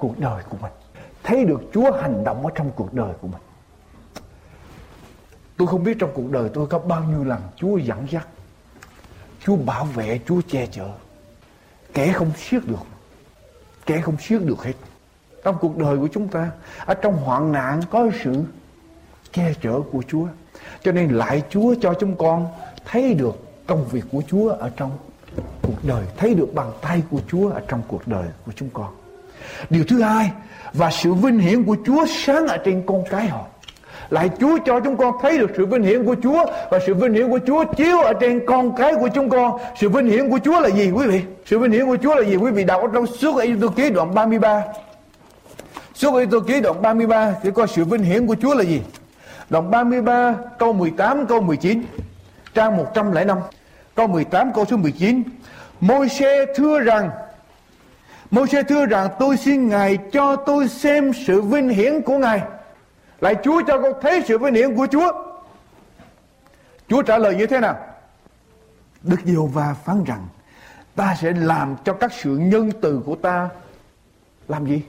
cuộc 0.00 0.18
đời 0.18 0.42
của 0.48 0.56
mình. 0.62 0.72
Thấy 1.22 1.44
được 1.44 1.60
Chúa 1.74 1.92
hành 1.92 2.24
động 2.24 2.46
ở 2.46 2.50
trong 2.54 2.70
cuộc 2.76 2.94
đời 2.94 3.12
của 3.20 3.28
mình. 3.28 3.40
Tôi 5.56 5.68
không 5.68 5.84
biết 5.84 5.96
trong 5.98 6.10
cuộc 6.14 6.30
đời 6.30 6.48
tôi 6.54 6.66
có 6.66 6.78
bao 6.78 7.04
nhiêu 7.04 7.24
lần 7.24 7.40
Chúa 7.56 7.76
dẫn 7.76 8.06
dắt 8.10 8.26
Chúa 9.50 9.56
bảo 9.56 9.84
vệ, 9.84 10.20
Chúa 10.26 10.40
che 10.48 10.66
chở. 10.66 10.88
Kẻ 11.94 12.12
không 12.12 12.30
siết 12.36 12.66
được. 12.66 12.86
Kẻ 13.86 14.00
không 14.00 14.16
siết 14.20 14.42
được 14.42 14.64
hết. 14.64 14.72
Trong 15.44 15.56
cuộc 15.60 15.76
đời 15.76 15.98
của 15.98 16.08
chúng 16.12 16.28
ta, 16.28 16.50
ở 16.84 16.94
trong 16.94 17.16
hoạn 17.16 17.52
nạn 17.52 17.80
có 17.90 18.10
sự 18.24 18.42
che 19.32 19.52
chở 19.62 19.80
của 19.92 20.02
Chúa. 20.08 20.26
Cho 20.82 20.92
nên 20.92 21.10
lại 21.10 21.42
Chúa 21.50 21.74
cho 21.80 21.94
chúng 22.00 22.16
con 22.16 22.48
thấy 22.84 23.14
được 23.14 23.66
công 23.66 23.88
việc 23.88 24.04
của 24.12 24.22
Chúa 24.28 24.48
ở 24.48 24.70
trong 24.76 24.98
cuộc 25.62 25.84
đời. 25.84 26.04
Thấy 26.16 26.34
được 26.34 26.54
bàn 26.54 26.72
tay 26.80 27.02
của 27.10 27.20
Chúa 27.28 27.50
ở 27.50 27.60
trong 27.68 27.82
cuộc 27.88 28.08
đời 28.08 28.28
của 28.46 28.52
chúng 28.56 28.68
con. 28.72 28.94
Điều 29.70 29.84
thứ 29.88 30.02
hai, 30.02 30.30
và 30.72 30.90
sự 30.90 31.14
vinh 31.14 31.38
hiển 31.38 31.64
của 31.64 31.76
Chúa 31.86 32.06
sáng 32.08 32.46
ở 32.46 32.56
trên 32.64 32.82
con 32.86 33.04
cái 33.10 33.28
họ 33.28 33.46
lại 34.10 34.30
Chúa 34.40 34.58
cho 34.66 34.80
chúng 34.80 34.96
con 34.96 35.14
thấy 35.22 35.38
được 35.38 35.50
sự 35.56 35.66
vinh 35.66 35.82
hiển 35.82 36.04
của 36.04 36.16
Chúa 36.22 36.44
và 36.70 36.78
sự 36.86 36.94
vinh 36.94 37.12
hiển 37.12 37.30
của 37.30 37.38
Chúa 37.46 37.64
chiếu 37.64 38.00
ở 38.00 38.12
trên 38.12 38.46
con 38.46 38.76
cái 38.76 38.94
của 38.94 39.08
chúng 39.14 39.30
con. 39.30 39.58
Sự 39.80 39.88
vinh 39.88 40.06
hiển 40.06 40.30
của 40.30 40.38
Chúa 40.44 40.60
là 40.60 40.68
gì, 40.68 40.90
quý 40.90 41.06
vị? 41.06 41.22
Sự 41.46 41.58
vinh 41.58 41.72
hiển 41.72 41.86
của 41.86 41.96
Chúa 42.02 42.14
là 42.14 42.24
gì, 42.24 42.36
quý 42.36 42.50
vị 42.50 42.64
đọc 42.64 42.82
trong 42.94 43.06
suốt 43.06 43.38
Ê 43.38 43.54
Tô 43.60 43.68
ký 43.68 43.90
đoạn 43.90 44.14
33. 44.14 44.62
Suốt 45.94 46.18
Ê 46.18 46.26
Tô 46.30 46.40
ký 46.40 46.60
đoạn 46.60 46.82
33 46.82 47.34
thì 47.42 47.50
coi 47.50 47.68
sự 47.68 47.84
vinh 47.84 48.02
hiển 48.02 48.26
của 48.26 48.36
Chúa 48.42 48.54
là 48.54 48.62
gì? 48.62 48.82
Đoạn 49.50 49.70
33 49.70 50.34
câu 50.58 50.72
18 50.72 51.26
câu 51.26 51.40
19 51.40 51.82
trang 52.54 52.76
105 52.76 53.38
câu 53.94 54.06
18 54.06 54.52
câu 54.52 54.64
số 54.64 54.76
19 54.76 55.22
Môi 55.80 56.08
xe 56.08 56.46
thưa 56.56 56.80
rằng, 56.80 57.10
Môi-se 58.30 58.62
thưa 58.62 58.86
rằng, 58.86 59.08
tôi 59.18 59.36
xin 59.36 59.68
Ngài 59.68 59.98
cho 60.12 60.36
tôi 60.36 60.68
xem 60.68 61.12
sự 61.26 61.42
vinh 61.42 61.68
hiển 61.68 62.02
của 62.02 62.18
Ngài. 62.18 62.40
Lại 63.20 63.36
Chúa 63.44 63.62
cho 63.66 63.78
con 63.82 63.92
thấy 64.00 64.22
sự 64.28 64.38
vinh 64.38 64.54
hiển 64.54 64.76
của 64.76 64.86
Chúa. 64.86 65.12
Chúa 66.88 67.02
trả 67.02 67.18
lời 67.18 67.34
như 67.34 67.46
thế 67.46 67.60
nào? 67.60 67.76
Đức 69.02 69.16
Diêu 69.24 69.46
Va 69.46 69.74
phán 69.84 70.04
rằng, 70.04 70.26
ta 70.96 71.16
sẽ 71.20 71.32
làm 71.32 71.76
cho 71.84 71.92
các 71.92 72.12
sự 72.12 72.36
nhân 72.36 72.70
từ 72.80 73.00
của 73.06 73.14
ta 73.14 73.48
làm 74.48 74.66
gì? 74.66 74.82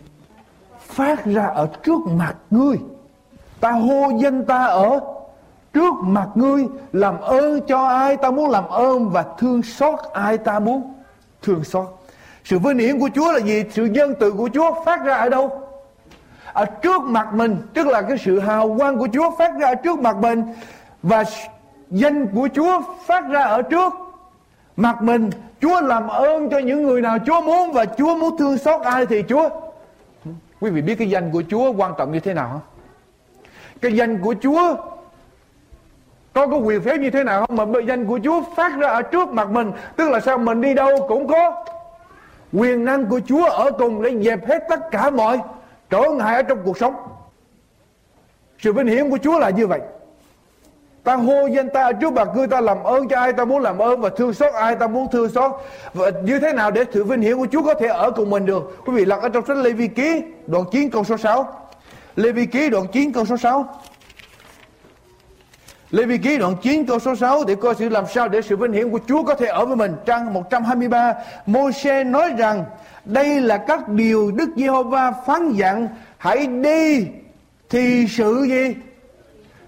Phát 0.80 1.26
ra 1.26 1.46
ở 1.46 1.70
trước 1.84 2.00
mặt 2.08 2.36
ngươi. 2.50 2.78
Ta 3.60 3.72
hô 3.72 4.10
danh 4.22 4.46
ta 4.46 4.66
ở 4.66 5.00
trước 5.74 5.94
mặt 6.04 6.28
ngươi, 6.36 6.66
làm 6.94 7.20
ơn 7.20 7.62
cho 7.68 7.88
ai 7.88 8.18
ta 8.18 8.32
muốn 8.32 8.50
làm 8.50 8.68
ơn 8.68 9.10
và 9.10 9.26
thương 9.38 9.64
xót 9.64 10.00
ai 10.14 10.38
ta 10.38 10.60
muốn 10.60 10.94
thương 11.42 11.64
xót. 11.64 11.88
Sự 12.44 12.60
vinh 12.60 12.78
hiển 12.78 13.00
của 13.00 13.10
Chúa 13.16 13.32
là 13.32 13.40
gì? 13.40 13.64
Sự 13.72 13.86
nhân 13.86 14.14
từ 14.20 14.32
của 14.32 14.50
Chúa 14.54 14.84
phát 14.86 15.04
ra 15.04 15.16
ở 15.16 15.30
đâu? 15.30 15.61
Ở 16.54 16.66
trước 16.66 17.02
mặt 17.02 17.34
mình, 17.34 17.58
tức 17.74 17.88
là 17.88 18.02
cái 18.02 18.18
sự 18.18 18.40
hào 18.40 18.76
quang 18.78 18.98
của 18.98 19.08
Chúa 19.14 19.32
phát 19.38 19.52
ra 19.60 19.68
ở 19.68 19.76
trước 19.76 20.00
mặt 20.00 20.16
mình 20.22 20.44
và 21.04 21.24
danh 21.90 22.28
của 22.28 22.50
Chúa 22.56 22.82
phát 23.06 23.30
ra 23.30 23.44
ở 23.44 23.62
trước 23.62 23.94
mặt 24.76 25.02
mình. 25.02 25.30
Chúa 25.62 25.82
làm 25.82 26.08
ơn 26.08 26.50
cho 26.50 26.58
những 26.58 26.84
người 26.84 27.02
nào 27.02 27.18
Chúa 27.26 27.42
muốn 27.42 27.72
và 27.72 27.86
Chúa 27.86 28.16
muốn 28.16 28.38
thương 28.38 28.58
xót 28.58 28.82
ai 28.82 29.06
thì 29.06 29.24
Chúa. 29.30 29.50
Quý 30.60 30.70
vị 30.70 30.82
biết 30.82 30.96
cái 30.96 31.10
danh 31.10 31.32
của 31.32 31.44
Chúa 31.50 31.72
quan 31.72 31.94
trọng 31.98 32.12
như 32.12 32.20
thế 32.20 32.34
nào 32.34 32.50
không? 32.52 32.62
Cái 33.82 33.94
danh 33.94 34.22
của 34.22 34.36
Chúa 34.42 34.76
có 36.34 36.48
có 36.48 36.58
quyền 36.58 36.82
phép 36.82 36.98
như 36.98 37.10
thế 37.10 37.24
nào 37.24 37.46
không 37.46 37.56
mà 37.56 37.80
danh 37.88 38.06
của 38.06 38.20
Chúa 38.24 38.42
phát 38.56 38.78
ra 38.78 38.90
ở 38.90 39.02
trước 39.02 39.30
mặt 39.30 39.50
mình 39.50 39.72
tức 39.96 40.10
là 40.10 40.20
sao 40.20 40.38
mình 40.38 40.62
đi 40.62 40.74
đâu 40.74 41.06
cũng 41.08 41.28
có 41.28 41.66
quyền 42.54 42.86
năng 42.86 43.06
của 43.06 43.20
Chúa 43.28 43.46
ở 43.46 43.72
cùng 43.72 44.02
để 44.02 44.18
dẹp 44.24 44.48
hết 44.48 44.64
tất 44.70 44.92
cả 44.92 45.10
mọi 45.10 45.40
trở 45.92 46.02
ngại 46.18 46.36
ở 46.36 46.44
trong 46.44 46.60
cuộc 46.64 46.78
sống. 46.78 46.96
Sự 48.60 48.74
vinh 48.74 48.88
hiển 48.88 49.10
của 49.10 49.18
Chúa 49.24 49.40
là 49.40 49.50
như 49.50 49.68
vậy. 49.68 49.80
Ta 51.04 51.16
hô 51.16 51.48
danh 51.48 51.70
ta 51.70 51.92
trước 51.92 52.14
mặt 52.14 52.28
ngươi 52.36 52.48
ta 52.48 52.62
làm 52.62 52.84
ơn 52.84 53.08
cho 53.08 53.20
ai 53.20 53.34
ta 53.34 53.46
muốn 53.46 53.62
làm 53.62 53.78
ơn 53.78 54.02
và 54.02 54.10
thương 54.10 54.34
xót 54.34 54.54
ai 54.54 54.76
ta 54.76 54.88
muốn 54.88 55.08
thương 55.12 55.30
xót. 55.30 55.52
Và 55.94 56.10
như 56.24 56.40
thế 56.40 56.54
nào 56.54 56.72
để 56.72 56.84
sự 56.94 57.04
vinh 57.04 57.22
hiển 57.22 57.38
của 57.38 57.48
Chúa 57.52 57.64
có 57.64 57.74
thể 57.74 57.88
ở 57.88 58.12
cùng 58.12 58.30
mình 58.30 58.46
được? 58.46 58.78
Quý 58.86 58.94
vị 58.94 59.06
lật 59.06 59.22
ở 59.22 59.30
trong 59.30 59.46
sách 59.46 59.58
Lê 59.58 59.72
Vi 59.72 59.88
Ký 59.88 60.22
đoạn 60.48 60.64
9 60.72 60.90
câu 60.90 61.04
số 61.04 61.18
6 61.18 61.54
Lê 62.16 62.32
Vi 62.32 62.46
Ký 62.46 62.70
đoạn 62.70 62.88
9 62.92 63.14
câu 63.14 63.26
số 63.26 63.38
6 63.38 63.80
Lê 65.92 66.06
Vi 66.06 66.18
Ký 66.18 66.38
đoạn 66.38 66.56
9 66.62 66.86
câu 66.86 67.00
số 67.00 67.16
6 67.16 67.44
để 67.48 67.56
coi 67.56 67.76
sự 67.76 67.90
làm 67.90 68.06
sao 68.08 68.28
để 68.28 68.42
sự 68.42 68.56
vinh 68.56 68.72
hiển 68.72 68.90
của 68.90 69.00
Chúa 69.08 69.24
có 69.24 69.36
thể 69.36 69.46
ở 69.46 69.66
với 69.66 69.76
mình. 69.76 69.96
Trang 70.06 70.34
123, 70.34 71.14
Môi-se 71.46 72.04
nói 72.04 72.34
rằng 72.38 72.64
đây 73.06 73.42
là 73.42 73.58
các 73.58 73.88
điều 73.88 74.32
Đức 74.32 74.50
Giê-hô-va 74.56 75.12
phán 75.26 75.52
dặn 75.52 75.88
hãy 76.18 76.48
đi 76.48 77.08
thì 77.70 78.06
sự 78.10 78.46
gì? 78.50 78.76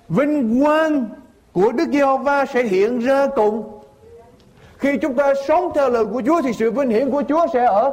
Vinh 0.09 0.63
quang 0.63 1.05
của 1.53 1.71
Đức 1.71 1.85
Giê-hô-va 1.91 2.45
sẽ 2.45 2.63
hiện 2.63 2.99
ra 2.99 3.27
cùng. 3.35 3.79
Khi 4.77 4.97
chúng 4.97 5.13
ta 5.13 5.33
sống 5.47 5.71
theo 5.75 5.89
lời 5.89 6.05
của 6.05 6.21
Chúa 6.25 6.41
thì 6.41 6.53
sự 6.53 6.71
vinh 6.71 6.89
hiển 6.89 7.11
của 7.11 7.23
Chúa 7.29 7.47
sẽ 7.53 7.65
ở 7.65 7.91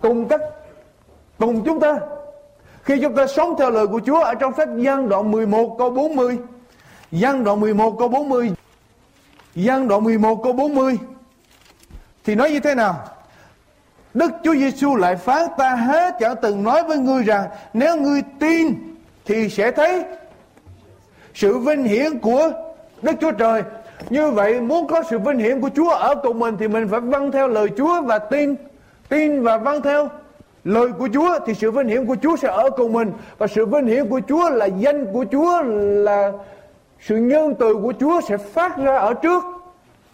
cùng 0.00 0.28
các 0.28 0.40
cùng 1.38 1.64
chúng 1.64 1.80
ta. 1.80 1.98
Khi 2.82 2.98
chúng 3.02 3.14
ta 3.14 3.26
sống 3.26 3.54
theo 3.58 3.70
lời 3.70 3.86
của 3.86 4.00
Chúa 4.06 4.20
ở 4.20 4.34
trong 4.34 4.52
sách 4.56 4.68
Giăng 4.76 5.08
đoạn 5.08 5.30
11 5.30 5.76
câu 5.78 5.90
40 5.90 6.38
Giăng 7.12 7.44
đoạn 7.44 7.60
11 7.60 7.98
câu 7.98 8.08
40 8.08 8.52
Giăng 9.54 9.88
đoạn 9.88 10.04
11 10.04 10.42
câu 10.42 10.52
40 10.52 10.98
Thì 12.24 12.34
nói 12.34 12.50
như 12.50 12.60
thế 12.60 12.74
nào? 12.74 13.04
Đức 14.14 14.30
Chúa 14.44 14.54
Giêsu 14.54 14.96
lại 14.96 15.16
phán 15.16 15.46
ta 15.58 15.74
hết 15.74 16.14
chẳng 16.20 16.34
từng 16.42 16.62
nói 16.62 16.82
với 16.82 16.98
ngươi 16.98 17.22
rằng, 17.22 17.48
Nếu 17.72 17.96
ngươi 17.96 18.22
tin 18.38 18.74
Thì 19.24 19.48
sẽ 19.48 19.70
thấy 19.70 20.04
Sự 21.34 21.58
vinh 21.58 21.84
hiển 21.84 22.18
của 22.18 22.50
Đức 23.02 23.12
Chúa 23.20 23.32
Trời. 23.32 23.62
Như 24.10 24.30
vậy, 24.30 24.60
muốn 24.60 24.86
có 24.86 25.02
sự 25.10 25.18
vinh 25.18 25.38
hiển 25.38 25.60
của 25.60 25.70
Chúa 25.76 25.90
ở 25.90 26.14
cùng 26.14 26.38
mình 26.38 26.56
Thì 26.58 26.68
mình 26.68 26.88
phải 26.88 27.00
vâng 27.00 27.32
theo 27.32 27.48
lời 27.48 27.68
Chúa 27.76 28.02
và 28.02 28.18
tin. 28.18 28.54
Tin 29.08 29.42
và 29.42 29.56
vâng 29.56 29.82
theo 29.82 30.08
lời 30.64 30.88
của 30.98 31.08
Chúa 31.12 31.38
Thì 31.46 31.54
sự 31.54 31.70
vinh 31.70 31.88
hiển 31.88 32.06
của 32.06 32.16
Chúa 32.22 32.36
sẽ 32.36 32.48
ở 32.48 32.70
cùng 32.70 32.92
mình. 32.92 33.12
Và 33.38 33.46
sự 33.46 33.66
vinh 33.66 33.86
hiển 33.86 34.08
của 34.08 34.20
Chúa 34.28 34.50
là 34.50 34.66
danh 34.66 35.06
của 35.12 35.24
Chúa 35.32 35.62
Là 35.62 36.32
sự 37.00 37.16
nhân 37.16 37.54
từ 37.58 37.74
của 37.74 37.92
Chúa 38.00 38.20
sẽ 38.28 38.36
phát 38.36 38.76
ra 38.76 38.96
ở 38.96 39.14
trước 39.14 39.44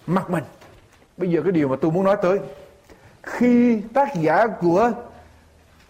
mặt 0.07 0.31
mình 0.31 0.45
bây 1.17 1.31
giờ 1.31 1.43
cái 1.43 1.53
điều 1.53 1.69
mà 1.69 1.77
tôi 1.81 1.91
muốn 1.91 2.05
nói 2.05 2.17
tới, 2.23 2.39
khi 3.23 3.81
tác 3.95 4.15
giả 4.15 4.47
của 4.47 4.93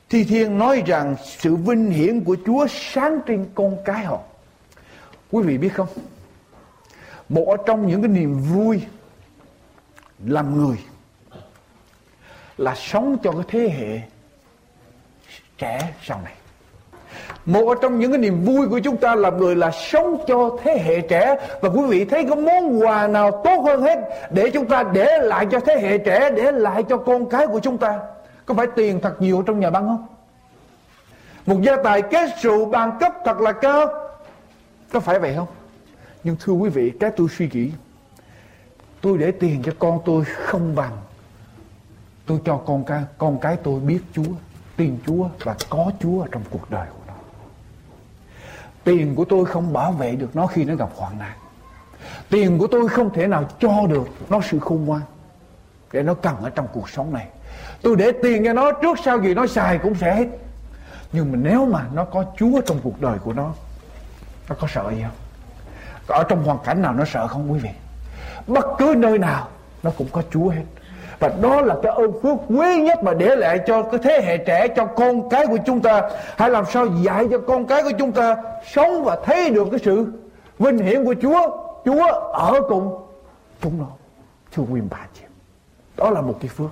Thi 0.09 0.25
Thiên 0.25 0.59
nói 0.59 0.83
rằng 0.87 1.17
sự 1.25 1.57
vinh 1.57 1.91
hiển 1.91 2.25
của 2.25 2.37
Chúa 2.47 2.67
sáng 2.67 3.21
trên 3.27 3.47
con 3.55 3.77
cái 3.85 4.05
họ. 4.05 4.21
Quý 5.31 5.43
vị 5.43 5.59
biết 5.59 5.69
không? 5.69 5.89
Một 7.29 7.57
trong 7.67 7.87
những 7.87 8.03
cái 8.03 8.09
niềm 8.09 8.39
vui 8.39 8.83
làm 10.27 10.59
người 10.59 10.77
là 12.59 12.75
sống 12.75 13.17
cho 13.23 13.33
cái 13.33 13.43
thế 13.49 13.69
hệ 13.69 14.01
trẻ 15.59 15.95
sau 16.03 16.21
này. 16.25 16.35
Một 17.47 17.75
trong 17.83 17.99
những 17.99 18.13
cái 18.13 18.19
niềm 18.19 18.45
vui 18.45 18.69
của 18.69 18.79
chúng 18.79 18.97
ta 18.97 19.15
là 19.15 19.31
người 19.31 19.57
là 19.57 19.71
sống 19.71 20.25
cho 20.27 20.57
thế 20.63 20.79
hệ 20.85 21.01
trẻ 21.01 21.37
Và 21.61 21.69
quý 21.69 21.83
vị 21.89 22.05
thấy 22.05 22.27
có 22.31 22.37
món 22.37 22.83
quà 22.83 23.07
nào 23.07 23.43
tốt 23.45 23.63
hơn 23.65 23.83
hết 23.83 23.99
Để 24.31 24.51
chúng 24.51 24.67
ta 24.67 24.83
để 24.93 25.19
lại 25.19 25.47
cho 25.51 25.61
thế 25.61 25.79
hệ 25.81 25.99
trẻ 25.99 26.31
Để 26.31 26.53
lại 26.53 26.83
cho 26.83 26.97
con 26.97 27.29
cái 27.29 27.47
của 27.47 27.61
chúng 27.61 27.79
ta 27.79 28.01
Có 28.47 28.55
phải 28.55 28.67
tiền 28.77 29.01
thật 29.01 29.23
nhiều 29.23 29.43
trong 29.47 29.61
nhà 29.61 29.71
băng 29.71 29.87
không? 29.87 30.07
Một 31.47 31.63
gia 31.63 31.77
tài 31.83 32.03
kết 32.03 32.31
sự 32.43 32.65
bằng 32.65 32.99
cấp 33.01 33.13
thật 33.25 33.41
là 33.41 33.53
cao 33.53 33.89
Có 34.93 35.01
phải 35.01 35.19
vậy 35.19 35.35
không? 35.37 35.49
Nhưng 36.25 36.37
thưa 36.45 36.53
quý 36.53 36.69
vị 36.69 36.93
cái 37.01 37.11
tôi 37.17 37.29
suy 37.39 37.49
nghĩ 37.53 37.71
Tôi 39.01 39.19
để 39.19 39.31
tiền 39.31 39.63
cho 39.63 39.73
con 39.79 39.99
tôi 40.05 40.25
không 40.25 40.75
bằng 40.75 40.97
Tôi 42.27 42.39
cho 42.45 42.57
con 42.57 42.85
cái, 42.85 43.03
con 43.19 43.39
cái 43.39 43.57
tôi 43.57 43.81
biết 43.81 44.01
Chúa 44.13 44.33
Tin 44.77 44.99
Chúa 45.07 45.29
và 45.43 45.57
có 45.71 45.91
Chúa 46.01 46.27
trong 46.33 46.43
cuộc 46.51 46.71
đời 46.71 46.87
của 46.93 47.04
Tiền 48.85 49.15
của 49.15 49.25
tôi 49.25 49.45
không 49.45 49.73
bảo 49.73 49.93
vệ 49.93 50.17
được 50.17 50.37
nó 50.37 50.47
khi 50.47 50.65
nó 50.65 50.75
gặp 50.75 50.89
hoạn 50.97 51.19
nạn. 51.19 51.37
Tiền 52.31 52.59
của 52.59 52.67
tôi 52.67 52.89
không 52.89 53.13
thể 53.13 53.27
nào 53.27 53.45
cho 53.61 53.87
được 53.89 54.09
nó 54.29 54.41
sự 54.41 54.59
khôn 54.59 54.85
ngoan. 54.85 55.03
Để 55.93 56.03
nó 56.03 56.15
cần 56.15 56.37
ở 56.37 56.51
trong 56.51 56.67
cuộc 56.73 56.91
sống 56.91 57.13
này. 57.13 57.27
Tôi 57.83 57.97
để 57.97 58.13
tiền 58.23 58.45
cho 58.45 58.53
nó 58.53 58.73
trước 58.73 58.99
sau 59.05 59.23
gì 59.23 59.35
nó 59.35 59.47
xài 59.47 59.79
cũng 59.79 59.95
sẽ 59.95 60.15
hết. 60.15 60.27
Nhưng 61.13 61.33
mà 61.33 61.39
nếu 61.43 61.67
mà 61.67 61.87
nó 61.93 62.05
có 62.05 62.25
Chúa 62.37 62.61
trong 62.61 62.79
cuộc 62.83 63.01
đời 63.01 63.19
của 63.19 63.33
nó, 63.33 63.53
nó 64.49 64.57
có 64.61 64.67
sợ 64.71 64.91
gì 64.91 65.03
không? 65.03 65.17
Ở 66.07 66.25
trong 66.29 66.45
hoàn 66.45 66.59
cảnh 66.65 66.83
nào 66.83 66.93
nó 66.93 67.05
sợ 67.05 67.27
không 67.27 67.53
quý 67.53 67.59
vị? 67.59 67.71
Bất 68.47 68.67
cứ 68.79 68.95
nơi 68.99 69.19
nào 69.19 69.49
nó 69.83 69.91
cũng 69.91 70.09
có 70.13 70.23
Chúa 70.31 70.49
hết. 70.49 70.65
Và 71.25 71.33
đó 71.41 71.61
là 71.61 71.77
cái 71.83 71.93
ơn 71.93 72.13
phước 72.23 72.37
quý 72.49 72.81
nhất 72.81 73.05
mà 73.05 73.15
để 73.15 73.37
lại 73.37 73.61
cho 73.67 73.83
cái 73.83 74.01
thế 74.03 74.23
hệ 74.25 74.39
trẻ, 74.39 74.69
cho 74.69 74.85
con 74.85 75.29
cái 75.29 75.47
của 75.47 75.59
chúng 75.67 75.81
ta. 75.81 76.11
Hãy 76.37 76.51
làm 76.51 76.65
sao 76.73 76.87
dạy 77.03 77.27
cho 77.31 77.39
con 77.39 77.67
cái 77.67 77.83
của 77.83 77.93
chúng 77.99 78.13
ta 78.13 78.37
sống 78.73 79.05
và 79.05 79.17
thấy 79.25 79.51
được 79.51 79.69
cái 79.71 79.81
sự 79.85 80.07
vinh 80.59 80.79
hiển 80.79 81.05
của 81.05 81.15
Chúa. 81.23 81.57
Chúa 81.85 82.07
ở 82.33 82.61
cùng 82.69 82.99
chúng 83.63 83.79
nó. 83.79 83.87
Thưa 84.53 84.63
quý 84.73 84.81
bà 84.91 85.07
chị 85.15 85.21
Đó 85.97 86.11
là 86.11 86.21
một 86.21 86.35
cái 86.41 86.49
phước 86.49 86.71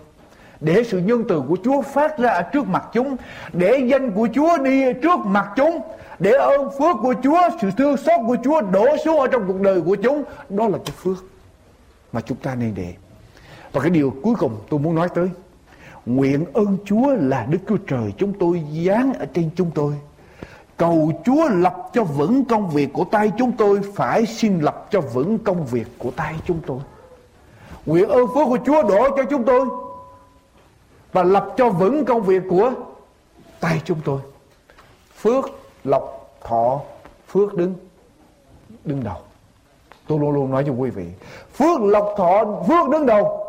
để 0.60 0.84
sự 0.84 0.98
nhân 0.98 1.24
từ 1.28 1.42
của 1.48 1.56
Chúa 1.64 1.82
phát 1.82 2.18
ra 2.18 2.42
trước 2.52 2.66
mặt 2.66 2.84
chúng, 2.92 3.16
để 3.52 3.78
danh 3.90 4.12
của 4.12 4.28
Chúa 4.34 4.58
đi 4.58 4.92
trước 4.92 5.18
mặt 5.24 5.48
chúng, 5.56 5.80
để 6.18 6.32
ơn 6.32 6.70
phước 6.78 6.96
của 7.02 7.14
Chúa, 7.22 7.40
sự 7.60 7.70
thương 7.78 7.96
xót 7.96 8.20
của 8.26 8.36
Chúa 8.44 8.60
đổ 8.60 8.96
xuống 9.04 9.20
ở 9.20 9.26
trong 9.26 9.44
cuộc 9.46 9.60
đời 9.60 9.80
của 9.80 9.96
chúng. 10.02 10.22
Đó 10.48 10.68
là 10.68 10.78
cái 10.84 10.94
phước 10.96 11.16
mà 12.12 12.20
chúng 12.20 12.38
ta 12.38 12.54
nên 12.54 12.74
để. 12.74 12.94
Và 13.72 13.80
cái 13.80 13.90
điều 13.90 14.14
cuối 14.22 14.34
cùng 14.38 14.56
tôi 14.68 14.80
muốn 14.80 14.94
nói 14.94 15.08
tới, 15.14 15.28
Nguyện 16.06 16.44
ơn 16.52 16.78
Chúa 16.84 17.14
là 17.14 17.46
Đức 17.50 17.58
Chúa 17.68 17.76
Trời 17.76 18.12
Chúng 18.18 18.32
tôi 18.32 18.62
dán 18.70 19.12
ở 19.12 19.26
trên 19.34 19.50
chúng 19.56 19.70
tôi. 19.74 19.94
Cầu 20.76 21.12
Chúa 21.24 21.48
lập 21.48 21.76
cho 21.92 22.04
vững 22.04 22.44
công 22.44 22.70
việc 22.70 22.92
của 22.92 23.04
tay 23.04 23.32
chúng 23.38 23.52
tôi, 23.52 23.80
Phải 23.94 24.26
xin 24.26 24.60
lập 24.60 24.86
cho 24.90 25.00
vững 25.00 25.38
công 25.38 25.66
việc 25.66 25.86
của 25.98 26.10
tay 26.10 26.34
chúng 26.46 26.60
tôi. 26.66 26.78
Nguyện 27.86 28.08
ơn 28.08 28.26
phước 28.26 28.48
của 28.48 28.58
Chúa 28.66 28.82
đổ 28.82 29.16
cho 29.16 29.24
chúng 29.30 29.44
tôi 29.44 29.66
Và 31.12 31.22
lập 31.22 31.54
cho 31.56 31.68
vững 31.68 32.04
công 32.04 32.22
việc 32.22 32.42
của 32.50 32.72
tay 33.60 33.82
chúng 33.84 33.98
tôi. 34.04 34.20
Phước 35.16 35.50
lộc 35.84 36.36
thọ, 36.40 36.80
phước 37.28 37.54
đứng 37.54 37.74
đứng 38.84 39.04
đầu. 39.04 39.16
Tôi 40.06 40.18
luôn 40.18 40.30
luôn 40.30 40.50
nói 40.50 40.64
cho 40.66 40.72
quý 40.72 40.90
vị, 40.90 41.06
Phước 41.54 41.80
lộc 41.80 42.14
thọ, 42.16 42.44
phước 42.68 42.90
đứng 42.90 43.06
đầu. 43.06 43.41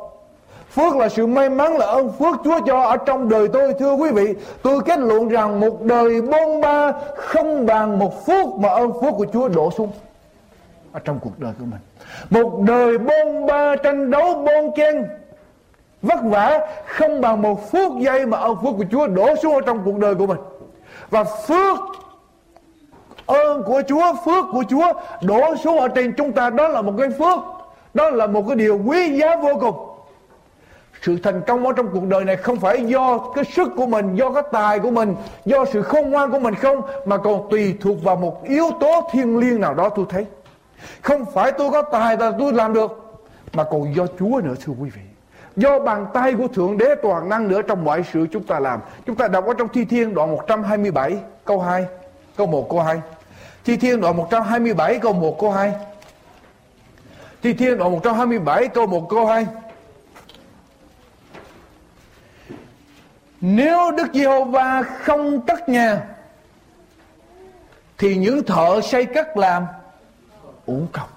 Phước 0.76 0.96
là 0.96 1.10
sự 1.10 1.28
may 1.28 1.50
mắn 1.50 1.78
là 1.78 1.86
ơn 1.86 2.12
phước 2.12 2.36
Chúa 2.44 2.60
cho 2.66 2.82
ở 2.82 2.98
trong 2.98 3.30
đời 3.30 3.48
tôi, 3.48 3.74
thưa 3.80 3.94
quý 3.94 4.12
vị. 4.12 4.34
Tôi 4.64 4.82
kết 4.86 5.00
luận 5.00 5.30
rằng 5.30 5.60
một 5.60 5.82
đời 5.82 6.22
bôn 6.22 6.62
ba 6.62 6.92
không 7.16 7.66
bằng 7.66 8.00
một 8.00 8.26
phút 8.26 8.56
mà 8.60 8.70
ơn 8.70 8.92
phước 9.02 9.14
của 9.18 9.26
Chúa 9.34 9.48
đổ 9.48 9.72
xuống 9.72 9.92
ở 10.92 11.00
trong 11.00 11.20
cuộc 11.22 11.40
đời 11.40 11.54
của 11.60 11.66
mình. 11.66 11.80
Một 12.30 12.60
đời 12.62 12.98
bôn 12.98 13.46
ba 13.48 13.76
tranh 13.76 14.12
đấu 14.12 14.34
bôn 14.34 14.72
chen, 14.76 15.06
vất 16.02 16.20
vả, 16.24 16.60
không 16.86 17.22
bằng 17.22 17.42
một 17.42 17.72
phút 17.72 17.92
giây 18.00 18.26
mà 18.26 18.38
ơn 18.38 18.56
phước 18.56 18.74
của 18.78 18.86
Chúa 18.92 19.08
đổ 19.08 19.36
xuống 19.36 19.56
ở 19.56 19.62
trong 19.62 19.82
cuộc 19.86 19.98
đời 19.98 20.16
của 20.16 20.28
mình. 20.28 20.40
Và 21.10 21.24
phước 21.24 21.80
ơn 23.26 23.64
của 23.64 23.82
Chúa, 23.88 24.14
phước 24.26 24.46
của 24.52 24.64
Chúa 24.70 24.94
đổ 25.22 25.56
xuống 25.56 25.80
ở 25.80 25.88
trên 25.88 26.14
chúng 26.18 26.32
ta, 26.32 26.50
đó 26.50 26.68
là 26.68 26.82
một 26.82 26.94
cái 26.98 27.10
phước, 27.10 27.40
đó 27.94 28.10
là 28.10 28.28
một 28.28 28.44
cái 28.48 28.56
điều 28.56 28.80
quý 28.86 29.18
giá 29.20 29.36
vô 29.36 29.50
cùng 29.60 29.93
sự 31.06 31.18
thành 31.24 31.42
công 31.48 31.68
ở 31.68 31.74
trong 31.74 31.88
cuộc 31.94 32.04
đời 32.08 32.26
này 32.26 32.36
không 32.38 32.60
phải 32.60 32.86
do 32.86 33.18
cái 33.36 33.46
sức 33.46 33.72
của 33.76 33.86
mình, 33.86 34.16
do 34.16 34.32
cái 34.32 34.44
tài 34.52 34.80
của 34.80 34.92
mình, 34.92 35.16
do 35.46 35.66
sự 35.74 35.82
khôn 35.82 36.10
ngoan 36.10 36.32
của 36.32 36.40
mình 36.40 36.56
không, 36.56 36.82
mà 37.06 37.18
còn 37.18 37.48
tùy 37.50 37.76
thuộc 37.82 38.04
vào 38.04 38.16
một 38.16 38.44
yếu 38.44 38.72
tố 38.80 39.10
thiêng 39.12 39.38
liêng 39.38 39.62
nào 39.62 39.74
đó 39.74 39.90
tôi 39.90 40.06
thấy. 40.10 40.26
Không 41.02 41.26
phải 41.34 41.52
tôi 41.52 41.72
có 41.72 41.82
tài 41.82 42.18
là 42.18 42.32
tôi 42.40 42.54
làm 42.54 42.74
được, 42.74 43.20
mà 43.54 43.64
còn 43.64 43.96
do 43.96 44.06
Chúa 44.20 44.42
nữa, 44.44 44.54
thưa 44.66 44.74
quý 44.80 44.90
vị. 44.90 45.02
Do 45.56 45.80
bàn 45.80 46.06
tay 46.14 46.34
của 46.34 46.48
Thượng 46.48 46.78
Đế 46.78 46.96
toàn 47.04 47.30
năng 47.30 47.48
nữa 47.48 47.62
trong 47.62 47.86
mọi 47.86 48.04
sự 48.14 48.28
chúng 48.32 48.44
ta 48.44 48.60
làm. 48.60 48.80
Chúng 49.06 49.16
ta 49.16 49.28
đọc 49.28 49.46
ở 49.46 49.54
trong 49.58 49.68
Thi 49.68 49.86
Thiên 49.86 50.14
đoạn 50.14 50.32
127 50.32 51.18
câu 51.46 51.60
2 51.60 51.86
câu 52.38 52.48
1 52.48 52.70
câu 52.70 52.80
2 52.80 53.02
Thi 53.66 53.78
Thiên 53.78 54.02
đoạn 54.02 54.18
127 54.18 55.00
câu 55.00 55.14
1 55.14 55.40
câu 55.40 55.52
2 55.52 55.74
Thi 57.44 57.54
Thiên 57.54 57.78
đoạn 57.78 57.92
127 57.92 58.68
câu 58.68 58.88
1 58.88 59.10
câu 59.10 59.26
2 59.26 59.46
Nếu 63.46 63.92
Đức 63.92 64.08
Giê-hô-va 64.14 64.84
không 64.84 65.42
cất 65.42 65.70
nhà, 65.70 66.02
Thì 67.98 68.16
những 68.16 68.44
thợ 68.44 68.82
xây 68.82 69.06
cất 69.06 69.38
làm 69.38 69.66
uổng 70.66 70.88
công 70.92 71.10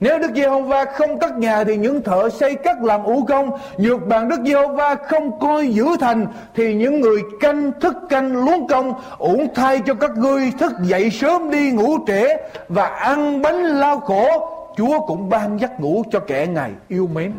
nếu 0.00 0.18
Đức 0.18 0.30
Giê-hô-va 0.34 0.84
không 0.84 1.18
cất 1.18 1.38
nhà, 1.38 1.64
thì 1.64 1.76
những 1.76 2.02
thợ 2.02 2.28
xây 2.30 2.54
cất 2.54 2.82
làm 2.82 3.04
ủ 3.04 3.24
công. 3.28 3.58
Nhược 3.78 4.06
bàn 4.06 4.28
Đức 4.28 4.40
Giê-hô-va 4.46 4.94
không 4.94 5.40
coi 5.40 5.68
giữ 5.68 5.86
thành, 6.00 6.26
thì 6.54 6.74
những 6.74 7.00
người 7.00 7.22
canh 7.40 7.72
thức 7.80 7.96
canh 8.08 8.44
luống 8.44 8.68
công, 8.68 8.94
uổng 9.18 9.54
thay 9.54 9.80
cho 9.86 9.94
các 9.94 10.10
ngươi 10.16 10.52
thức 10.58 10.72
dậy 10.82 11.10
sớm 11.10 11.50
đi 11.50 11.70
ngủ 11.70 11.98
trễ 12.06 12.36
và 12.68 12.86
ăn 12.86 13.42
bánh 13.42 13.62
lao 13.64 14.00
khổ. 14.00 14.56
Chúa 14.76 15.06
cũng 15.06 15.28
ban 15.28 15.60
giấc 15.60 15.80
ngủ 15.80 16.02
cho 16.12 16.20
kẻ 16.20 16.46
ngài 16.46 16.70
yêu 16.88 17.08
mến. 17.14 17.32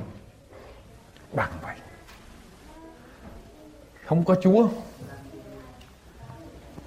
Bằng 1.33 1.51
vậy. 1.61 1.70
Không 4.11 4.23
có 4.23 4.35
Chúa. 4.35 4.67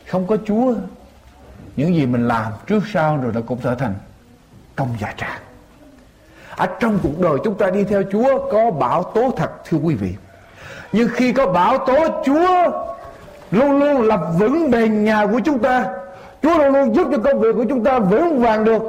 Không 0.06 0.26
có 0.26 0.36
Chúa. 0.46 0.74
Những 1.76 1.94
gì 1.94 2.06
mình 2.06 2.28
làm 2.28 2.52
trước 2.66 2.82
sau 2.92 3.16
rồi 3.16 3.32
nó 3.34 3.40
cũng 3.46 3.58
trở 3.62 3.74
thành 3.74 3.94
công 4.76 4.88
giả 5.00 5.14
trạng 5.16 5.40
ở 6.56 6.66
trong 6.80 6.98
cuộc 7.02 7.20
đời 7.20 7.38
chúng 7.44 7.58
ta 7.58 7.70
đi 7.70 7.84
theo 7.84 8.02
Chúa 8.12 8.50
có 8.52 8.70
bão 8.70 9.02
tố 9.02 9.30
thật, 9.36 9.50
thưa 9.64 9.78
quý 9.78 9.94
vị 9.94 10.14
nhưng 10.92 11.08
khi 11.12 11.32
có 11.32 11.46
bão 11.46 11.78
tố 11.78 12.22
Chúa, 12.24 12.70
luôn 13.50 13.78
luôn 13.78 14.02
lập 14.02 14.20
vững 14.38 14.70
bền 14.70 15.04
nhà 15.04 15.26
của 15.26 15.40
chúng 15.44 15.58
ta 15.58 15.86
Chúa 16.42 16.58
luôn 16.58 16.72
luôn 16.72 16.94
giúp 16.94 17.08
cho 17.10 17.18
công 17.18 17.40
việc 17.40 17.52
của 17.56 17.64
chúng 17.68 17.84
ta 17.84 17.98
vững 17.98 18.40
vàng 18.40 18.64
được 18.64 18.82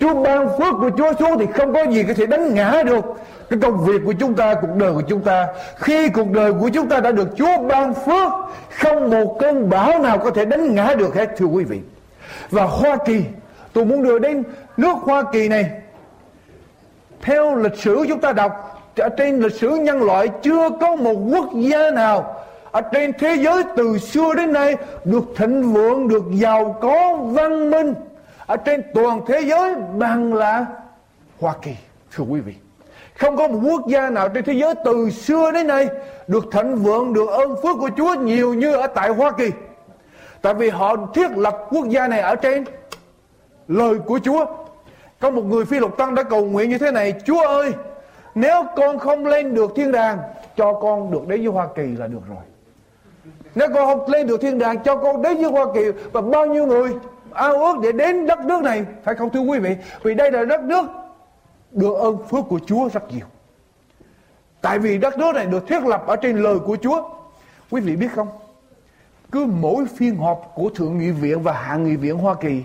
Chúa 0.00 0.22
ban 0.22 0.48
phước 0.58 0.74
của 0.80 0.90
Chúa 0.98 1.12
xuống 1.18 1.38
thì 1.38 1.46
không 1.54 1.72
có 1.72 1.86
gì 1.86 2.04
có 2.04 2.14
thể 2.16 2.26
đánh 2.26 2.54
ngã 2.54 2.82
được 2.86 3.04
cái 3.50 3.58
công 3.62 3.84
việc 3.84 4.00
của 4.04 4.14
chúng 4.20 4.34
ta, 4.34 4.54
cuộc 4.54 4.76
đời 4.76 4.92
của 4.92 5.02
chúng 5.08 5.20
ta. 5.20 5.46
Khi 5.76 6.08
cuộc 6.08 6.30
đời 6.30 6.52
của 6.52 6.68
chúng 6.68 6.88
ta 6.88 7.00
đã 7.00 7.12
được 7.12 7.28
Chúa 7.36 7.58
ban 7.68 7.94
phước, 7.94 8.32
không 8.70 9.10
một 9.10 9.36
cơn 9.40 9.70
bão 9.70 9.98
nào 9.98 10.18
có 10.18 10.30
thể 10.30 10.44
đánh 10.44 10.74
ngã 10.74 10.94
được 10.94 11.14
hết 11.14 11.30
thưa 11.36 11.46
quý 11.46 11.64
vị. 11.64 11.80
Và 12.50 12.64
Hoa 12.64 12.96
Kỳ, 13.06 13.22
tôi 13.72 13.84
muốn 13.84 14.02
đưa 14.02 14.18
đến 14.18 14.42
nước 14.76 14.94
Hoa 15.02 15.22
Kỳ 15.32 15.48
này 15.48 15.70
theo 17.24 17.54
lịch 17.54 17.76
sử 17.76 18.04
chúng 18.08 18.20
ta 18.20 18.32
đọc 18.32 18.80
ở 18.96 19.08
trên 19.08 19.40
lịch 19.40 19.54
sử 19.54 19.68
nhân 19.70 20.02
loại 20.02 20.28
chưa 20.42 20.70
có 20.80 20.96
một 20.96 21.14
quốc 21.14 21.48
gia 21.54 21.90
nào 21.90 22.44
ở 22.70 22.80
trên 22.80 23.12
thế 23.18 23.36
giới 23.44 23.62
từ 23.76 23.98
xưa 23.98 24.34
đến 24.34 24.52
nay 24.52 24.76
được 25.04 25.24
thịnh 25.36 25.72
vượng 25.72 26.08
được 26.08 26.24
giàu 26.32 26.76
có 26.80 27.16
văn 27.16 27.70
minh 27.70 27.94
ở 28.46 28.56
trên 28.56 28.82
toàn 28.94 29.20
thế 29.26 29.40
giới 29.40 29.74
bằng 29.98 30.34
là 30.34 30.66
Hoa 31.40 31.54
Kỳ 31.62 31.76
thưa 32.12 32.24
quý 32.24 32.40
vị 32.40 32.54
không 33.16 33.36
có 33.36 33.48
một 33.48 33.58
quốc 33.62 33.86
gia 33.88 34.10
nào 34.10 34.28
trên 34.28 34.44
thế 34.44 34.52
giới 34.52 34.74
từ 34.84 35.10
xưa 35.10 35.50
đến 35.50 35.66
nay 35.66 35.88
được 36.26 36.44
thịnh 36.52 36.76
vượng, 36.76 37.12
được 37.12 37.28
ơn 37.28 37.56
phước 37.62 37.76
của 37.80 37.90
Chúa 37.96 38.14
nhiều 38.14 38.54
như 38.54 38.72
ở 38.72 38.86
tại 38.86 39.08
Hoa 39.08 39.30
Kỳ. 39.30 39.50
Tại 40.42 40.54
vì 40.54 40.68
họ 40.68 40.96
thiết 41.14 41.30
lập 41.36 41.58
quốc 41.70 41.88
gia 41.88 42.08
này 42.08 42.20
ở 42.20 42.34
trên 42.34 42.64
lời 43.68 43.94
của 44.06 44.18
Chúa. 44.18 44.46
Có 45.20 45.30
một 45.30 45.42
người 45.44 45.64
phi 45.64 45.78
lục 45.78 45.96
tăng 45.96 46.14
đã 46.14 46.22
cầu 46.22 46.44
nguyện 46.44 46.70
như 46.70 46.78
thế 46.78 46.90
này, 46.90 47.14
Chúa 47.24 47.46
ơi, 47.46 47.72
Nếu 48.34 48.64
con 48.76 48.98
không 48.98 49.26
lên 49.26 49.54
được 49.54 49.72
thiên 49.76 49.92
đàng, 49.92 50.18
Cho 50.56 50.72
con 50.72 51.10
được 51.10 51.28
đến 51.28 51.40
với 51.40 51.52
Hoa 51.52 51.68
Kỳ 51.76 51.82
là 51.82 52.06
được 52.06 52.20
rồi. 52.28 52.42
Nếu 53.54 53.68
con 53.74 53.86
không 53.86 54.10
lên 54.10 54.26
được 54.26 54.40
thiên 54.40 54.58
đàng, 54.58 54.82
Cho 54.84 54.96
con 54.96 55.22
đến 55.22 55.36
với 55.36 55.50
Hoa 55.50 55.66
Kỳ 55.74 55.90
Và 56.12 56.20
bao 56.20 56.46
nhiêu 56.46 56.66
người 56.66 56.90
ao 57.32 57.64
ước 57.64 57.76
để 57.82 57.92
đến 57.92 58.26
đất 58.26 58.38
nước 58.44 58.62
này. 58.62 58.84
Phải 59.04 59.14
không 59.14 59.30
thưa 59.30 59.40
quý 59.40 59.58
vị? 59.58 59.76
Vì 60.02 60.14
đây 60.14 60.32
là 60.32 60.44
đất 60.44 60.60
nước 60.60 60.84
được 61.74 61.94
ơn 61.94 62.18
phước 62.28 62.44
của 62.48 62.60
Chúa 62.66 62.88
rất 62.88 63.12
nhiều. 63.12 63.26
Tại 64.60 64.78
vì 64.78 64.98
đất 64.98 65.18
nước 65.18 65.34
này 65.34 65.46
được 65.46 65.68
thiết 65.68 65.82
lập 65.84 66.06
Ở 66.06 66.16
trên 66.16 66.36
lời 66.36 66.58
của 66.58 66.76
Chúa. 66.82 67.02
Quý 67.70 67.80
vị 67.80 67.96
biết 67.96 68.08
không? 68.14 68.28
Cứ 69.32 69.46
mỗi 69.46 69.86
phiên 69.96 70.16
họp 70.16 70.52
của 70.54 70.70
Thượng 70.70 70.98
nghị 70.98 71.10
viện 71.10 71.42
Và 71.42 71.52
Hạ 71.52 71.76
nghị 71.76 71.96
viện 71.96 72.18
Hoa 72.18 72.34
Kỳ, 72.34 72.62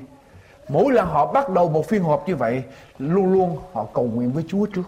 Mỗi 0.69 0.93
lần 0.93 1.07
họ 1.07 1.31
bắt 1.33 1.49
đầu 1.49 1.69
một 1.69 1.87
phiên 1.87 2.03
họp 2.03 2.27
như 2.27 2.35
vậy, 2.35 2.63
Luôn 2.99 3.33
luôn 3.33 3.57
họ 3.73 3.85
cầu 3.93 4.03
nguyện 4.03 4.31
với 4.31 4.43
Chúa 4.47 4.65
trước. 4.65 4.83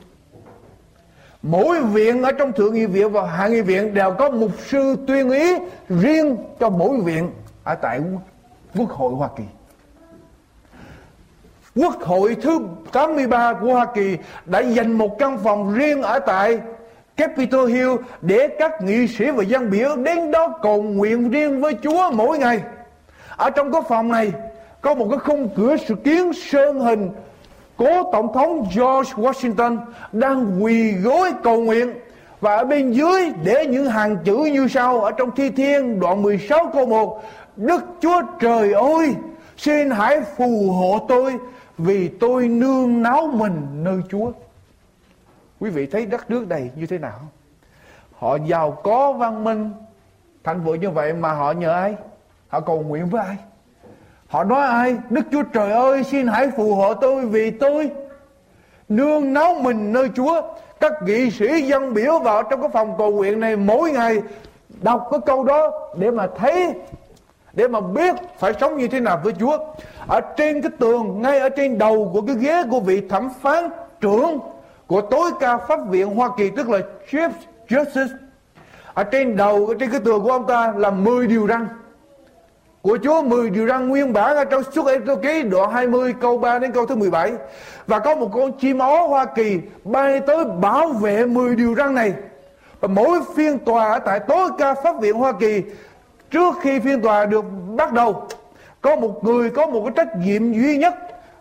Mỗi 1.41 1.83
viện 1.83 2.23
ở 2.23 2.31
trong 2.31 2.53
Thượng 2.53 2.73
nghị 2.73 2.85
viện 2.85 3.11
và 3.11 3.27
Hạ 3.27 3.47
nghị 3.47 3.61
viện 3.61 3.93
Đều 3.93 4.13
có 4.13 4.29
mục 4.29 4.51
sư 4.67 4.95
tuyên 5.07 5.29
ý 5.29 5.57
riêng 5.89 6.37
cho 6.59 6.69
mỗi 6.69 7.01
viện 7.01 7.31
Ở 7.63 7.75
tại 7.75 8.01
Quốc 8.75 8.89
hội 8.89 9.13
Hoa 9.13 9.29
Kỳ. 9.35 9.43
Quốc 11.75 12.01
hội 12.01 12.35
thứ 12.41 12.59
83 12.91 13.53
của 13.53 13.73
Hoa 13.73 13.85
Kỳ 13.85 14.17
đã 14.45 14.59
dành 14.59 14.91
một 14.91 15.19
căn 15.19 15.37
phòng 15.43 15.73
riêng 15.73 16.01
ở 16.01 16.19
tại 16.19 16.59
Capitol 17.17 17.71
Hill 17.71 17.91
để 18.21 18.47
các 18.59 18.81
nghị 18.81 19.07
sĩ 19.07 19.31
và 19.31 19.43
dân 19.43 19.69
biểu 19.69 19.95
đến 19.95 20.31
đó 20.31 20.47
cầu 20.61 20.81
nguyện 20.81 21.29
riêng 21.29 21.61
với 21.61 21.73
Chúa 21.83 22.11
mỗi 22.11 22.37
ngày. 22.37 22.59
Ở 23.37 23.49
trong 23.49 23.71
cái 23.71 23.81
phòng 23.89 24.11
này, 24.11 24.31
có 24.81 24.93
một 24.93 25.07
cái 25.09 25.19
khung 25.19 25.49
cửa 25.55 25.75
sự 25.87 25.95
kiến 25.95 26.33
sơn 26.33 26.79
hình 26.79 27.09
cố 27.77 28.11
tổng 28.11 28.33
thống 28.33 28.67
George 28.75 29.13
Washington 29.13 29.77
đang 30.11 30.63
quỳ 30.63 30.91
gối 30.91 31.33
cầu 31.43 31.61
nguyện 31.61 31.93
và 32.41 32.55
ở 32.55 32.63
bên 32.63 32.91
dưới 32.91 33.31
để 33.43 33.65
những 33.65 33.85
hàng 33.85 34.17
chữ 34.23 34.35
như 34.35 34.67
sau, 34.67 35.01
ở 35.01 35.11
trong 35.11 35.31
thi 35.35 35.49
thiên 35.49 35.99
đoạn 35.99 36.21
16 36.21 36.71
câu 36.73 36.85
1 36.85 37.23
Đức 37.55 37.83
Chúa 38.01 38.21
Trời 38.39 38.73
ơi, 38.73 39.15
xin 39.57 39.89
hãy 39.89 40.21
phù 40.37 40.71
hộ 40.71 41.05
tôi 41.07 41.33
vì 41.83 42.07
tôi 42.07 42.47
nương 42.47 43.01
náu 43.01 43.27
mình 43.33 43.83
nơi 43.83 44.01
Chúa. 44.09 44.31
Quý 45.59 45.69
vị 45.69 45.85
thấy 45.85 46.05
đất 46.05 46.29
nước 46.29 46.47
này 46.47 46.71
như 46.75 46.85
thế 46.85 46.97
nào? 46.97 47.19
Họ 48.17 48.37
giàu 48.45 48.71
có 48.71 49.11
văn 49.11 49.43
minh. 49.43 49.71
Thành 50.43 50.63
vượng 50.63 50.79
như 50.79 50.89
vậy 50.89 51.13
mà 51.13 51.33
họ 51.33 51.51
nhờ 51.51 51.71
ai? 51.71 51.95
Họ 52.47 52.59
cầu 52.59 52.81
nguyện 52.81 53.05
với 53.05 53.25
ai? 53.25 53.37
Họ 54.27 54.43
nói 54.43 54.67
ai? 54.67 54.95
Đức 55.09 55.25
Chúa 55.31 55.43
Trời 55.43 55.71
ơi, 55.71 56.03
xin 56.03 56.27
hãy 56.27 56.51
phù 56.57 56.75
hộ 56.75 56.93
tôi 56.93 57.25
vì 57.25 57.51
tôi 57.51 57.91
nương 58.89 59.33
náu 59.33 59.53
mình 59.53 59.93
nơi 59.93 60.09
Chúa. 60.15 60.41
Các 60.79 60.93
nghị 61.05 61.31
sĩ 61.31 61.61
dân 61.61 61.93
biểu 61.93 62.19
vào 62.19 62.43
trong 62.43 62.61
cái 62.61 62.69
phòng 62.73 62.95
cầu 62.97 63.11
nguyện 63.11 63.39
này 63.39 63.55
mỗi 63.55 63.91
ngày 63.91 64.21
đọc 64.81 65.07
cái 65.11 65.19
câu 65.25 65.43
đó 65.43 65.89
để 65.97 66.11
mà 66.11 66.27
thấy 66.37 66.73
để 67.53 67.67
mà 67.67 67.81
biết 67.81 68.15
phải 68.39 68.53
sống 68.59 68.77
như 68.77 68.87
thế 68.87 68.99
nào 68.99 69.21
với 69.23 69.33
Chúa. 69.39 69.57
Ở 70.07 70.21
trên 70.37 70.61
cái 70.61 70.71
tường, 70.79 71.21
ngay 71.21 71.39
ở 71.39 71.49
trên 71.49 71.77
đầu 71.77 72.09
của 72.13 72.21
cái 72.21 72.35
ghế 72.35 72.63
của 72.71 72.79
vị 72.79 73.01
thẩm 73.09 73.29
phán 73.41 73.69
trưởng 74.01 74.39
của 74.87 75.01
tối 75.01 75.31
cao 75.39 75.61
pháp 75.67 75.79
viện 75.89 76.07
Hoa 76.07 76.29
Kỳ 76.37 76.49
tức 76.49 76.69
là 76.69 76.79
Chief 77.11 77.29
Justice. 77.69 78.15
Ở 78.93 79.03
trên 79.03 79.37
đầu, 79.37 79.67
ở 79.67 79.73
trên 79.79 79.91
cái 79.91 79.99
tường 79.99 80.23
của 80.23 80.31
ông 80.31 80.47
ta 80.47 80.73
là 80.77 80.91
10 80.91 81.27
điều 81.27 81.47
răn 81.47 81.67
của 82.81 82.97
Chúa 83.03 83.21
10 83.21 83.49
điều 83.49 83.67
răn 83.67 83.89
nguyên 83.89 84.13
bản 84.13 84.35
ở 84.35 84.45
trong 84.45 84.63
suốt 84.71 84.87
Ê-tô 84.87 85.15
ký 85.15 85.43
đoạn 85.43 85.71
20 85.71 86.13
câu 86.21 86.37
3 86.37 86.59
đến 86.59 86.71
câu 86.71 86.85
thứ 86.85 86.95
17 86.95 87.31
và 87.87 87.99
có 87.99 88.15
một 88.15 88.29
con 88.33 88.51
chim 88.59 88.79
ó 88.79 89.07
Hoa 89.07 89.25
Kỳ 89.25 89.59
bay 89.83 90.19
tới 90.19 90.45
bảo 90.45 90.87
vệ 90.87 91.25
10 91.25 91.55
điều 91.55 91.75
răn 91.75 91.95
này 91.95 92.13
và 92.79 92.87
mỗi 92.87 93.19
phiên 93.35 93.59
tòa 93.59 93.91
ở 93.91 93.99
tại 93.99 94.19
tối 94.19 94.49
cao 94.57 94.75
pháp 94.83 95.01
viện 95.01 95.15
Hoa 95.15 95.31
Kỳ 95.31 95.63
trước 96.31 96.55
khi 96.61 96.79
phiên 96.79 97.01
tòa 97.01 97.25
được 97.25 97.45
bắt 97.75 97.93
đầu 97.93 98.27
có 98.81 98.95
một 98.95 99.23
người 99.23 99.49
có 99.49 99.67
một 99.67 99.81
cái 99.85 99.93
trách 99.95 100.17
nhiệm 100.17 100.53
duy 100.53 100.77
nhất 100.77 100.93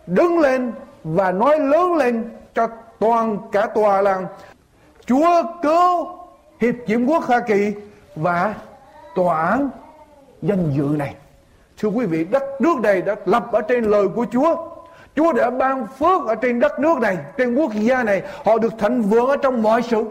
đứng 0.06 0.38
lên 0.38 0.72
và 1.04 1.32
nói 1.32 1.58
lớn 1.58 1.94
lên 1.94 2.30
cho 2.54 2.68
toàn 2.98 3.38
cả 3.52 3.66
tòa 3.74 4.02
là 4.02 4.20
Chúa 5.06 5.42
cứu 5.62 6.08
Hiệp 6.60 6.74
Chiếm 6.86 7.06
Quốc 7.06 7.24
Hoa 7.24 7.40
Kỳ 7.40 7.72
và 8.16 8.54
tòa 9.14 9.46
án 9.46 9.70
danh 10.42 10.72
dự 10.76 10.96
này 10.98 11.14
Thưa 11.80 11.88
quý 11.88 12.06
vị, 12.06 12.24
đất 12.24 12.42
nước 12.60 12.78
này 12.82 13.02
đã 13.02 13.16
lập 13.24 13.52
ở 13.52 13.60
trên 13.60 13.84
lời 13.84 14.08
của 14.08 14.26
Chúa. 14.32 14.56
Chúa 15.16 15.32
đã 15.32 15.50
ban 15.50 15.86
phước 15.86 16.26
ở 16.26 16.34
trên 16.34 16.60
đất 16.60 16.80
nước 16.80 16.98
này, 17.00 17.18
trên 17.36 17.54
quốc 17.54 17.72
gia 17.74 18.02
này. 18.02 18.22
Họ 18.44 18.58
được 18.58 18.72
thịnh 18.78 19.02
vượng 19.02 19.28
ở 19.28 19.36
trong 19.36 19.62
mọi 19.62 19.82
sự. 19.82 20.04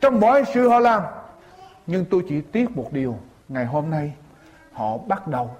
trong 0.00 0.20
mọi 0.20 0.44
sự 0.54 0.68
họ 0.68 0.78
làm 0.78 1.02
nhưng 1.86 2.04
tôi 2.10 2.22
chỉ 2.28 2.40
tiếc 2.40 2.76
một 2.76 2.92
điều 2.92 3.16
ngày 3.48 3.66
hôm 3.66 3.90
nay, 3.90 4.14
họ 4.72 4.98
bắt 4.98 5.26
đầu 5.26 5.56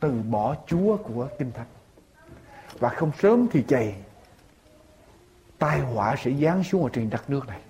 từ 0.00 0.22
bỏ 0.22 0.56
Chúa 0.66 0.96
của 0.96 1.28
Kinh 1.38 1.52
Thánh. 1.52 1.66
Và 2.78 2.88
không 2.88 3.12
sớm 3.18 3.46
thì 3.52 3.64
chày, 3.68 3.96
tai 5.58 5.80
họa 5.80 6.16
sẽ 6.18 6.30
giáng 6.32 6.64
xuống 6.64 6.82
ở 6.82 6.90
trên 6.92 7.10
đất 7.10 7.30
nước 7.30 7.48
này. 7.48 7.60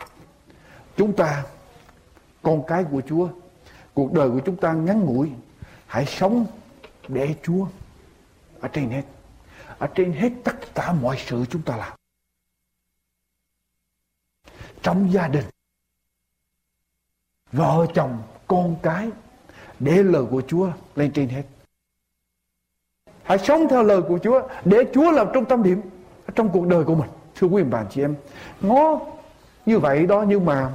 Chúng 0.96 1.16
ta, 1.16 1.44
con 2.42 2.64
cái 2.66 2.84
của 2.90 3.02
Chúa, 3.08 3.28
cuộc 3.94 4.12
đời 4.12 4.30
của 4.30 4.40
chúng 4.44 4.56
ta 4.56 4.72
ngắn 4.72 5.00
ngủi, 5.00 5.30
hãy 5.86 6.06
sống 6.06 6.46
để 7.08 7.34
Chúa 7.42 7.66
ở 8.60 8.68
trên 8.68 8.90
hết. 8.90 9.02
Ở 9.78 9.86
trên 9.94 10.12
hết 10.12 10.32
tất 10.44 10.74
cả 10.74 10.92
mọi 10.92 11.16
sự 11.26 11.44
chúng 11.50 11.62
ta 11.62 11.76
làm. 11.76 11.98
Trong 14.82 15.12
gia 15.12 15.28
đình, 15.28 15.44
vợ 17.52 17.86
chồng, 17.94 18.22
con 18.46 18.76
cái 18.82 19.10
để 19.80 20.02
lời 20.02 20.24
của 20.30 20.42
Chúa 20.46 20.68
lên 20.96 21.12
trên 21.12 21.28
hết. 21.28 21.42
Hãy 23.22 23.38
sống 23.38 23.66
theo 23.70 23.82
lời 23.82 24.02
của 24.02 24.18
Chúa 24.18 24.40
để 24.64 24.84
Chúa 24.94 25.10
làm 25.10 25.26
trung 25.34 25.44
tâm 25.44 25.62
điểm 25.62 25.80
trong 26.34 26.48
cuộc 26.48 26.66
đời 26.66 26.84
của 26.84 26.94
mình. 26.94 27.10
Thưa 27.34 27.46
quý 27.46 27.62
bạn 27.62 27.86
chị 27.90 28.02
em, 28.02 28.14
ngó 28.60 29.00
như 29.66 29.78
vậy 29.78 30.06
đó 30.06 30.24
nhưng 30.28 30.44
mà 30.44 30.70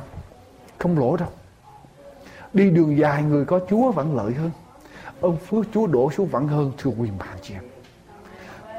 không 0.77 0.99
lỗ 0.99 1.17
đâu. 1.17 1.29
Đi 2.53 2.69
đường 2.69 2.97
dài 2.97 3.23
người 3.23 3.45
có 3.45 3.59
Chúa 3.69 3.91
vẫn 3.91 4.15
lợi 4.15 4.33
hơn. 4.33 4.51
Ơn 5.21 5.37
phước 5.37 5.65
Chúa 5.73 5.87
đổ 5.87 6.11
xuống 6.11 6.27
vẫn 6.27 6.47
hơn, 6.47 6.71
thưa 6.77 6.91
quý 6.97 7.09
bạn 7.19 7.37
chị 7.41 7.53
em. 7.53 7.63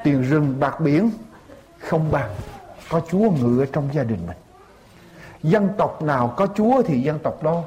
Tiền 0.04 0.22
rừng, 0.22 0.56
bạc 0.60 0.80
biển 0.80 1.10
không 1.78 2.10
bằng 2.10 2.30
có 2.90 3.00
Chúa 3.10 3.30
ngự 3.30 3.62
ở 3.62 3.66
trong 3.72 3.88
gia 3.92 4.02
đình 4.02 4.26
mình. 4.26 4.36
Dân 5.42 5.68
tộc 5.78 6.02
nào 6.02 6.34
có 6.36 6.46
Chúa 6.54 6.82
thì 6.82 7.02
dân 7.02 7.18
tộc 7.18 7.42
đó 7.42 7.62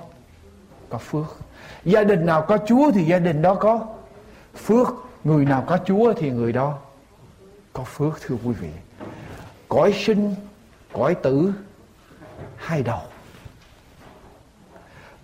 có 0.90 0.98
phước 0.98 1.43
gia 1.86 2.04
đình 2.04 2.26
nào 2.26 2.42
có 2.42 2.58
Chúa 2.68 2.92
thì 2.92 3.04
gia 3.04 3.20
đình 3.20 3.42
đó 3.42 3.56
có 3.56 3.88
phước. 4.56 4.88
Người 5.24 5.46
nào 5.46 5.64
có 5.68 5.78
Chúa 5.86 6.14
thì 6.14 6.30
người 6.30 6.52
đó 6.52 6.78
có 7.74 7.84
phước, 7.84 8.22
thưa 8.22 8.36
quý 8.44 8.52
vị. 8.52 8.70
Cõi 9.70 9.94
sinh, 10.06 10.36
cõi 10.94 11.16
tử, 11.16 11.54
hai 12.56 12.84
đầu. 12.84 13.02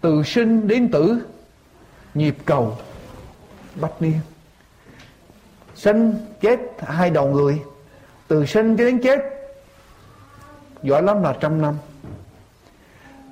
Từ 0.01 0.23
sinh 0.23 0.67
đến 0.67 0.91
tử, 0.91 1.21
nhịp 2.13 2.37
cầu, 2.45 2.77
bách 3.75 4.01
niên. 4.01 4.19
Sinh 5.75 6.15
chết, 6.41 6.59
hai 6.79 7.09
đầu 7.09 7.27
người. 7.27 7.61
Từ 8.27 8.45
sinh 8.45 8.77
cho 8.77 8.83
đến 8.83 9.01
chết, 9.03 9.19
giỏi 10.83 11.03
lắm 11.03 11.23
là 11.23 11.37
trăm 11.39 11.61
năm 11.61 11.75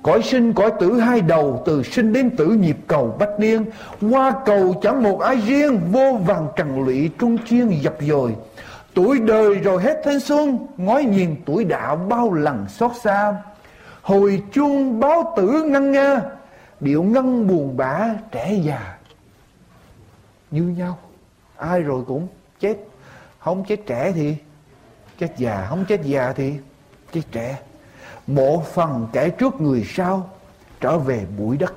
cõi 0.08 0.22
sinh, 0.22 0.52
cõi 0.54 0.72
tử, 0.80 1.00
hai 1.00 1.20
đầu, 1.20 1.62
từ 1.66 1.82
sinh 1.82 2.12
đến 2.12 2.36
tử, 2.36 2.46
nhịp 2.46 2.76
cầu 2.86 3.16
bách 3.18 3.40
niên. 3.40 3.64
Qua 4.10 4.32
cầu 4.44 4.74
chẳng 4.82 5.02
một 5.02 5.20
ai 5.20 5.36
riêng, 5.36 5.80
vô 5.92 6.18
vàng 6.26 6.48
trần 6.56 6.84
lụy 6.84 7.10
trung 7.18 7.38
chiên 7.46 7.68
dập 7.68 7.96
dồi. 8.00 8.36
Tuổi 8.94 9.18
đời 9.18 9.54
rồi 9.54 9.82
hết 9.82 10.00
thanh 10.04 10.20
xuân, 10.20 10.66
ngói 10.76 11.04
nhìn 11.04 11.36
tuổi 11.46 11.64
đạo 11.64 11.96
bao 11.96 12.32
lần 12.32 12.66
xót 12.68 12.90
xa. 13.02 13.36
Hồi 14.02 14.42
chuông 14.52 15.00
báo 15.00 15.34
tử 15.36 15.62
ngăn 15.66 15.92
nga, 15.92 16.20
điệu 16.80 17.02
ngân 17.02 17.46
buồn 17.46 17.76
bã 17.76 18.08
trẻ 18.30 18.54
già. 18.62 18.98
Như 20.50 20.62
nhau, 20.62 20.98
ai 21.56 21.80
rồi 21.80 22.04
cũng 22.06 22.28
chết. 22.60 22.76
Không 23.38 23.64
chết 23.64 23.80
trẻ 23.86 24.12
thì 24.14 24.36
chết 25.18 25.28
già, 25.38 25.66
không 25.68 25.84
chết 25.88 26.00
già 26.02 26.32
thì 26.36 26.52
chết 27.12 27.22
trẻ 27.32 27.58
bộ 28.28 28.64
phần 28.74 29.08
kẻ 29.12 29.30
trước 29.30 29.60
người 29.60 29.84
sau 29.88 30.30
trở 30.80 30.98
về 30.98 31.26
bụi 31.38 31.56
đất 31.56 31.74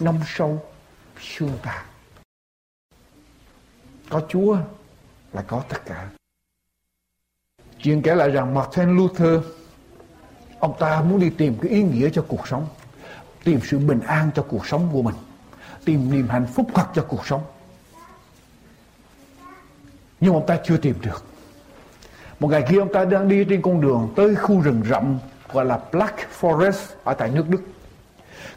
nông 0.00 0.20
sâu 0.26 0.62
xương 1.20 1.58
tàn 1.62 1.86
có 4.10 4.22
chúa 4.28 4.58
là 5.32 5.42
có 5.42 5.62
tất 5.68 5.86
cả. 5.86 6.08
Chuyện 7.82 8.02
kể 8.02 8.14
lại 8.14 8.30
rằng 8.30 8.54
Martin 8.54 8.96
Luther, 8.96 9.40
ông 10.58 10.76
ta 10.78 11.00
muốn 11.00 11.20
đi 11.20 11.30
tìm 11.30 11.58
cái 11.62 11.70
ý 11.70 11.82
nghĩa 11.82 12.10
cho 12.12 12.24
cuộc 12.28 12.48
sống, 12.48 12.66
tìm 13.44 13.60
sự 13.64 13.78
bình 13.78 14.00
an 14.00 14.30
cho 14.34 14.46
cuộc 14.48 14.66
sống 14.66 14.88
của 14.92 15.02
mình, 15.02 15.14
tìm 15.84 16.10
niềm 16.10 16.28
hạnh 16.28 16.46
phúc 16.54 16.66
thật 16.74 16.86
cho 16.94 17.06
cuộc 17.08 17.26
sống. 17.26 17.42
Nhưng 20.20 20.34
ông 20.34 20.46
ta 20.46 20.58
chưa 20.64 20.76
tìm 20.76 20.94
được 21.02 21.27
một 22.40 22.48
ngày 22.48 22.64
kia 22.68 22.78
ông 22.78 22.92
ta 22.92 23.04
đang 23.04 23.28
đi 23.28 23.44
trên 23.44 23.62
con 23.62 23.80
đường 23.80 24.08
tới 24.16 24.34
khu 24.34 24.60
rừng 24.60 24.82
rậm, 24.90 25.18
gọi 25.52 25.64
là 25.64 25.78
Black 25.92 26.16
Forest 26.40 26.94
ở 27.04 27.14
tại 27.14 27.30
nước 27.34 27.44
Đức. 27.48 27.60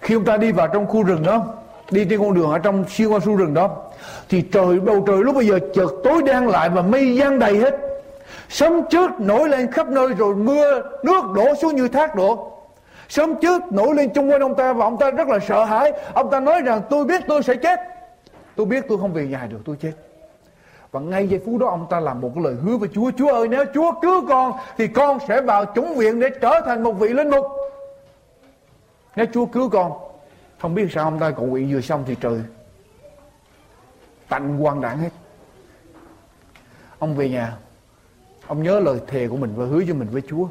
Khi 0.01 0.15
ông 0.15 0.25
ta 0.25 0.37
đi 0.37 0.51
vào 0.51 0.67
trong 0.67 0.87
khu 0.87 1.03
rừng 1.03 1.23
đó, 1.23 1.45
đi 1.91 2.05
trên 2.09 2.19
con 2.19 2.33
đường 2.33 2.51
ở 2.51 2.59
trong 2.59 2.85
xuyên 2.89 3.07
qua 3.07 3.19
khu 3.19 3.35
rừng 3.35 3.53
đó, 3.53 3.77
thì 4.29 4.41
trời, 4.41 4.79
bầu 4.79 5.03
trời 5.07 5.17
lúc 5.17 5.35
bây 5.35 5.47
giờ 5.47 5.59
chợt 5.73 5.89
tối 6.03 6.21
đen 6.25 6.47
lại 6.47 6.69
và 6.69 6.81
mây 6.81 7.15
giăng 7.15 7.39
đầy 7.39 7.57
hết. 7.57 7.75
Sấm 8.49 8.81
chớp 8.89 9.19
nổi 9.19 9.49
lên 9.49 9.71
khắp 9.71 9.87
nơi 9.87 10.07
rồi 10.07 10.35
mưa, 10.35 10.81
nước 11.03 11.21
đổ 11.35 11.55
xuống 11.61 11.75
như 11.75 11.87
thác 11.87 12.15
đổ. 12.15 12.51
Sớm 13.09 13.35
trước 13.41 13.71
nổi 13.71 13.95
lên 13.95 14.09
chung 14.09 14.31
quanh 14.31 14.41
ông 14.41 14.55
ta 14.55 14.73
và 14.73 14.85
ông 14.85 14.97
ta 14.97 15.11
rất 15.11 15.27
là 15.27 15.39
sợ 15.47 15.65
hãi. 15.65 15.91
Ông 16.13 16.31
ta 16.31 16.39
nói 16.39 16.61
rằng, 16.61 16.81
tôi 16.89 17.05
biết 17.05 17.21
tôi 17.27 17.43
sẽ 17.43 17.55
chết. 17.55 17.79
Tôi 18.55 18.65
biết 18.65 18.85
tôi 18.89 18.97
không 18.97 19.13
về 19.13 19.27
nhà 19.27 19.47
được, 19.51 19.59
tôi 19.65 19.75
chết 19.81 19.91
và 20.91 20.99
ngay 20.99 21.27
giây 21.27 21.41
phút 21.45 21.59
đó 21.59 21.67
ông 21.67 21.87
ta 21.89 21.99
làm 21.99 22.21
một 22.21 22.31
cái 22.35 22.43
lời 22.43 22.55
hứa 22.55 22.77
với 22.77 22.89
Chúa 22.93 23.11
Chúa 23.17 23.33
ơi, 23.33 23.47
nếu 23.47 23.65
Chúa 23.73 23.91
cứu 24.01 24.27
con, 24.27 24.51
Thì 24.77 24.87
con 24.87 25.17
sẽ 25.27 25.41
vào 25.41 25.65
chủng 25.75 25.95
viện 25.95 26.19
để 26.19 26.27
trở 26.41 26.61
thành 26.65 26.83
một 26.83 26.91
vị 26.91 27.07
linh 27.07 27.29
mục. 27.29 27.45
Nếu 29.15 29.25
Chúa 29.33 29.45
cứu 29.45 29.69
con, 29.69 29.91
Không 30.59 30.75
biết 30.75 30.87
sao 30.91 31.03
ông 31.03 31.19
ta 31.19 31.31
cầu 31.31 31.45
nguyện 31.45 31.71
vừa 31.73 31.81
xong 31.81 32.03
thì 32.07 32.15
trời 32.21 32.41
Tạnh 34.29 34.57
quan 34.59 34.81
đảng 34.81 34.97
hết. 34.97 35.09
Ông 36.99 37.15
về 37.15 37.29
nhà, 37.29 37.57
Ông 38.47 38.63
nhớ 38.63 38.79
lời 38.79 38.99
thề 39.07 39.27
của 39.27 39.37
mình 39.37 39.53
và 39.55 39.65
hứa 39.65 39.81
cho 39.87 39.93
mình 39.93 40.07
với 40.11 40.21
Chúa. 40.27 40.47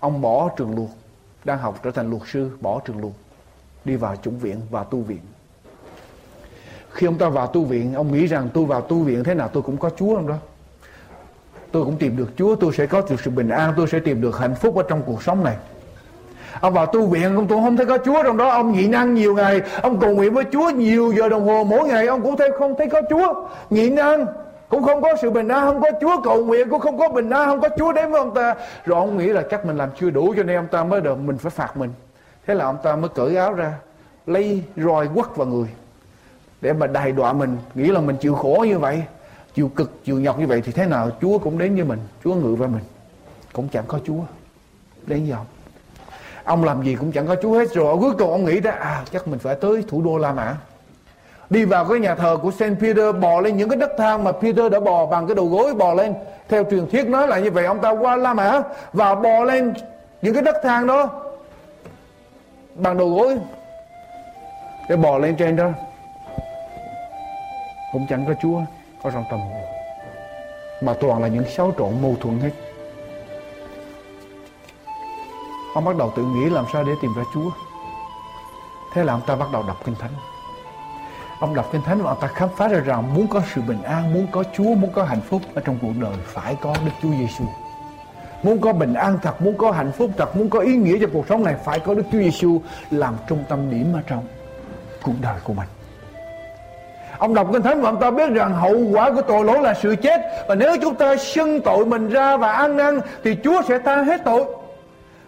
Ông 0.00 0.20
bỏ 0.20 0.50
trường 0.56 0.76
luật 0.76 0.88
Đang 1.44 1.58
học 1.58 1.80
trở 1.82 1.90
thành 1.90 2.10
luật 2.10 2.22
sư, 2.26 2.50
Bỏ 2.60 2.80
trường 2.84 3.00
luật 3.00 3.12
Đi 3.84 3.96
vào 3.96 4.16
chủng 4.16 4.38
viện 4.38 4.60
và 4.70 4.84
tu 4.84 5.00
viện 5.00 5.20
khi 6.96 7.06
ông 7.06 7.18
ta 7.18 7.28
vào 7.28 7.46
tu 7.46 7.64
viện, 7.64 7.94
ông 7.94 8.12
nghĩ 8.12 8.26
rằng 8.26 8.48
tôi 8.54 8.64
vào 8.64 8.80
tu 8.80 8.98
viện 8.98 9.24
thế 9.24 9.34
nào 9.34 9.48
tôi 9.48 9.62
cũng 9.62 9.76
có 9.76 9.90
chúa 9.90 10.14
trong 10.14 10.28
đó? 10.28 10.34
Tôi 11.72 11.84
cũng 11.84 11.96
tìm 11.96 12.16
được 12.16 12.28
chúa, 12.36 12.56
tôi 12.56 12.72
sẽ 12.72 12.86
có 12.86 13.02
được 13.10 13.20
sự 13.24 13.30
bình 13.30 13.48
an, 13.48 13.72
tôi 13.76 13.86
sẽ 13.88 13.98
tìm 13.98 14.20
được 14.20 14.38
hạnh 14.38 14.54
phúc 14.54 14.76
ở 14.76 14.82
trong 14.88 15.02
cuộc 15.06 15.22
sống 15.22 15.44
này. 15.44 15.56
Ông 16.60 16.72
vào 16.72 16.86
tu 16.86 17.06
viện, 17.06 17.36
ông 17.36 17.46
tôi 17.46 17.58
không 17.62 17.76
thấy 17.76 17.86
có 17.86 17.98
chúa 18.04 18.22
trong 18.22 18.36
đó. 18.36 18.48
Ông 18.50 18.72
nhịn 18.72 18.92
ăn 18.92 19.14
nhiều 19.14 19.34
ngày, 19.34 19.60
ông 19.82 20.00
cầu 20.00 20.10
nguyện 20.10 20.34
với 20.34 20.44
chúa 20.52 20.70
nhiều 20.70 21.12
giờ 21.16 21.28
đồng 21.28 21.46
hồ 21.46 21.64
mỗi 21.64 21.88
ngày, 21.88 22.06
ông 22.06 22.22
cũng 22.22 22.36
thấy 22.36 22.50
không 22.58 22.74
thấy 22.78 22.88
có 22.88 23.02
chúa. 23.10 23.46
Nhịn 23.70 23.96
ăn, 23.96 24.26
cũng 24.68 24.82
không 24.82 25.02
có 25.02 25.16
sự 25.22 25.30
bình 25.30 25.48
an, 25.48 25.66
không 25.66 25.80
có 25.80 25.90
chúa 26.00 26.20
cầu 26.24 26.44
nguyện, 26.44 26.70
cũng 26.70 26.80
không 26.80 26.98
có 26.98 27.08
bình 27.08 27.30
an, 27.30 27.48
không 27.48 27.60
có 27.60 27.68
chúa 27.78 27.92
đến 27.92 28.10
với 28.10 28.20
ông 28.20 28.34
ta. 28.34 28.54
Rồi 28.84 28.98
ông 28.98 29.16
nghĩ 29.16 29.26
là 29.26 29.42
chắc 29.50 29.66
mình 29.66 29.76
làm 29.76 29.88
chưa 30.00 30.10
đủ 30.10 30.34
cho 30.36 30.42
nên 30.42 30.56
ông 30.56 30.68
ta 30.70 30.84
mới 30.84 31.00
được, 31.00 31.18
mình 31.18 31.38
phải 31.38 31.50
phạt 31.50 31.76
mình. 31.76 31.90
Thế 32.46 32.54
là 32.54 32.64
ông 32.64 32.78
ta 32.82 32.96
mới 32.96 33.08
cởi 33.08 33.36
áo 33.36 33.54
ra, 33.54 33.72
lấy 34.26 34.62
roi 34.76 35.08
quất 35.14 35.36
vào 35.36 35.46
người 35.46 35.68
để 36.60 36.72
mà 36.72 36.86
đài 36.86 37.12
đọa 37.12 37.32
mình, 37.32 37.56
nghĩ 37.74 37.86
là 37.86 38.00
mình 38.00 38.16
chịu 38.16 38.34
khổ 38.34 38.64
như 38.68 38.78
vậy, 38.78 39.02
chịu 39.54 39.68
cực, 39.68 40.04
chịu 40.04 40.20
nhọc 40.20 40.38
như 40.38 40.46
vậy 40.46 40.62
thì 40.64 40.72
thế 40.72 40.86
nào? 40.86 41.10
Chúa 41.20 41.38
cũng 41.38 41.58
đến 41.58 41.74
với 41.74 41.84
mình, 41.84 41.98
Chúa 42.24 42.34
ngự 42.34 42.54
vào 42.54 42.68
mình. 42.68 42.82
Cũng 43.52 43.68
chẳng 43.68 43.84
có 43.88 43.98
Chúa. 44.06 44.20
Đến 45.06 45.22
với 45.22 45.32
ông 45.32 45.46
ông 46.46 46.64
làm 46.64 46.82
gì 46.82 46.94
cũng 46.94 47.12
chẳng 47.12 47.26
có 47.26 47.36
Chúa 47.42 47.58
hết 47.58 47.74
rồi. 47.74 47.96
Cuối 48.00 48.12
cùng 48.18 48.30
ông 48.30 48.44
nghĩ 48.44 48.60
ra 48.60 48.70
à 48.70 49.02
chắc 49.12 49.28
mình 49.28 49.38
phải 49.38 49.54
tới 49.54 49.84
thủ 49.88 50.02
đô 50.02 50.18
La 50.18 50.32
Mã. 50.32 50.56
Đi 51.50 51.64
vào 51.64 51.84
cái 51.84 51.98
nhà 51.98 52.14
thờ 52.14 52.36
của 52.42 52.50
Saint 52.50 52.80
Peter, 52.80 53.16
bò 53.20 53.40
lên 53.40 53.56
những 53.56 53.68
cái 53.68 53.76
đất 53.76 53.90
thang 53.98 54.24
mà 54.24 54.32
Peter 54.32 54.72
đã 54.72 54.80
bò 54.80 55.06
bằng 55.06 55.26
cái 55.26 55.34
đầu 55.34 55.46
gối 55.46 55.74
bò 55.74 55.94
lên. 55.94 56.14
Theo 56.48 56.64
truyền 56.70 56.90
thuyết 56.90 57.08
nói 57.08 57.28
là 57.28 57.38
như 57.38 57.50
vậy, 57.50 57.64
ông 57.64 57.80
ta 57.80 57.90
qua 57.90 58.16
La 58.16 58.34
Mã 58.34 58.60
và 58.92 59.14
bò 59.14 59.44
lên 59.44 59.74
những 60.22 60.34
cái 60.34 60.42
đất 60.42 60.56
thang 60.62 60.86
đó 60.86 61.22
bằng 62.74 62.98
đầu 62.98 63.14
gối. 63.14 63.38
Để 64.88 64.96
bò 64.96 65.18
lên 65.18 65.36
trên 65.36 65.56
đó 65.56 65.68
cũng 67.96 68.06
chẳng 68.06 68.26
có 68.26 68.34
Chúa, 68.42 68.60
có 69.02 69.10
trong 69.10 69.24
tâm 69.30 69.40
hồn 69.40 69.62
mà 70.80 70.94
toàn 71.00 71.22
là 71.22 71.28
những 71.28 71.44
xáo 71.44 71.72
trộn 71.78 72.02
mâu 72.02 72.16
thuẫn 72.20 72.40
hết. 72.40 72.50
Ông 75.74 75.84
bắt 75.84 75.96
đầu 75.96 76.12
tự 76.16 76.22
nghĩ 76.22 76.50
làm 76.50 76.64
sao 76.72 76.84
để 76.84 76.92
tìm 77.02 77.10
ra 77.16 77.22
Chúa. 77.34 77.50
Thế 78.94 79.04
là 79.04 79.12
ông 79.12 79.22
ta 79.26 79.36
bắt 79.36 79.48
đầu 79.52 79.62
đọc 79.62 79.76
kinh 79.84 79.94
thánh. 79.94 80.10
Ông 81.40 81.54
đọc 81.54 81.68
kinh 81.72 81.82
thánh 81.82 82.02
và 82.02 82.10
ông 82.10 82.20
ta 82.20 82.26
khám 82.26 82.48
phá 82.56 82.68
ra 82.68 82.78
rằng 82.78 83.14
muốn 83.14 83.26
có 83.26 83.42
sự 83.54 83.60
bình 83.62 83.82
an, 83.82 84.14
muốn 84.14 84.26
có 84.32 84.44
Chúa, 84.56 84.74
muốn 84.74 84.92
có 84.92 85.04
hạnh 85.04 85.20
phúc 85.20 85.42
ở 85.54 85.62
trong 85.64 85.78
cuộc 85.82 85.92
đời 86.00 86.16
phải 86.24 86.56
có 86.60 86.74
Đức 86.84 86.92
Chúa 87.02 87.10
Giêsu 87.10 87.44
muốn 88.42 88.60
có 88.60 88.72
bình 88.72 88.94
an 88.94 89.18
thật, 89.22 89.42
muốn 89.42 89.58
có 89.58 89.70
hạnh 89.72 89.92
phúc 89.92 90.10
thật, 90.16 90.36
muốn 90.36 90.50
có 90.50 90.58
ý 90.58 90.76
nghĩa 90.76 90.98
cho 91.00 91.06
cuộc 91.12 91.28
sống 91.28 91.44
này 91.44 91.54
phải 91.64 91.80
có 91.80 91.94
Đức 91.94 92.02
Chúa 92.12 92.18
Giêsu 92.18 92.60
làm 92.90 93.16
trung 93.28 93.44
tâm 93.48 93.70
điểm 93.70 93.92
ở 93.92 94.02
trong 94.06 94.24
cuộc 95.02 95.14
đời 95.20 95.40
của 95.44 95.54
mình. 95.54 95.68
Ông 97.18 97.34
đọc 97.34 97.48
Kinh 97.52 97.62
Thánh 97.62 97.80
và 97.80 97.88
ông 97.88 98.00
ta 98.00 98.10
biết 98.10 98.30
rằng 98.30 98.54
hậu 98.54 98.78
quả 98.92 99.10
của 99.10 99.22
tội 99.22 99.44
lỗi 99.44 99.60
là 99.62 99.74
sự 99.74 99.96
chết 99.96 100.20
Và 100.48 100.54
nếu 100.54 100.76
chúng 100.82 100.94
ta 100.94 101.16
xưng 101.16 101.60
tội 101.60 101.86
mình 101.86 102.08
ra 102.08 102.36
và 102.36 102.52
ăn 102.52 102.76
năn 102.76 103.00
Thì 103.24 103.36
Chúa 103.44 103.62
sẽ 103.68 103.78
tha 103.78 104.02
hết 104.02 104.20
tội 104.24 104.44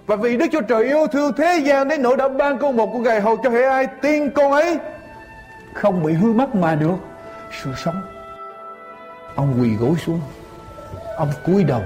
Và 0.06 0.16
vì 0.16 0.36
Đức 0.36 0.46
Chúa 0.52 0.60
Trời 0.60 0.84
yêu 0.84 1.06
thương 1.06 1.32
thế 1.36 1.62
gian 1.64 1.88
đến 1.88 2.02
nỗi 2.02 2.16
đã 2.16 2.28
ban 2.28 2.58
con 2.58 2.76
một 2.76 2.90
của 2.92 2.98
Ngài 2.98 3.20
hầu 3.20 3.36
cho 3.36 3.50
hệ 3.50 3.62
ai 3.62 3.86
tin 4.02 4.30
con 4.30 4.52
ấy 4.52 4.78
không 5.78 6.02
bị 6.02 6.12
hư 6.12 6.32
mất 6.32 6.54
mà 6.54 6.74
được 6.74 6.96
sự 7.62 7.70
sống. 7.76 8.02
Ông 9.34 9.58
quỳ 9.60 9.74
gối 9.74 9.94
xuống, 10.06 10.20
ông 11.16 11.30
cúi 11.46 11.64
đầu 11.64 11.82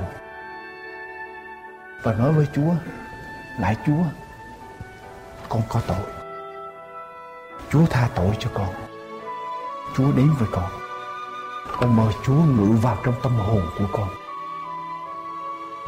và 2.02 2.12
nói 2.12 2.32
với 2.32 2.46
Chúa, 2.52 2.72
lại 3.60 3.76
Chúa, 3.86 4.02
con 5.48 5.62
có 5.68 5.80
tội. 5.86 6.06
Chúa 7.70 7.86
tha 7.86 8.08
tội 8.14 8.30
cho 8.38 8.50
con. 8.54 8.81
Chúa 9.96 10.12
đến 10.12 10.30
với 10.38 10.48
con. 10.52 10.70
Con 11.80 11.96
mời 11.96 12.14
Chúa 12.24 12.34
ngự 12.34 12.76
vào 12.82 12.96
trong 13.04 13.14
tâm 13.22 13.34
hồn 13.34 13.62
của 13.78 13.84
con. 13.92 14.08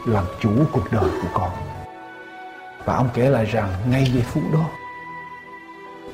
Làm 0.04 0.24
chủ 0.40 0.50
cuộc 0.72 0.92
đời 0.92 1.10
của 1.22 1.28
con. 1.34 1.50
Và 2.84 2.96
ông 2.96 3.08
kể 3.14 3.30
lại 3.30 3.44
rằng 3.44 3.68
ngay 3.90 4.04
giây 4.14 4.22
phút 4.22 4.42
đó, 4.52 4.64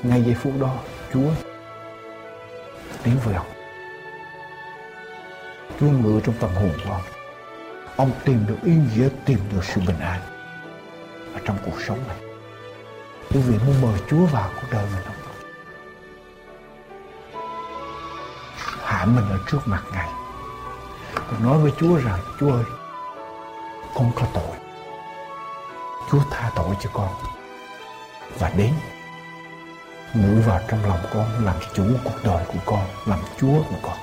ngay 0.03 0.21
giây 0.23 0.35
phút 0.35 0.53
đó, 0.59 0.73
Chúa 1.13 1.29
đến 3.05 3.17
với 3.23 3.35
ông. 3.35 3.47
Chúa 5.79 5.89
ngự 5.89 6.21
trong 6.23 6.35
tâm 6.39 6.49
hồn 6.55 6.71
của 6.85 6.91
ông. 6.91 7.01
Ông 7.95 8.11
tìm 8.25 8.45
được 8.47 8.57
ý 8.63 8.71
nghĩa, 8.71 9.09
tìm 9.25 9.39
được 9.51 9.63
sự 9.63 9.81
bình 9.87 9.99
an 9.99 10.21
ở 11.33 11.39
trong 11.45 11.57
cuộc 11.65 11.81
sống 11.81 11.99
này. 12.07 12.17
Quý 13.29 13.41
vị 13.41 13.57
muốn 13.65 13.81
mời 13.81 13.99
Chúa 14.09 14.25
vào 14.25 14.49
cuộc 14.55 14.67
đời 14.71 14.85
mình 14.93 15.03
không? 15.05 15.20
Mình 19.05 19.29
ở 19.29 19.37
trước 19.51 19.59
mặt 19.65 19.83
Ngài. 19.91 20.09
Con 21.15 21.43
nói 21.43 21.57
với 21.57 21.71
Chúa 21.79 21.97
rằng, 21.97 22.19
Chúa 22.39 22.51
ơi, 22.51 22.63
con 23.95 24.11
có 24.15 24.23
tội. 24.33 24.57
Chúa 26.11 26.19
tha 26.31 26.51
tội 26.55 26.75
cho 26.81 26.89
con. 26.93 27.09
Và 28.39 28.51
đến 28.57 28.73
ngủ 30.13 30.41
vào 30.45 30.59
trong 30.67 30.85
lòng 30.85 30.99
con 31.13 31.45
làm 31.45 31.55
chủ 31.73 31.83
cuộc 32.03 32.23
đời 32.23 32.45
của 32.47 32.59
con 32.65 32.85
làm 33.05 33.19
chúa 33.39 33.63
của 33.69 33.75
con 33.81 33.97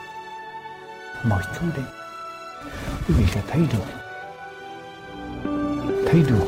mời 1.25 1.43
chúa 1.55 1.67
đến 1.77 1.85
quý 3.09 3.15
vị 3.19 3.25
sẽ 3.35 3.43
thấy 3.49 3.61
được 3.73 3.85
thấy 6.07 6.23
được 6.29 6.45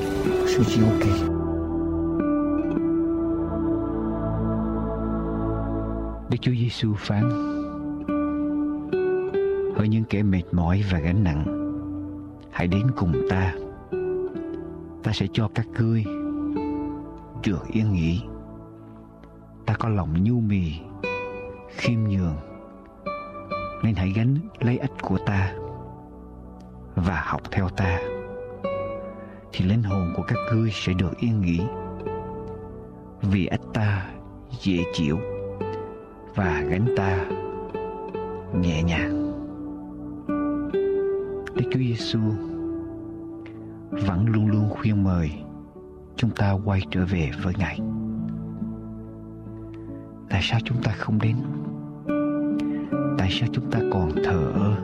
sự 0.46 0.62
diệu 0.66 0.86
kỳ 1.00 1.10
Đức 6.30 6.38
Chúa 6.40 6.52
Giêsu 6.52 6.94
phán 6.98 7.30
với 9.80 9.88
những 9.88 10.04
kẻ 10.04 10.22
mệt 10.22 10.42
mỏi 10.52 10.84
và 10.90 10.98
gánh 10.98 11.24
nặng, 11.24 11.44
Hãy 12.50 12.66
đến 12.66 12.90
cùng 12.96 13.12
ta. 13.30 13.54
Ta 15.02 15.12
sẽ 15.12 15.26
cho 15.32 15.48
các 15.54 15.66
ngươi 15.78 16.04
Được 17.46 17.68
yên 17.72 17.92
nghỉ 17.92 18.20
Ta 19.66 19.74
có 19.74 19.88
lòng 19.88 20.24
nhu 20.24 20.40
mì, 20.40 20.72
Khiêm 21.76 22.00
nhường, 22.00 22.36
Nên 23.82 23.94
hãy 23.94 24.12
gánh 24.16 24.36
lấy 24.58 24.78
ích 24.78 24.92
của 25.02 25.18
ta 25.26 25.54
Và 26.94 27.22
học 27.26 27.42
theo 27.50 27.68
ta. 27.68 27.98
Thì 29.52 29.64
linh 29.64 29.82
hồn 29.82 30.12
của 30.16 30.22
các 30.22 30.38
ngươi 30.52 30.70
sẽ 30.72 30.92
được 30.92 31.18
yên 31.18 31.40
nghỉ, 31.40 31.60
Vì 33.22 33.46
ách 33.46 33.64
ta 33.74 34.10
dễ 34.60 34.84
chịu 34.92 35.18
và 36.34 36.62
gánh 36.68 36.86
ta 36.96 37.24
nhẹ 38.60 38.82
nhàng. 38.82 39.29
Đức 41.60 41.66
Chúa 41.72 41.78
Giêsu 41.78 42.18
vẫn 43.90 44.26
luôn 44.26 44.46
luôn 44.46 44.70
khuyên 44.70 45.04
mời 45.04 45.30
chúng 46.16 46.30
ta 46.30 46.52
quay 46.64 46.82
trở 46.90 47.04
về 47.04 47.30
với 47.42 47.54
Ngài. 47.58 47.80
Tại 50.30 50.40
sao 50.42 50.60
chúng 50.64 50.82
ta 50.82 50.92
không 50.92 51.18
đến? 51.18 51.36
Tại 53.18 53.28
sao 53.30 53.48
chúng 53.52 53.70
ta 53.70 53.78
còn 53.92 54.10
thờ 54.24 54.52
ơ? 54.54 54.76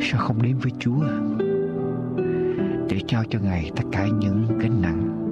Sao 0.00 0.20
không 0.20 0.42
đến 0.42 0.56
với 0.56 0.72
Chúa? 0.78 1.04
Để 2.88 3.00
trao 3.06 3.24
cho 3.30 3.38
Ngài 3.42 3.70
tất 3.76 3.84
cả 3.92 4.06
những 4.20 4.58
gánh 4.58 4.82
nặng, 4.82 5.30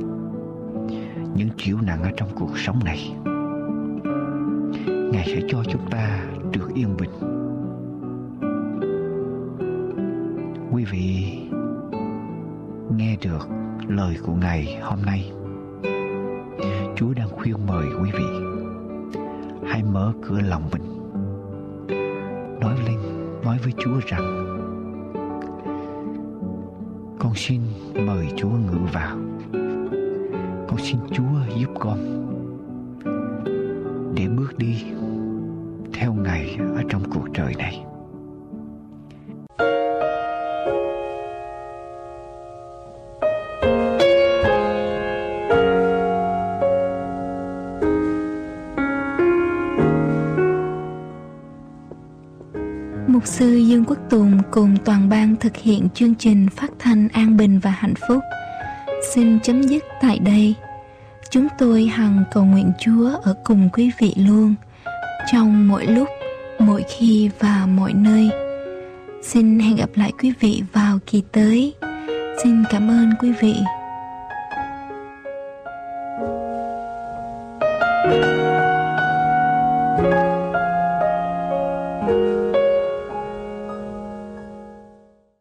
những 1.35 1.49
chịu 1.57 1.79
nặng 1.81 2.03
ở 2.03 2.11
trong 2.17 2.29
cuộc 2.35 2.59
sống 2.59 2.85
này. 2.85 3.15
Ngài 5.13 5.25
sẽ 5.27 5.41
cho 5.49 5.63
chúng 5.65 5.91
ta 5.91 6.25
được 6.53 6.75
yên 6.75 6.97
bình. 6.97 7.38
Lời 14.09 14.19
của 14.23 14.35
Ngài 14.35 14.79
hôm 14.83 14.99
nay. 15.03 15.33
Chúa 16.97 17.15
đang 17.17 17.29
khuyên 17.29 17.67
mời 17.67 17.87
quý 18.03 18.11
vị 18.13 18.25
hãy 19.69 19.83
mở 19.83 20.13
cửa 20.23 20.41
lòng 20.41 20.71
mình. 20.73 20.83
Nói 22.61 22.75
lên, 22.87 22.99
nói 23.45 23.59
với 23.63 23.73
Chúa 23.79 24.01
rằng 24.07 24.45
con 27.19 27.35
xin 27.35 27.61
mời 28.07 28.29
Chúa 28.37 28.51
ngự 28.51 28.79
vào. 28.93 29.17
Con 30.69 30.79
xin 30.79 31.01
Chúa 31.13 31.57
giúp 31.59 31.71
con 31.79 32.28
thực 55.59 55.65
hiện 55.65 55.89
chương 55.95 56.15
trình 56.15 56.49
phát 56.57 56.71
thanh 56.79 57.09
an 57.09 57.37
bình 57.37 57.59
và 57.59 57.71
hạnh 57.71 57.95
phúc. 58.09 58.19
Xin 59.15 59.41
chấm 59.41 59.63
dứt 59.63 59.85
tại 60.01 60.19
đây. 60.19 60.55
Chúng 61.31 61.49
tôi 61.59 61.85
hằng 61.85 62.25
cầu 62.33 62.45
nguyện 62.45 62.73
Chúa 62.81 63.11
ở 63.23 63.35
cùng 63.45 63.69
quý 63.73 63.91
vị 64.01 64.15
luôn, 64.17 64.55
trong 65.33 65.69
mỗi 65.69 65.87
lúc, 65.87 66.09
mỗi 66.59 66.85
khi 66.99 67.31
và 67.39 67.67
mọi 67.67 67.93
nơi. 67.93 68.31
Xin 69.23 69.59
hẹn 69.59 69.77
gặp 69.77 69.91
lại 69.95 70.13
quý 70.23 70.33
vị 70.41 70.63
vào 70.73 70.99
kỳ 71.07 71.23
tới. 71.33 71.75
Xin 72.43 72.65
cảm 72.71 72.89
ơn 72.91 73.11
quý 73.21 73.33
vị. 73.41 73.55